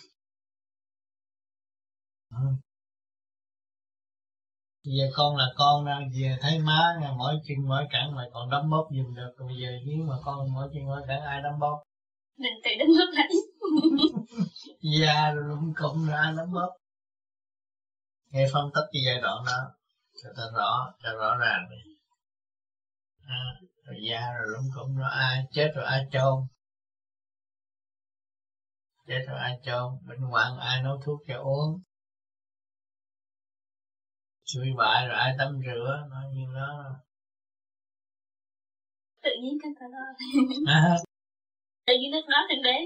[4.83, 8.49] Giờ con là con đang về thấy má nghe mỗi chân mỗi cẳng mày còn
[8.49, 9.33] đấm bóp giùm được.
[9.37, 11.83] Còn giờ nếu mà con mỗi chân mỗi cẳng ai đấm bóp?
[12.37, 13.27] Mình tự đấm bóp lấy
[14.81, 16.77] già rồi lụng cụm rồi ai đấm bóp.
[18.29, 19.71] Nghe phân tích cái giai đoạn đó
[20.23, 21.91] cho ta rõ cho rõ ràng đi.
[23.27, 23.43] À,
[23.83, 26.47] rồi da rồi lúng cũng rồi ai chết rồi ai chôn?
[29.07, 29.93] Chết rồi ai chôn?
[30.07, 31.81] Bệnh hoạn ai nấu thuốc cho uống
[34.53, 36.95] suy bại rồi ai tắm rửa nói như đó.
[39.21, 39.99] Tự nhiên cái lo
[40.65, 40.97] à.
[41.85, 42.77] tự nhiên lúc đó thượng đế.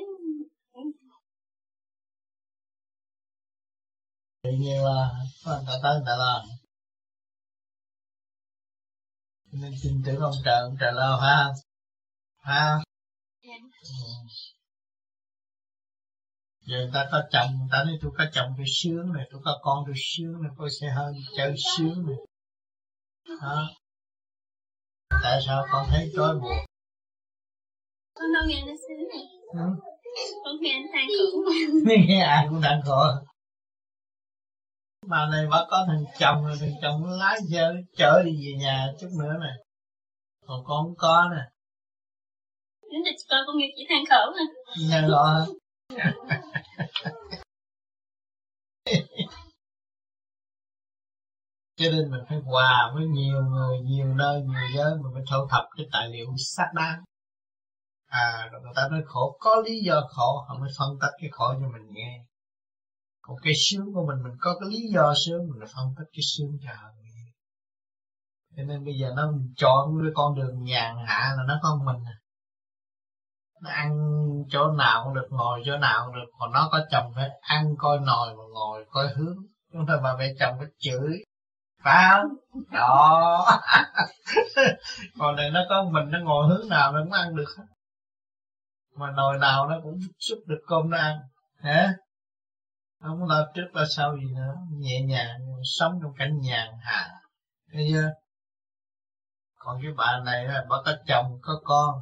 [4.44, 5.12] Tự nhiên là
[5.46, 6.46] có người ta tới người ta lo.
[9.52, 11.54] Nên tin tưởng ông trời ông trời lo ha
[12.38, 12.80] ha
[13.42, 13.50] ừ.
[16.66, 19.42] Giờ người ta có chồng người ta nói tôi có chồng tôi sướng này tôi
[19.46, 22.18] có con tôi sướng này tôi sẽ hơn chơi sướng này.
[23.42, 23.70] Đó.
[25.24, 26.58] Tại sao con thấy trói buộc?
[28.14, 29.24] Con đâu nghe nó sướng này?
[29.54, 29.82] Ừ.
[30.46, 31.40] con nghe anh than khổ.
[32.08, 33.04] Nghe ai cũng than khổ.
[35.08, 38.88] Mà này bà có thằng chồng rồi thằng chồng lái xe chở đi về nhà
[39.00, 39.54] chút nữa nè.
[40.46, 41.42] Còn con không có nè.
[42.92, 44.46] Đến là con con nghe chỉ than khổ nè.
[44.92, 45.54] Than khổ
[51.78, 55.48] cho nên mình phải hòa với nhiều người, nhiều nơi, nhiều giới, mình phải thu
[55.50, 57.04] thập cái tài liệu xác đáng.
[58.08, 61.30] À rồi người ta nói khổ, có lý do khổ, họ mới phân tích cái
[61.34, 62.26] khổ cho mình nghe.
[63.22, 66.24] Còn cái sướng của mình mình có cái lý do sướng, mình phân tích cái
[66.24, 67.32] sướng cho họ nghe.
[68.58, 72.04] Cho nên bây giờ nó chọn cái con đường nhàn hạ là nó có mình
[72.06, 72.16] à.
[73.62, 73.98] nó ăn
[74.50, 77.76] chỗ nào cũng được, ngồi chỗ nào cũng được, còn nó có chồng phải ăn,
[77.78, 79.38] coi nồi mà ngồi, coi hướng.
[79.74, 81.24] Chúng ta bà mẹ chồng phải chửi
[81.86, 82.64] phải không?
[82.72, 83.46] Đó.
[85.20, 87.64] Còn này nó có mình nó ngồi hướng nào nó cũng ăn được hết.
[88.96, 91.20] Mà nồi nào nó cũng xúc được cơm nó ăn.
[91.58, 91.94] Hả?
[93.02, 94.56] Không lo trước lo sau gì nữa.
[94.72, 97.10] Nhẹ nhàng sống trong cảnh nhàn hạ.
[97.74, 98.12] Thấy chưa?
[99.60, 102.02] Còn cái bà này là bà có chồng có con.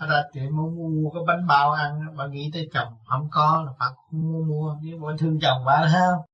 [0.00, 2.92] Bà ra tiệm muốn mua, mua cái bánh bao ăn bà nghĩ tới chồng.
[3.06, 4.76] Không có là bà không mua mua.
[4.82, 6.24] Nếu bà thương chồng bà thấy không?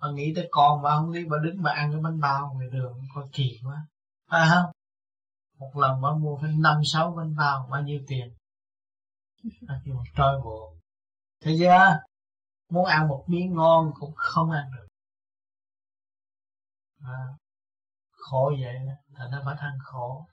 [0.00, 2.68] Bà nghĩ tới con bà không đi bà đứng bà ăn cái bánh bao ngoài
[2.72, 3.86] đường con kỳ quá.
[4.30, 4.72] Phải không?
[5.58, 8.34] Một lần bà mua phải năm sáu bánh bao bao nhiêu tiền?
[9.68, 10.74] Bà kêu trôi bộ
[11.40, 11.98] thế chưa?
[12.70, 14.86] Muốn ăn một miếng ngon cũng không ăn được.
[17.04, 17.26] À,
[18.10, 20.26] khổ vậy đó thành ra bà than khổ.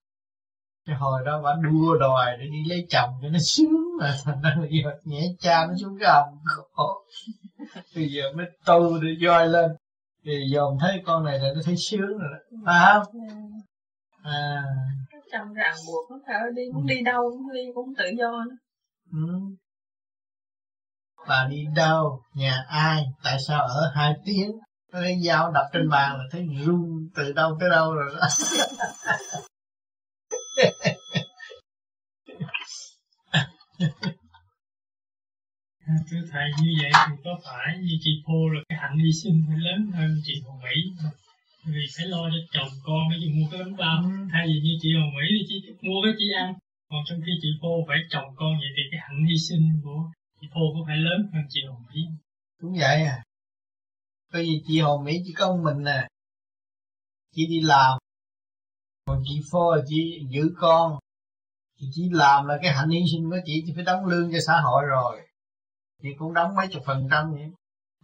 [0.86, 4.42] Cái hồi đó bà đua đòi để đi lấy chồng cho nó sướng mà thành
[4.42, 7.06] ra giờ nhẹ cha nó xuống gầm khổ.
[7.96, 9.72] bây giờ mới tu để roi lên.
[10.26, 12.58] Thì dòm thấy con này là nó thấy sướng rồi đó.
[12.66, 13.14] Phải không?
[14.24, 14.64] À.
[15.32, 18.56] Chồng ràng buộc nó phải đi muốn đi đâu cũng đi cũng tự do nữa.
[19.12, 19.40] Ừ.
[21.28, 24.52] bà đi đâu nhà ai tại sao ở hai tiếng?
[24.92, 28.28] Lấy dao đập trên bàn là thấy run từ đâu tới đâu rồi đó
[35.88, 39.44] thưa thầy như vậy thì có phải như chị Pô là cái hạnh hy sinh
[39.48, 40.76] phải lớn hơn chị Hồng Mỹ
[41.66, 43.98] vì phải lo cho chồng con mới dù mua cái bánh bao.
[44.04, 44.10] Ừ.
[44.32, 46.54] thay vì như chị Hồng Mỹ thì chị mua cái chị ăn.
[46.90, 50.00] Còn trong khi chị Pô phải chồng con vậy thì cái hạnh hy sinh của
[50.42, 52.02] chị Pô có phải lớn hơn chị Hồng Mỹ
[52.62, 53.04] cũng vậy.
[53.04, 53.24] À
[54.34, 56.08] bởi vì chị Hồng Mỹ chỉ có mình nè.
[57.36, 57.98] Chị đi làm.
[59.06, 61.00] Còn chị Pô là chị giữ con.
[61.80, 64.40] Thì chị làm là cái hạnh hy sinh của chị thì phải đóng lương cho
[64.48, 65.27] xã hội rồi
[66.04, 67.52] thì cũng đóng mấy chục phần trăm vậy.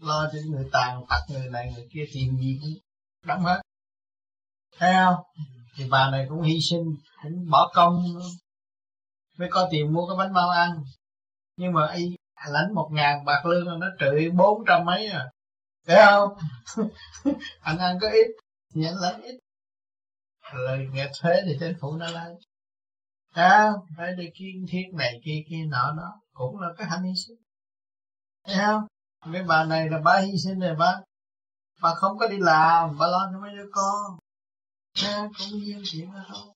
[0.01, 2.81] Lo cho người tàn tật người này người kia tìm gì cũng
[3.27, 3.61] đóng hết.
[4.77, 5.23] Thấy không?
[5.75, 8.03] Thì bà này cũng hy sinh cũng bỏ công
[9.37, 10.83] mới có tiền mua cái bánh bao ăn.
[11.57, 12.15] Nhưng mà y
[12.47, 15.29] lãnh một ngàn bạc lương nó trừ bốn trăm mấy à.
[15.87, 16.33] Thấy không?
[17.61, 18.27] Anh ăn có ít
[18.75, 19.39] thì anh lãnh ít.
[20.53, 22.33] Rồi nghe thuế thì chính phủ nó lấy
[23.33, 26.21] à, phải đi kiên thiết này kia kia nọ đó.
[26.33, 27.37] Cũng là cái hành hy sinh
[28.47, 28.83] không
[29.25, 30.93] mấy bà này là bà hy sinh rồi bà.
[31.81, 34.17] Bà không có đi làm bà lo cho mấy đứa con.
[35.05, 36.53] À, cũng nhiên chuyện đó thôi.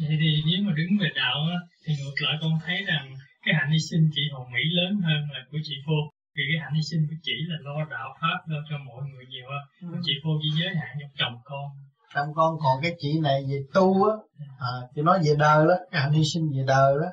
[0.00, 3.14] Vậy thì nếu mà đứng về đạo á, thì ngược lại con thấy rằng
[3.44, 5.98] cái hạnh hy sinh chị Hồng Mỹ lớn hơn là của chị Phô
[6.36, 9.24] vì cái hạnh hy sinh của chị là lo đạo pháp lo cho mọi người
[9.26, 9.98] nhiều hơn ừ.
[10.04, 11.66] chị Phô chỉ giới hạn trong chồng con.
[12.14, 14.14] Chồng con còn cái chị này về tu á.
[14.58, 17.08] À, chị nói về đời đó cái hạnh hy sinh về đời đó.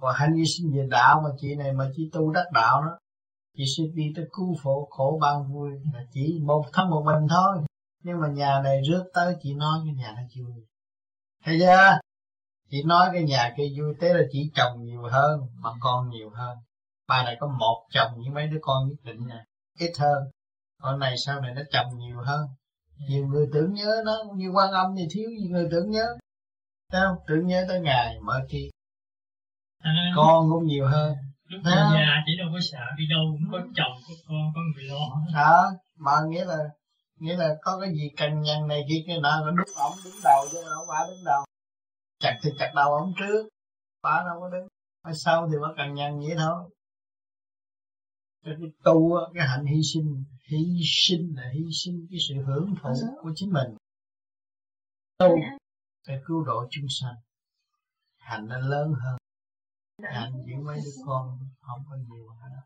[0.00, 2.98] Còn hạnh hy sinh về đạo mà chị này mà chị tu đắc đạo đó
[3.56, 7.28] chị sẽ đi tới cứu khổ khổ ban vui là chỉ một thân một mình
[7.30, 7.56] thôi.
[8.02, 10.66] Nhưng mà nhà này rước tới chị nói cái nhà này vui.
[11.44, 11.98] Thấy chưa
[12.70, 16.30] chị nói cái nhà kia vui thế là chỉ chồng nhiều hơn mà con nhiều
[16.30, 16.58] hơn.
[17.08, 19.44] Bà này có một chồng với mấy đứa con nhất định nè
[19.78, 20.30] ít hơn.
[20.82, 22.46] Con này sau này nó chồng nhiều hơn.
[23.08, 26.06] Nhiều người tưởng nhớ nó như quan âm thì thiếu nhiều người tưởng nhớ.
[26.92, 28.70] Sao tưởng nhớ tới ngày mở khi
[29.78, 31.14] à, con cũng nhiều hơn
[31.48, 34.60] lúc về nhà chỉ đâu có sợ đi đâu cũng có chồng có con có
[34.74, 35.22] người lo.
[35.34, 36.58] Đó mà nghĩa là
[37.18, 40.14] nghĩa là có cái gì cần nhằn này kia cái nọ là đúng ổng đứng
[40.24, 41.44] đầu chứ không phải đứng đầu.
[42.20, 43.48] Chặt thì chặt đầu ổng trước
[44.02, 44.68] bà đâu có đứng.
[45.02, 46.70] Ở sau thì bà cần nhằn vậy thôi.
[48.44, 52.74] Cái, cái tu cái hạnh hy sinh hy sinh là hy sinh cái sự hưởng
[52.82, 52.90] thụ
[53.22, 53.76] của chính mình.
[55.18, 55.36] Tu
[56.08, 57.14] để cứu độ chúng sanh
[58.18, 59.16] hạnh nó lớn hơn
[60.02, 62.56] hạnh chỉ mấy đứa con không có nhiều hết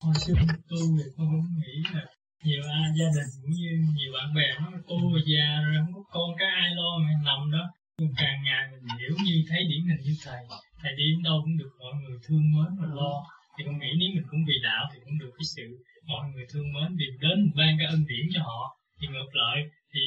[0.00, 0.34] hồi xưa
[0.68, 2.06] tu thì con cũng nghĩ là
[2.44, 6.02] nhiều à, gia đình cũng như nhiều bạn bè nó tu già rồi không có
[6.14, 7.64] con cái ai lo mà nằm đó.
[7.98, 10.42] Nhưng càng ngày mình hiểu như thấy điển hình như thầy
[10.80, 13.14] thầy đi đến đâu cũng được mọi người thương mến và lo.
[13.54, 15.66] Thì con nghĩ nếu mình cũng vì đạo thì cũng được cái sự
[16.10, 18.60] mọi người thương mến vì đến ban cái ân điển cho họ.
[18.98, 19.58] Thì ngược lại
[19.92, 20.00] thì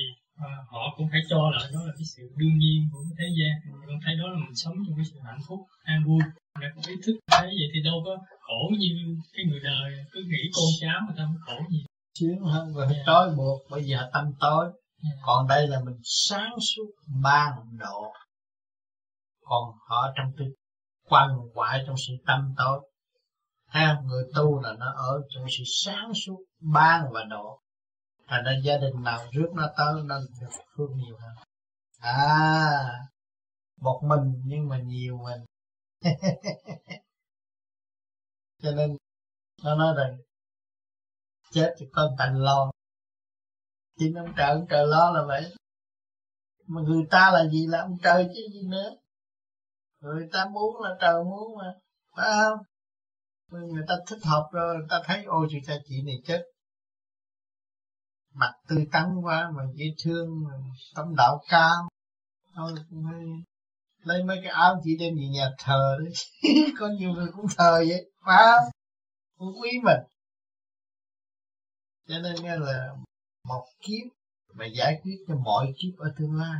[0.48, 3.28] à, họ cũng phải cho lại đó là cái sự đương nhiên của cái thế
[3.38, 3.53] gian.
[3.88, 6.22] Con thấy đó là mình sống trong cái sự hạnh phúc an vui.
[6.61, 8.90] Để có ý thức thấy vậy thì đâu có khổ như
[9.34, 10.06] cái người đời.
[10.11, 11.86] Cứ nghĩ con cháu người ta mới khổ gì.
[12.20, 13.06] Sướng hơn và yeah.
[13.06, 13.60] trói buộc.
[13.72, 14.66] Bây giờ tâm tối.
[15.03, 15.18] Yeah.
[15.26, 16.90] còn đây là mình sáng suốt
[17.24, 18.14] ban độ.
[19.44, 20.48] Còn họ trong cái
[21.10, 22.80] quan quại trong sự tâm tối.
[23.74, 24.07] Không?
[24.07, 27.60] Người tu là nó ở trong sự sáng suốt ban và độ
[28.30, 31.35] và nên gia đình nào rước nó tới nó được phước nhiều hơn.
[31.99, 33.10] À
[33.81, 35.45] Một mình nhưng mà nhiều mình.
[38.61, 38.97] Cho nên,
[39.64, 40.18] Nó nói rằng,
[41.51, 42.72] Chết thì con thành lo
[43.99, 45.53] Chính ông trời ông trời lo là vậy.
[46.68, 48.89] Mà người ta là gì là ông trời chứ gì nữa.
[50.01, 51.73] Người ta muốn là trời muốn mà.
[52.15, 52.60] Phải không?
[53.51, 56.43] Người ta thích hợp rồi, người ta thấy, ôi chị ta chị này chết
[58.34, 60.51] mặt tươi tắn quá mà dễ thương mà
[60.95, 61.89] tâm đạo cao.
[62.56, 62.73] Thôi
[64.03, 66.14] lấy mấy cái áo chỉ đem về nhà thờ đấy.
[66.80, 68.11] Có nhiều người cũng thờ vậy.
[68.26, 68.57] Phải
[69.38, 69.99] cũng quý mình.
[72.07, 72.88] Cho nên nghe là
[73.47, 74.07] một kiếp
[74.53, 76.60] mà giải quyết cho mọi kiếp ở tương lai.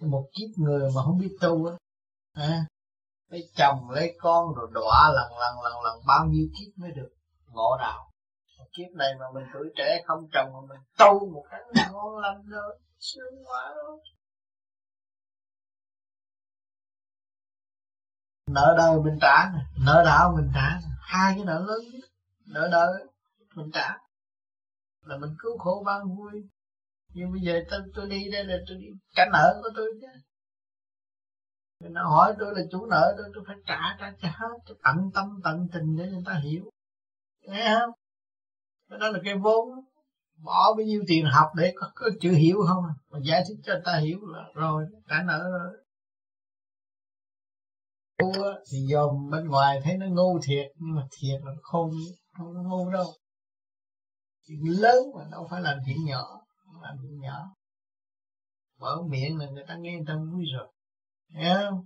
[0.00, 1.76] Một kiếp người mà không biết tu á.
[2.32, 2.66] À,
[3.30, 7.08] lấy chồng lấy con rồi đọa lần lần lần lần bao nhiêu kiếp mới được
[7.52, 8.10] ngộ đạo
[8.76, 12.42] kiếp này mà mình tuổi trẻ không chồng mà mình tu một cách ngon lành
[12.46, 13.98] rồi sướng quá rồi.
[18.46, 19.52] nợ đời mình trả
[19.86, 21.80] nợ đạo mình trả hai cái nợ lớn
[22.46, 23.04] nợ đời
[23.54, 23.98] mình trả.
[25.02, 26.48] Là mình cứu khổ ban vui
[27.14, 30.06] nhưng bây giờ tôi, tôi đi đây là tôi đi trả nợ của tôi chứ.
[31.80, 34.74] Nó hỏi tôi là chủ nợ tôi tôi phải trả trả cho hết.
[34.84, 36.70] Tận tâm tận tình để người ta hiểu.
[37.40, 38.05] Nghe không?
[38.88, 39.68] Đó là cái vốn.
[40.36, 42.84] Bỏ bao nhiêu tiền học để có, có chữ hiểu không?
[43.10, 45.72] Mà giải thích cho ta hiểu là rồi trả nợ rồi.
[48.22, 51.90] Ngu thì dòm bên ngoài thấy nó ngu thiệt nhưng mà thiệt là khôn
[52.32, 53.06] không có ngu đâu.
[54.46, 56.46] Chuyện lớn mà đâu phải làm chuyện nhỏ
[56.82, 57.56] làm chuyện nhỏ.
[58.78, 60.68] Mở miệng là người ta nghe người ta vui rồi.
[61.28, 61.84] Nghe không?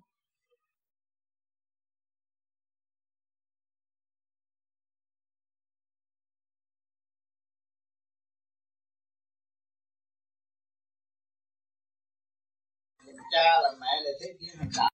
[13.32, 14.90] Cha là mẹ là thế kia hành đạo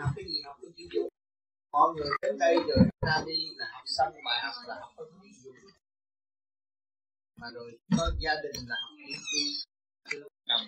[0.00, 1.08] học cái gì, học cái chữ dụng
[1.72, 5.06] mọi người đến đây rồi ra đi là học xong bài học là học cái
[5.22, 5.54] chữ dụng
[7.40, 9.62] mà rồi có gia đình là học cái gì
[10.48, 10.66] chồng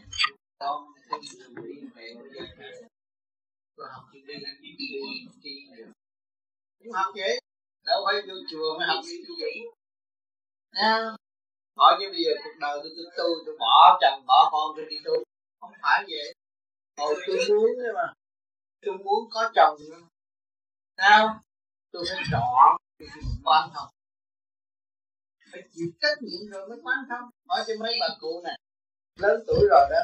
[0.59, 1.21] con thêm
[1.65, 2.05] đi mẹ
[2.35, 2.89] gia đình.
[3.77, 4.35] Rồi học chữ đi
[5.43, 5.67] đi
[6.79, 7.41] cũng học vậy,
[7.85, 9.55] đâu phải vô chùa mới học cái gì vậy.
[10.73, 11.17] Nha.
[11.77, 14.87] Hỏi chứ bây giờ cuộc đời tôi tôi tu, tôi bỏ chồng, bỏ con, tôi
[14.91, 15.13] đi tu
[15.61, 16.35] không phải vậy.
[16.97, 18.13] Hồi tôi muốn mà.
[18.83, 19.77] Tôi muốn có chồng
[20.97, 21.41] sao?
[21.91, 22.77] Tôi phải chọn.
[23.45, 23.89] Quan thông
[25.53, 28.59] phải chịu trách nhiệm rồi mới quan thông hỏi cho mấy bà cụ này
[29.17, 30.03] lớn tuổi rồi đó.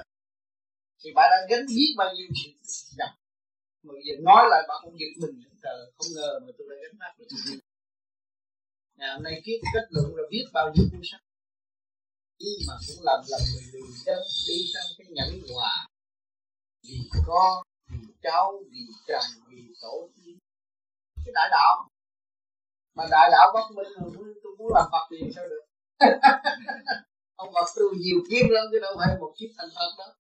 [1.05, 2.57] Thì bà đã gánh biết bao nhiêu chuyện.
[2.99, 3.15] Gặp
[3.83, 5.43] mà giờ nói lại bà không giật mình.
[5.63, 7.59] Trời, không ngờ mà tôi đã gánh mắt được.
[8.97, 11.21] Ngày hôm nay kiếp kết luận là biết bao nhiêu cuốn sách
[12.39, 14.19] nhưng mà cũng làm lòng người lười chân,
[14.49, 15.87] đi sang cái nhẫn hòa.
[16.83, 20.39] Vì con, vì cháu, vì chồng vì tổ tiên.
[21.25, 21.89] Cái đại đạo.
[22.95, 23.93] Mà đại đạo bất minh
[24.43, 25.65] tôi muốn làm phật thì sao được?
[27.37, 30.15] Ông Phật tu nhiều kiếp lắm chứ đâu phải một kiếp thành Phật đó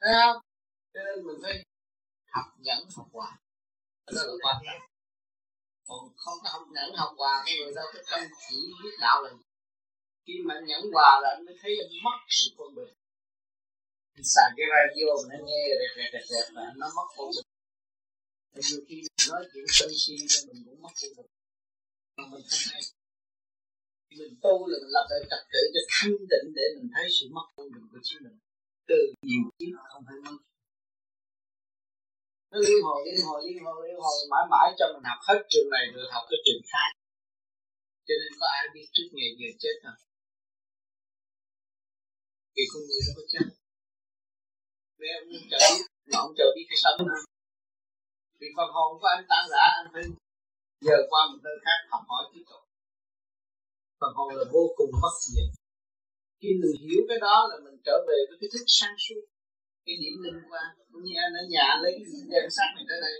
[0.00, 0.42] thấy không?
[0.94, 1.64] Cho nên mình phải
[2.32, 3.38] học nhẫn học hòa.
[4.06, 4.88] Đó là quan trọng.
[5.88, 9.22] Còn không có học nhẫn học hòa cái người đâu cái tâm chỉ biết đạo
[9.22, 9.30] là
[10.28, 12.92] khi mà nhẫn hòa là anh mới thấy anh mất sự quân bình.
[14.34, 17.48] Xài cái radio mà nó nghe rẹt rẹt rẹt rẹt mà nó mất quân bình.
[18.66, 20.14] Nhiều khi mình nói chuyện sân si
[20.46, 21.30] mình cũng mất quân bình.
[22.16, 22.82] Mà mình không hay.
[24.18, 27.26] Mình tu là mình lập lại trật tự cho thanh định để mình thấy sự
[27.36, 28.36] mất quân bình của chính mình.
[28.90, 30.38] Từ nhiều kiếp không phải mất.
[32.50, 35.38] Nó liên hồi liên hồi liên hồi liên hồi, mãi mãi cho mình học hết
[35.50, 36.90] trường này rồi học cái trường khác.
[38.06, 40.07] Cho nên có ai biết trước ngày giờ chết không?
[42.58, 43.46] Vì con người nó có chết
[44.98, 47.22] vì ông chờ biết, mà ông chờ biết cái sống hơn
[48.40, 50.04] vì phần hồn của anh tan rã, anh phải
[50.86, 52.62] giờ qua một nơi khác học hỏi tiếp tục
[54.00, 55.50] phần hồn là vô cùng bất diệt.
[56.40, 59.22] Khi mình hiểu cái đó là mình trở về với cái thức sáng suốt,
[59.86, 62.98] cái điểm linh quan cũng như anh ở nhà lấy cái đem sát này tới
[63.06, 63.16] đây.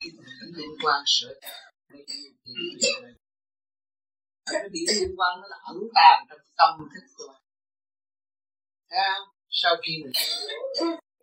[0.00, 0.10] Cái
[0.58, 1.30] linh quan sở
[1.90, 2.00] cái
[4.72, 7.45] điểm liên quan nó là ẩn tàng trong tâm thức của anh.
[8.96, 9.28] Thấy không?
[9.62, 10.12] Sau khi mình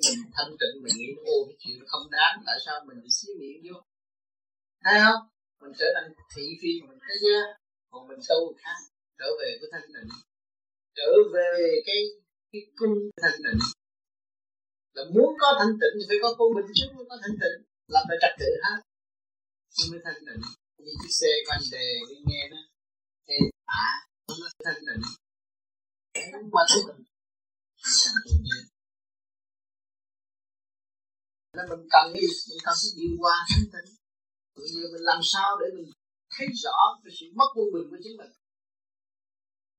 [0.05, 3.27] mình thanh tịnh, mình nghĩ ô cái chuyện không đáng, tại sao mình bị xí
[3.39, 3.75] miệng vô?
[4.83, 5.21] Thấy không?
[5.61, 7.41] Mình trở thành thị phi mình thế giới
[7.91, 8.77] còn mình tu khác,
[9.19, 10.09] trở về với thanh tịnh.
[10.97, 11.49] Trở về
[11.87, 11.99] cái
[12.51, 13.61] cái cung thanh tịnh.
[14.95, 17.57] Là muốn có thanh tịnh thì phải có cô bình trước mới có thanh tịnh.
[17.93, 18.77] Là phải trật tự hết.
[19.91, 20.41] Mới thanh tịnh.
[20.83, 22.61] Như chiếc xe của anh đề đi nghe nó.
[23.27, 23.35] Thì
[23.65, 23.87] à
[24.39, 25.03] nó thanh tịnh.
[26.53, 27.12] Mà thanh tịnh
[31.55, 32.33] nên mình cần cái gì?
[32.49, 33.89] Mình cần cái điều hòa thanh tịnh
[34.55, 35.89] bây giờ mình làm sao để mình
[36.33, 38.31] thấy rõ cái sự mất quân bình của chính mình?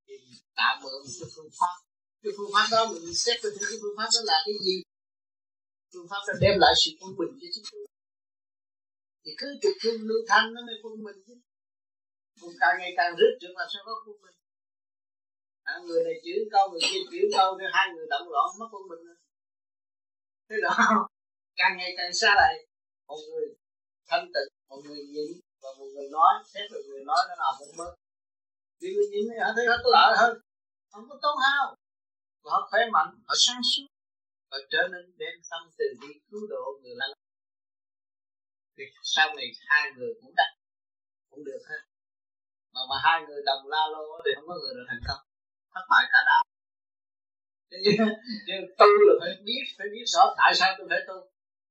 [0.06, 0.14] Thì
[0.59, 1.74] tạo mượn một cái phương pháp.
[2.22, 4.76] Cái phương pháp đó mình xét về cái phương pháp đó là cái gì.
[5.93, 7.86] Phương pháp đó đem lại sự quân bình cho chính tôi
[9.24, 11.35] thì cứ trực thương lưu thanh nó mới quân bình chứ.
[12.40, 14.36] Còn càng ngày càng rứt trường làm sao có quân bình
[15.70, 18.68] à, người này chửi câu người kia chửi câu thì hai người động loạn mất
[18.72, 19.16] quân bình rồi.
[20.48, 20.74] Thế đó.
[21.56, 22.54] Càng ngày càng xa lại.
[23.06, 23.46] Một người
[24.08, 27.52] thanh tịnh một người nhịn và một người nói xét về người nói nó nào
[27.58, 27.94] cũng mất
[28.80, 30.38] vì người nhịn họ thấy họ có lợi hơn.
[30.90, 31.76] Không có tốn hao.
[32.42, 33.86] Và họ khỏe mạnh họ sáng suốt
[34.50, 37.12] và trở nên đem tâm từ đi cứu độ người lành.
[38.76, 40.50] Thì sau này hai người cũng đắc
[41.30, 41.80] cũng được hết
[42.74, 45.34] mà mà hai người đồng la lô thì không có người nào thành công
[45.74, 46.44] thất bại cả đạo
[48.46, 51.14] nhưng tu là phải biết phải biết rõ tại sao tôi phải tu.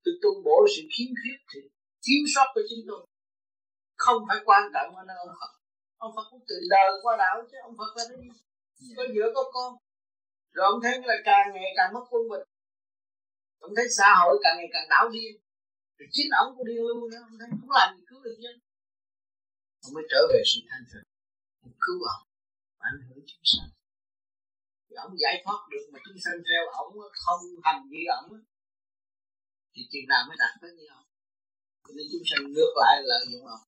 [0.03, 1.59] Tôi tu bổ sự khiếm khuyết thì
[2.03, 3.01] thiếu sót của chính tôi.
[3.95, 5.51] Không phải quan trọng hơn ông Phật.
[5.97, 8.29] Ông Phật cũng từ đời qua đạo chứ ông Phật là cái gì?
[8.97, 9.77] Có giữa có con.
[10.53, 12.47] Rồi ông thấy là càng ngày càng mất quân bình.
[13.59, 15.31] Ông thấy xã hội càng ngày càng đảo điên.
[15.97, 18.55] Rồi chính ông cũng điên luôn nữa ông thấy không làm gì cứu được dân.
[19.85, 21.07] Ông mới trở về sự thanh tịnh.
[21.85, 22.23] Cứu ông
[22.77, 23.69] ảnh hưởng chúng sanh
[24.93, 26.93] thì ổng giải thoát được mà chúng sanh theo ổng
[27.23, 28.29] không hành như ổng
[29.73, 31.07] thì chừng nào mới đạt tới như ổng.
[31.83, 33.65] cho nên chúng sanh ngược lại lợi dụng ổng,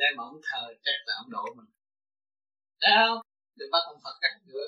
[0.00, 1.70] đem ổng thờ chắc là ổng độ mình.
[2.80, 3.20] Thấy không?
[3.58, 4.66] Đừng bắt ông Phật cắt nữa.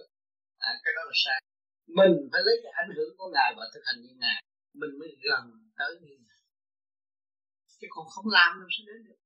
[0.58, 1.40] À, cái đó là sai.
[1.98, 4.38] Mình phải lấy cái ảnh hưởng của ngài và thực hành như ngài.
[4.80, 5.44] Mình mới gần
[5.78, 6.40] tới như ngài.
[7.78, 9.20] Chứ còn không làm đâu sẽ đến được.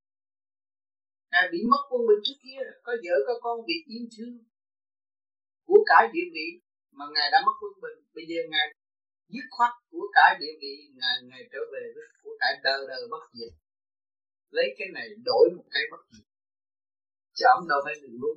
[1.33, 4.37] Ngài bị mất quân bình trước kia có vợ có con bị yêu thương
[5.67, 6.49] của cải địa vị
[6.99, 7.99] mà ngài đã mất quân bình.
[8.15, 8.67] Bây giờ ngài
[9.29, 13.03] dứt khoát của cải địa vị, ngài ngài trở về với của cải đời đời
[13.11, 13.53] bất diệt.
[14.51, 16.27] Lấy cái này đổi một cái bất diệt.
[17.37, 18.37] Chứ ông đâu phải người luôn.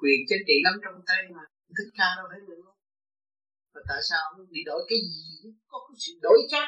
[0.00, 1.44] Quyền chính trị nắm trong tay mà.
[1.76, 2.76] Thích ca đâu phải người luôn.
[3.74, 5.50] Và tại sao ông đi đổi cái gì?
[5.70, 6.66] Có cái sự đổi chắc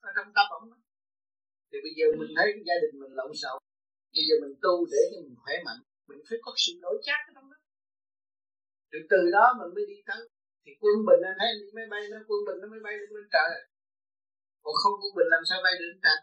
[0.00, 0.80] ở trong tâm ông
[1.70, 3.58] thì bây giờ mình thấy gia đình mình lộn xộn.
[4.14, 5.80] Bây giờ mình tu để cho mình khỏe mạnh.
[6.08, 7.58] Mình phải có sự đổi chắc ở trong đó
[8.90, 10.22] từ từ đó mình mới đi tới.
[10.62, 12.94] Thì quân bình anh thấy anh đi máy bay nó quân bình nó mới bay
[13.16, 13.50] lên trời.
[14.64, 16.20] Còn không quân bình làm sao bay được lên trời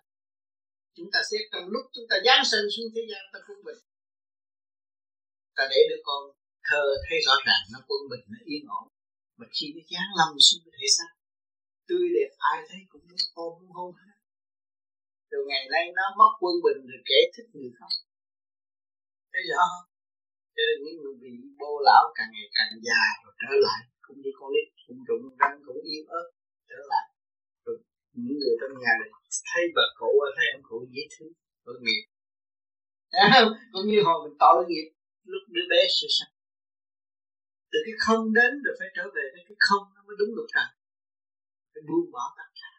[0.98, 3.80] chúng ta xét trong lúc chúng ta giáng sinh xuống thế gian ta quân bình.
[5.57, 6.22] Ta để đứa con
[6.68, 8.85] thơ thấy rõ ràng nó quân bình, nó yên ổn.
[9.38, 11.11] Mà khi nó giáng lâm xuống cái thể xác
[11.88, 14.18] tươi đẹp, ai thấy cũng muốn ôm, muốn hôn hết.
[15.31, 17.91] Rồi ngày nay nó mất quân bình rồi kẻ thích người khác
[19.34, 19.86] thấy rõ không?
[20.58, 24.18] Cho nên những người bị bô lão càng ngày càng già rồi trở lại cũng
[24.22, 26.28] như con nít cũng rụng răng cũng yếu ớt,
[26.70, 27.06] trở lại.
[27.66, 27.78] Rồi
[28.14, 29.10] những người trong nhà này
[29.50, 31.34] thấy bà cụ thấy ông cụ dễ thương
[31.66, 32.04] tội nghiệp.
[33.74, 34.88] Cũng như hồi mình tội nghiệp,
[35.32, 36.38] lúc đứa bé sơ sinh
[37.72, 40.48] từ cái không đến rồi phải trở về với cái không, nó mới đúng được
[40.54, 40.70] trời.
[41.72, 42.72] Phải buông bỏ tất cả.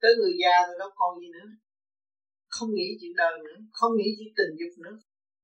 [0.00, 1.48] Tới người già rồi đâu còn gì nữa.
[2.54, 4.96] Không nghĩ chuyện đời nữa, không nghĩ chuyện tình dục nữa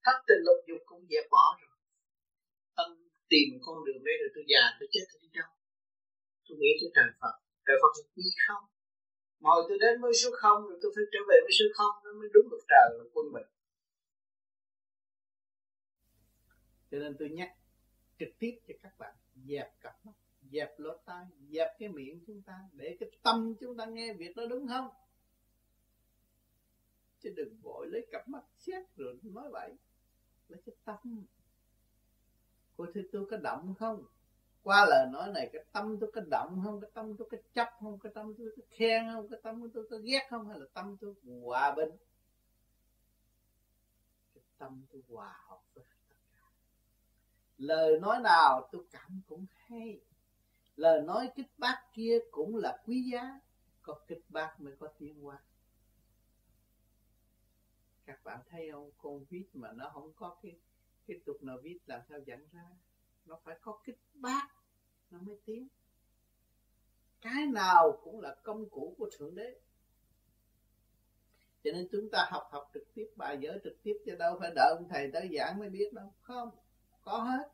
[0.05, 1.77] thất tình lục dục cũng dẹp bỏ rồi.
[2.77, 2.89] Tâm
[3.33, 5.51] tìm con đường đây rồi tôi già, tôi chết tôi đi đâu?
[6.49, 7.35] Tôi nghĩ tới trời Phật
[7.66, 8.65] trời Phật là quý không?
[9.41, 12.12] Mọi tôi đến với số không rồi tôi phải trở về với số không, nó
[12.20, 13.47] mới đúng được trời là quân mình.
[16.91, 17.51] Cho nên tôi nhắc
[18.19, 20.12] trực tiếp cho các bạn, dẹp cặp mắt,
[20.53, 24.37] dẹp lỗ tai, dẹp cái miệng chúng ta để cái tâm chúng ta nghe việc
[24.37, 24.89] đó đúng không?
[27.20, 29.70] Chứ đừng vội lấy cặp mắt xét rồi nói vậy
[30.49, 31.25] là cái tâm
[32.77, 34.05] cô thưa tôi có động không?
[34.62, 36.81] Qua lời nói này, cái tâm tôi có động không?
[36.81, 37.99] Cái tâm tôi có chấp không?
[37.99, 39.29] Cái tâm tôi có khen không?
[39.29, 40.49] Cái tâm tôi có ghét không?
[40.49, 41.91] Hay là tâm tôi hòa bình?
[44.35, 45.85] Cái tâm tôi hòa hợp với
[47.59, 50.01] lời nói nào tôi cảm cũng hay.
[50.77, 53.41] Lời nói kích bác kia cũng là quý giá.
[53.83, 55.39] Có kích bác mới có tiếng hoa
[58.09, 58.91] các bạn thấy không?
[58.99, 60.59] Con viết mà nó không có cái
[61.07, 62.69] cái tục nào viết làm sao dẫn ra?
[63.27, 64.49] Nó phải có kích bác,
[65.11, 65.69] nó mới tiến.
[67.21, 69.61] Cái nào cũng là công cụ của thượng đế.
[71.65, 74.51] Cho nên chúng ta học học trực tiếp, bài vở trực tiếp cho đâu phải
[74.55, 76.13] đợi ông thầy tới giảng mới biết đâu.
[76.21, 76.51] Không,
[77.03, 77.51] có hết.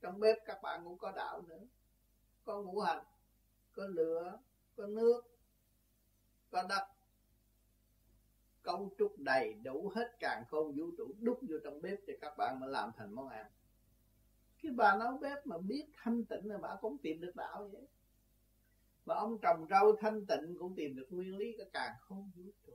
[0.00, 1.66] Trong bếp các bạn cũng có đạo nữa.
[2.44, 3.04] Có ngũ hành,
[3.72, 4.38] có lửa,
[4.76, 5.22] có nước,
[6.50, 6.93] có đất
[8.64, 12.34] cấu trúc đầy đủ hết càng khôn vũ trụ, đúc vô trong bếp cho các
[12.38, 13.46] bạn mới làm thành món ăn.
[14.62, 17.86] Cái bà nấu bếp mà biết thanh tịnh là bà cũng tìm được đạo vậy.
[19.06, 22.42] Mà ông trồng rau thanh tịnh cũng tìm được nguyên lý cái càng khôn vũ
[22.66, 22.72] trụ.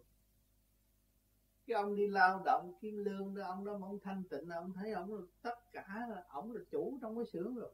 [1.68, 4.74] Cái ông đi lao động kiếm lương đó, ông đó mà ông thanh tịnh ông
[4.74, 7.74] thấy ông là tất cả là ông là chủ trong cái xưởng rồi.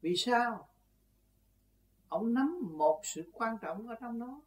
[0.00, 0.68] Vì sao?
[2.08, 4.42] Ông nắm một sự quan trọng ở trong đó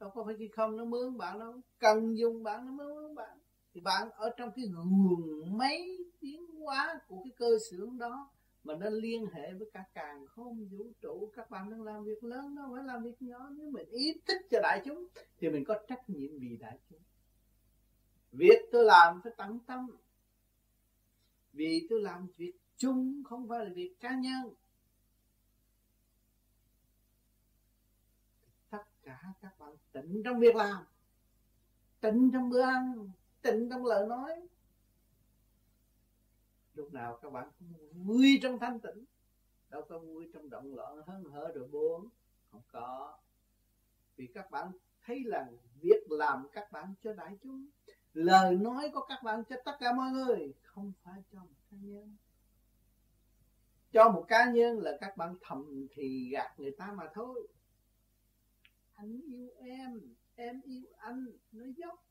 [0.00, 1.60] đâu có phải khi không nó mướn bạn đâu.
[1.78, 3.38] Cần dùng bạn nó mướn bạn.
[3.74, 8.30] Thì bạn ở trong cái nguồn mấy tiến hóa của cái cơ xưởng đó
[8.64, 11.30] mà nó liên hệ với cả càng không vũ trụ.
[11.36, 13.48] Các bạn đang làm việc lớn đâu phải làm việc nhỏ.
[13.50, 15.06] Nếu mình ý thích cho đại chúng
[15.38, 17.00] thì mình có trách nhiệm vì đại chúng.
[18.32, 19.90] Việc tôi làm phải tận tâm.
[21.52, 24.54] Vì tôi làm việc chung không phải là việc cá nhân
[28.70, 30.84] tất cả các bạn tỉnh trong việc làm,
[32.00, 33.10] tỉnh trong bữa ăn,
[33.42, 34.48] tỉnh trong lời nói.
[36.74, 37.74] Lúc nào các bạn cũng
[38.06, 39.04] vui trong thanh tịnh,
[39.70, 42.08] đâu có vui trong động loạn, hớn hở rồi buồn,
[42.50, 43.18] không có.
[44.16, 44.72] Vì các bạn
[45.04, 45.50] thấy là
[45.80, 47.66] việc làm các bạn cho đại chúng,
[48.14, 51.76] lời nói của các bạn cho tất cả mọi người, không phải cho một cá
[51.80, 52.16] nhân.
[53.92, 57.48] Cho một cá nhân là các bạn thầm thì gạt người ta mà thôi
[58.96, 61.26] anh yêu em em yêu anh.
[61.52, 62.04] Nó dốc,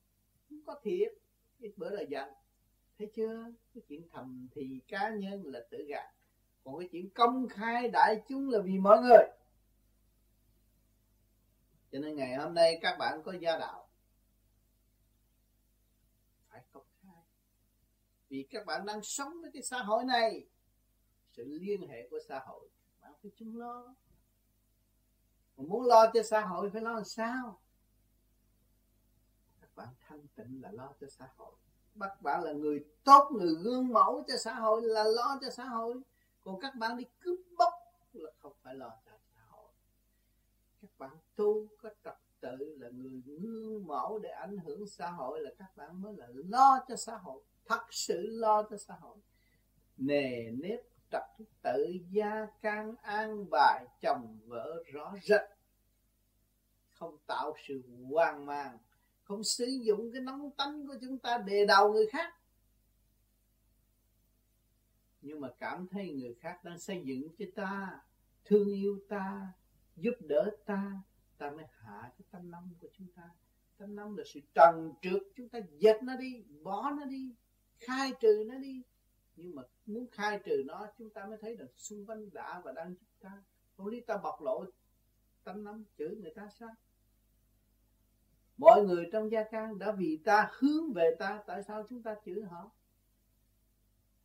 [0.49, 1.13] không có thiệt.
[1.59, 2.29] Ít bữa là giận
[2.97, 3.45] thấy chưa?
[3.73, 6.13] Cái chuyện thầm thì cá nhân là tự gạt.
[6.63, 9.25] Còn cái chuyện công khai đại chúng là vì mọi người.
[11.91, 13.89] Cho nên ngày hôm nay các bạn có gia đạo.
[16.49, 17.23] Phải công khai.
[18.29, 20.45] Vì các bạn đang sống với cái xã hội này,
[21.31, 22.69] sự liên hệ của xã hội,
[23.01, 23.95] bạn phải chung lo
[25.57, 27.59] mà muốn lo cho xã hội phải lo làm sao?
[29.61, 31.51] Các bạn thanh tịnh là lo cho xã hội.
[31.99, 35.65] Các bạn là người tốt, người gương mẫu cho xã hội là lo cho xã
[35.65, 36.01] hội.
[36.41, 37.73] Còn các bạn đi cướp bóc
[38.13, 39.71] là không phải lo cho xã hội.
[40.81, 45.41] Các bạn tu có trật tự là người gương mẫu để ảnh hưởng xã hội
[45.41, 47.43] là các bạn mới là lo cho xã hội.
[47.65, 49.17] Thật sự lo cho xã hội.
[49.97, 50.79] Nề nếp
[51.11, 51.23] trật
[51.61, 55.41] tự gia can an bài chồng vợ rõ rệt.
[56.89, 58.77] Không tạo sự hoang mang,
[59.23, 62.33] không sử dụng cái nóng tánh của chúng ta đề đầu người khác.
[65.21, 67.99] Nhưng mà cảm thấy người khác đang xây dựng cho ta,
[68.45, 69.47] thương yêu ta,
[69.95, 71.01] giúp đỡ ta
[71.37, 73.29] ta mới hạ cái tâm năm của chúng ta.
[73.77, 77.35] Tâm năm là sự trần trượt, chúng ta dẹp nó đi, bỏ nó đi,
[77.79, 78.81] khai trừ nó đi
[79.35, 82.71] nhưng mà muốn khai trừ nó, chúng ta mới thấy được xung quanh đã và
[82.71, 83.43] đang giúp ta.
[83.77, 84.65] Không lý ta bộc lộ
[85.43, 86.69] tâm lắm chửi người ta sao?
[88.57, 92.15] Mọi người trong gia can đã vì ta hướng về ta, tại sao chúng ta
[92.25, 92.71] chửi họ?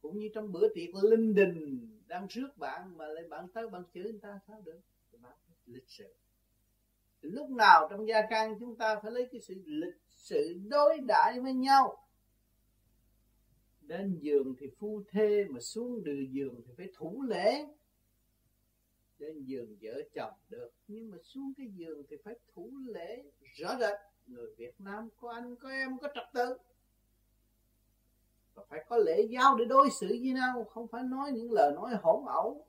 [0.03, 3.82] Cũng như trong bữa tiệc linh đình đang rước bạn mà lại bạn tới bạn
[3.95, 4.81] chửi người ta sao được?
[5.23, 6.15] Bạn lịch sự.
[7.20, 11.41] Lúc nào trong gia can chúng ta phải lấy cái sự lịch sự đối đãi
[11.41, 12.07] với nhau
[13.91, 17.67] đến giường thì phu thê, mà xuống từ giường thì phải thủ lễ.
[19.19, 23.23] Lên giường vợ chồng được, nhưng mà xuống cái giường thì phải thủ lễ
[23.55, 23.99] rõ rệt.
[24.27, 26.59] Người Việt Nam có anh, có em, có trật tự.
[28.55, 31.73] Và phải có lễ giao để đối xử với nhau, không phải nói những lời
[31.75, 32.67] nói hỗn ẩu,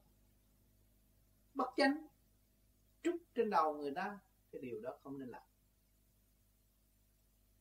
[1.53, 2.07] bất chánh.
[3.03, 4.19] Trút trên đầu người ta,
[4.51, 5.41] cái điều đó không nên làm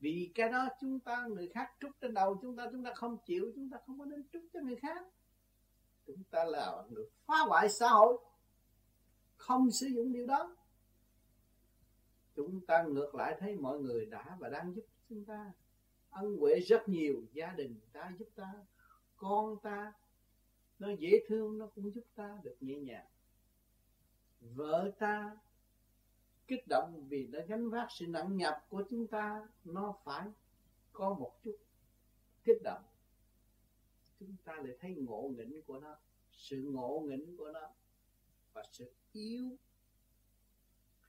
[0.01, 3.19] vì cái đó chúng ta, người khác trút trên đầu chúng ta chúng ta không
[3.27, 5.07] chịu, chúng ta không có nên trút cho người khác.
[6.07, 8.19] Chúng ta là người phá hoại xã hội,
[9.37, 10.57] không sử dụng điều đó.
[12.37, 15.53] Chúng ta ngược lại thấy mọi người đã và đang giúp chúng ta.
[16.11, 18.53] Ân huệ rất nhiều, gia đình ta giúp ta,
[19.17, 19.93] con ta,
[20.79, 23.07] nó dễ thương, nó cũng giúp ta được nhẹ nhàng.
[24.41, 25.37] Vợ ta
[26.51, 30.29] kích động vì nó gánh vác sự nặng nhọc của chúng ta, nó phải
[30.93, 31.57] có một chút
[32.45, 32.83] kích động.
[34.21, 35.97] Chúng ta lại thấy ngộ nghĩnh của nó,
[36.33, 37.71] sự ngộ nghĩnh của nó
[38.53, 39.57] và sự yếu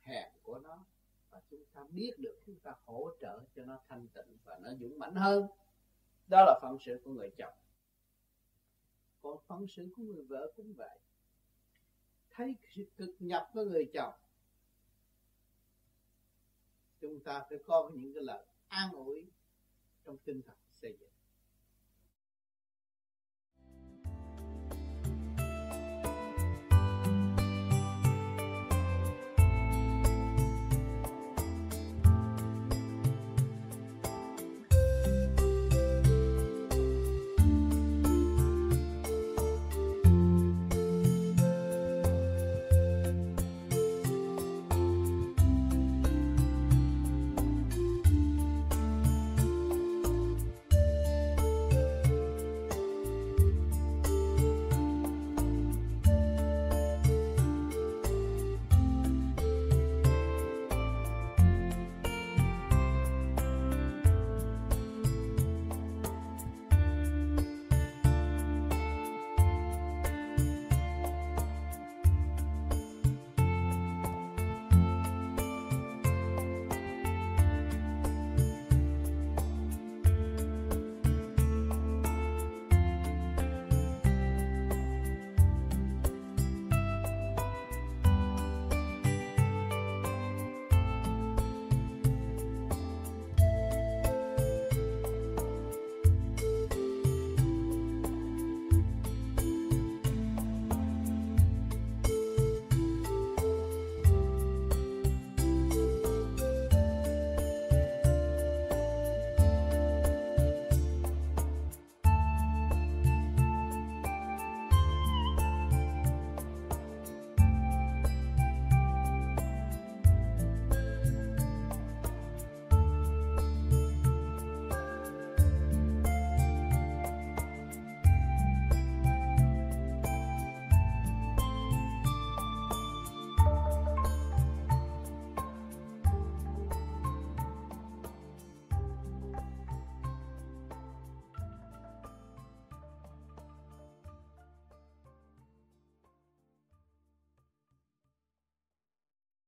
[0.01, 0.85] hèn của nó.
[1.30, 4.69] Và chúng ta biết được chúng ta hỗ trợ cho nó thanh tịnh và nó
[4.80, 5.47] dũng mãnh hơn.
[6.27, 7.53] Đó là phận sự của người chồng.
[9.22, 10.99] Còn phận sự của người vợ cũng vậy.
[12.31, 14.13] Thấy sự cực nhập của người chồng
[17.02, 19.26] chúng ta phải có những cái lời an ủi
[20.06, 21.11] trong tinh thần xây dựng.